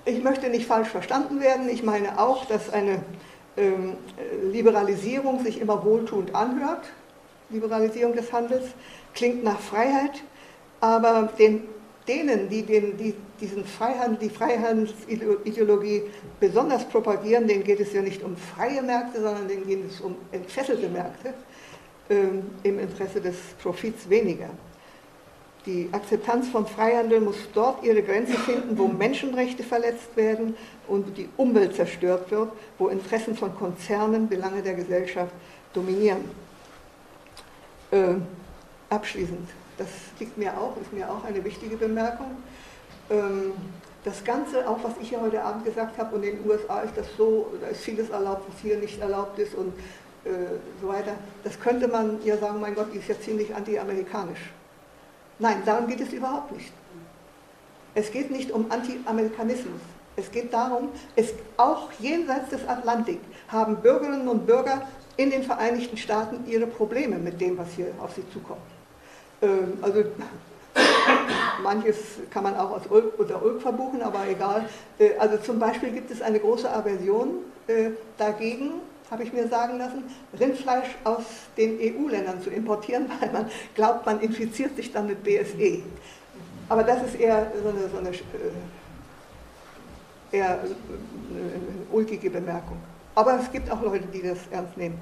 ich 0.04 0.22
möchte 0.22 0.50
nicht 0.50 0.66
falsch 0.66 0.88
verstanden 0.88 1.40
werden. 1.40 1.70
Ich 1.70 1.84
meine 1.84 2.18
auch, 2.18 2.44
dass 2.44 2.70
eine 2.70 3.02
Liberalisierung 4.50 5.44
sich 5.44 5.60
immer 5.60 5.84
wohltuend 5.84 6.34
anhört. 6.34 6.90
Liberalisierung 7.50 8.14
des 8.14 8.32
Handels 8.32 8.64
klingt 9.14 9.44
nach 9.44 9.60
Freiheit, 9.60 10.22
aber 10.80 11.30
den, 11.38 11.64
denen, 12.08 12.48
die, 12.48 12.62
den, 12.62 12.96
die 12.96 13.14
diesen 13.42 13.64
Freihandel, 13.64 14.18
die 14.28 14.30
Freihandelsideologie 14.30 16.02
besonders 16.40 16.88
propagieren, 16.88 17.46
denen 17.46 17.64
geht 17.64 17.80
es 17.80 17.92
ja 17.92 18.00
nicht 18.00 18.22
um 18.22 18.36
freie 18.36 18.80
Märkte, 18.82 19.20
sondern 19.20 19.48
denen 19.48 19.66
geht 19.66 19.84
es 19.90 20.00
um 20.00 20.16
entfesselte 20.30 20.88
Märkte, 20.88 21.34
ähm, 22.08 22.44
im 22.62 22.78
Interesse 22.78 23.20
des 23.20 23.36
Profits 23.60 24.08
weniger. 24.08 24.50
Die 25.66 25.88
Akzeptanz 25.92 26.48
von 26.48 26.66
Freihandel 26.66 27.20
muss 27.20 27.36
dort 27.52 27.84
ihre 27.84 28.02
Grenze 28.02 28.34
finden, 28.34 28.76
wo 28.78 28.88
Menschenrechte 28.88 29.62
verletzt 29.62 30.16
werden 30.16 30.56
und 30.92 31.16
die 31.16 31.28
Umwelt 31.38 31.74
zerstört 31.74 32.30
wird, 32.30 32.52
wo 32.78 32.88
Interessen 32.88 33.34
von 33.34 33.54
Konzernen 33.56 34.28
Belange 34.28 34.62
der 34.62 34.74
Gesellschaft 34.74 35.32
dominieren. 35.72 36.22
Äh, 37.90 38.16
abschließend, 38.90 39.48
das 39.78 39.88
liegt 40.20 40.36
mir 40.36 40.52
auch, 40.56 40.76
ist 40.76 40.92
mir 40.92 41.10
auch 41.10 41.24
eine 41.24 41.42
wichtige 41.42 41.78
Bemerkung. 41.78 42.36
Ähm, 43.10 43.52
das 44.04 44.22
Ganze, 44.22 44.68
auch 44.68 44.78
was 44.82 44.92
ich 45.00 45.08
hier 45.08 45.20
heute 45.22 45.42
Abend 45.42 45.64
gesagt 45.64 45.96
habe, 45.96 46.14
und 46.14 46.24
in 46.24 46.36
den 46.36 46.50
USA 46.50 46.80
ist 46.80 46.96
das 46.96 47.06
so, 47.16 47.52
da 47.60 47.68
ist 47.68 47.80
vieles 47.80 48.10
erlaubt, 48.10 48.42
was 48.52 48.60
hier 48.60 48.76
nicht 48.76 49.00
erlaubt 49.00 49.38
ist 49.38 49.54
und 49.54 49.72
äh, 50.24 50.30
so 50.82 50.88
weiter, 50.88 51.14
das 51.42 51.58
könnte 51.58 51.88
man 51.88 52.18
ja 52.22 52.36
sagen, 52.36 52.60
mein 52.60 52.74
Gott, 52.74 52.88
die 52.92 52.98
ist 52.98 53.08
ja 53.08 53.18
ziemlich 53.18 53.54
anti-amerikanisch. 53.54 54.50
Nein, 55.38 55.62
darum 55.64 55.86
geht 55.86 56.00
es 56.00 56.12
überhaupt 56.12 56.52
nicht. 56.52 56.72
Es 57.94 58.10
geht 58.10 58.30
nicht 58.30 58.50
um 58.50 58.70
Anti-Amerikanismus. 58.70 59.80
Es 60.16 60.30
geht 60.30 60.52
darum, 60.52 60.90
es, 61.16 61.32
auch 61.56 61.90
jenseits 61.98 62.50
des 62.50 62.68
Atlantik 62.68 63.20
haben 63.48 63.76
Bürgerinnen 63.76 64.28
und 64.28 64.46
Bürger 64.46 64.82
in 65.16 65.30
den 65.30 65.42
Vereinigten 65.42 65.96
Staaten 65.96 66.44
ihre 66.46 66.66
Probleme 66.66 67.18
mit 67.18 67.40
dem, 67.40 67.56
was 67.56 67.68
hier 67.76 67.88
auf 68.00 68.14
sie 68.14 68.28
zukommt. 68.32 68.60
Ähm, 69.40 69.78
also 69.80 70.04
manches 71.62 71.96
kann 72.30 72.44
man 72.44 72.56
auch 72.56 72.72
als 72.72 72.86
Ulk 72.88 73.18
oder 73.18 73.42
Ulk 73.42 73.62
verbuchen, 73.62 74.02
aber 74.02 74.26
egal. 74.28 74.66
Äh, 74.98 75.16
also 75.18 75.38
zum 75.38 75.58
Beispiel 75.58 75.90
gibt 75.90 76.10
es 76.10 76.20
eine 76.22 76.38
große 76.38 76.70
Aversion 76.70 77.38
äh, 77.66 77.90
dagegen, 78.18 78.72
habe 79.10 79.24
ich 79.24 79.32
mir 79.32 79.46
sagen 79.48 79.78
lassen, 79.78 80.04
Rindfleisch 80.38 80.88
aus 81.04 81.24
den 81.56 81.78
EU-Ländern 81.78 82.40
zu 82.42 82.50
importieren, 82.50 83.10
weil 83.20 83.30
man 83.32 83.50
glaubt, 83.74 84.06
man 84.06 84.20
infiziert 84.20 84.76
sich 84.76 84.92
dann 84.92 85.06
mit 85.06 85.22
BSE. 85.22 85.82
Aber 86.68 86.82
das 86.82 87.02
ist 87.02 87.20
eher 87.20 87.52
so 87.62 87.68
eine, 87.68 87.88
so 87.90 87.98
eine 87.98 88.08
äh, 88.10 88.12
eher 90.32 90.60
eine 90.60 90.70
ulkige 91.92 92.30
Bemerkung. 92.30 92.78
Aber 93.14 93.38
es 93.38 93.50
gibt 93.52 93.70
auch 93.70 93.82
Leute, 93.82 94.06
die 94.06 94.22
das 94.22 94.38
ernst 94.50 94.76
nehmen. 94.76 94.98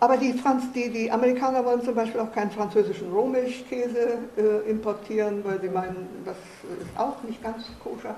Aber 0.00 0.16
die, 0.16 0.32
Franz, 0.32 0.64
die, 0.74 0.90
die 0.90 1.10
Amerikaner 1.10 1.64
wollen 1.64 1.82
zum 1.82 1.94
Beispiel 1.94 2.20
auch 2.20 2.32
keinen 2.32 2.50
französischen 2.50 3.12
Rohmilchkäse 3.12 4.18
äh, 4.36 4.70
importieren, 4.70 5.44
weil 5.44 5.60
sie 5.60 5.68
meinen, 5.68 6.08
das 6.24 6.36
ist 6.80 6.98
auch 6.98 7.22
nicht 7.22 7.42
ganz 7.42 7.64
koscher. 7.82 8.16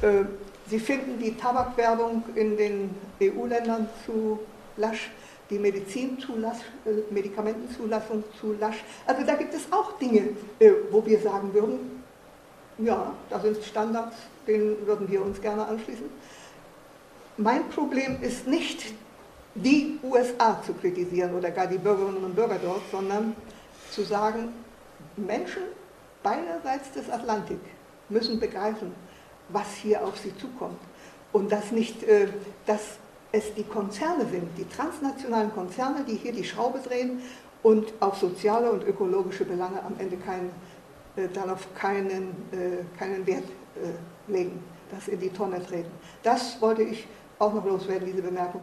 Äh, 0.00 0.24
Sie 0.68 0.78
finden 0.78 1.18
die 1.18 1.36
Tabakwerbung 1.36 2.22
in 2.34 2.56
den 2.56 2.94
EU-Ländern 3.20 3.88
zu 4.06 4.38
lasch, 4.76 5.10
die 5.50 5.58
Medizinzulass, 5.58 6.58
äh, 6.86 7.12
Medikamentenzulassung 7.12 8.24
zu 8.40 8.54
lasch. 8.58 8.82
Also 9.06 9.22
da 9.26 9.34
gibt 9.34 9.52
es 9.52 9.70
auch 9.70 9.98
Dinge, 9.98 10.30
äh, 10.58 10.70
wo 10.90 11.04
wir 11.04 11.20
sagen 11.20 11.52
würden, 11.52 12.01
ja, 12.84 13.12
da 13.30 13.40
sind 13.40 13.62
Standards, 13.64 14.16
denen 14.46 14.86
würden 14.86 15.10
wir 15.10 15.22
uns 15.22 15.40
gerne 15.40 15.66
anschließen. 15.66 16.06
Mein 17.36 17.68
Problem 17.70 18.18
ist 18.22 18.46
nicht, 18.46 18.94
die 19.54 19.98
USA 20.02 20.62
zu 20.62 20.72
kritisieren 20.74 21.34
oder 21.34 21.50
gar 21.50 21.66
die 21.66 21.78
Bürgerinnen 21.78 22.24
und 22.24 22.34
Bürger 22.34 22.58
dort, 22.62 22.82
sondern 22.90 23.36
zu 23.90 24.02
sagen, 24.02 24.52
Menschen 25.16 25.62
beiderseits 26.22 26.92
des 26.92 27.10
Atlantik 27.10 27.60
müssen 28.08 28.40
begreifen, 28.40 28.94
was 29.48 29.74
hier 29.74 30.04
auf 30.04 30.16
sie 30.18 30.36
zukommt. 30.36 30.78
Und 31.32 31.50
dass 31.50 31.72
nicht, 31.72 32.02
äh, 32.04 32.28
dass 32.66 32.98
es 33.32 33.54
die 33.54 33.64
Konzerne 33.64 34.26
sind, 34.26 34.48
die 34.58 34.68
transnationalen 34.68 35.52
Konzerne, 35.52 36.04
die 36.06 36.16
hier 36.16 36.32
die 36.32 36.44
Schraube 36.44 36.78
drehen 36.80 37.22
und 37.62 37.92
auf 38.00 38.16
soziale 38.18 38.70
und 38.70 38.84
ökologische 38.84 39.44
Belange 39.44 39.82
am 39.82 39.94
Ende 39.98 40.16
kein, 40.16 40.46
äh, 40.46 40.50
darauf 41.32 41.72
keinen, 41.74 42.30
äh, 42.52 42.98
keinen 42.98 43.26
Wert 43.26 43.44
legen, 44.28 44.62
das 44.90 45.08
in 45.08 45.18
die 45.18 45.30
Tonne 45.30 45.64
treten. 45.64 45.90
Das 46.22 46.60
wollte 46.60 46.82
ich 46.82 47.06
auch 47.38 47.54
noch 47.54 47.64
loswerden, 47.64 48.06
diese 48.06 48.22
Bemerkung. 48.22 48.60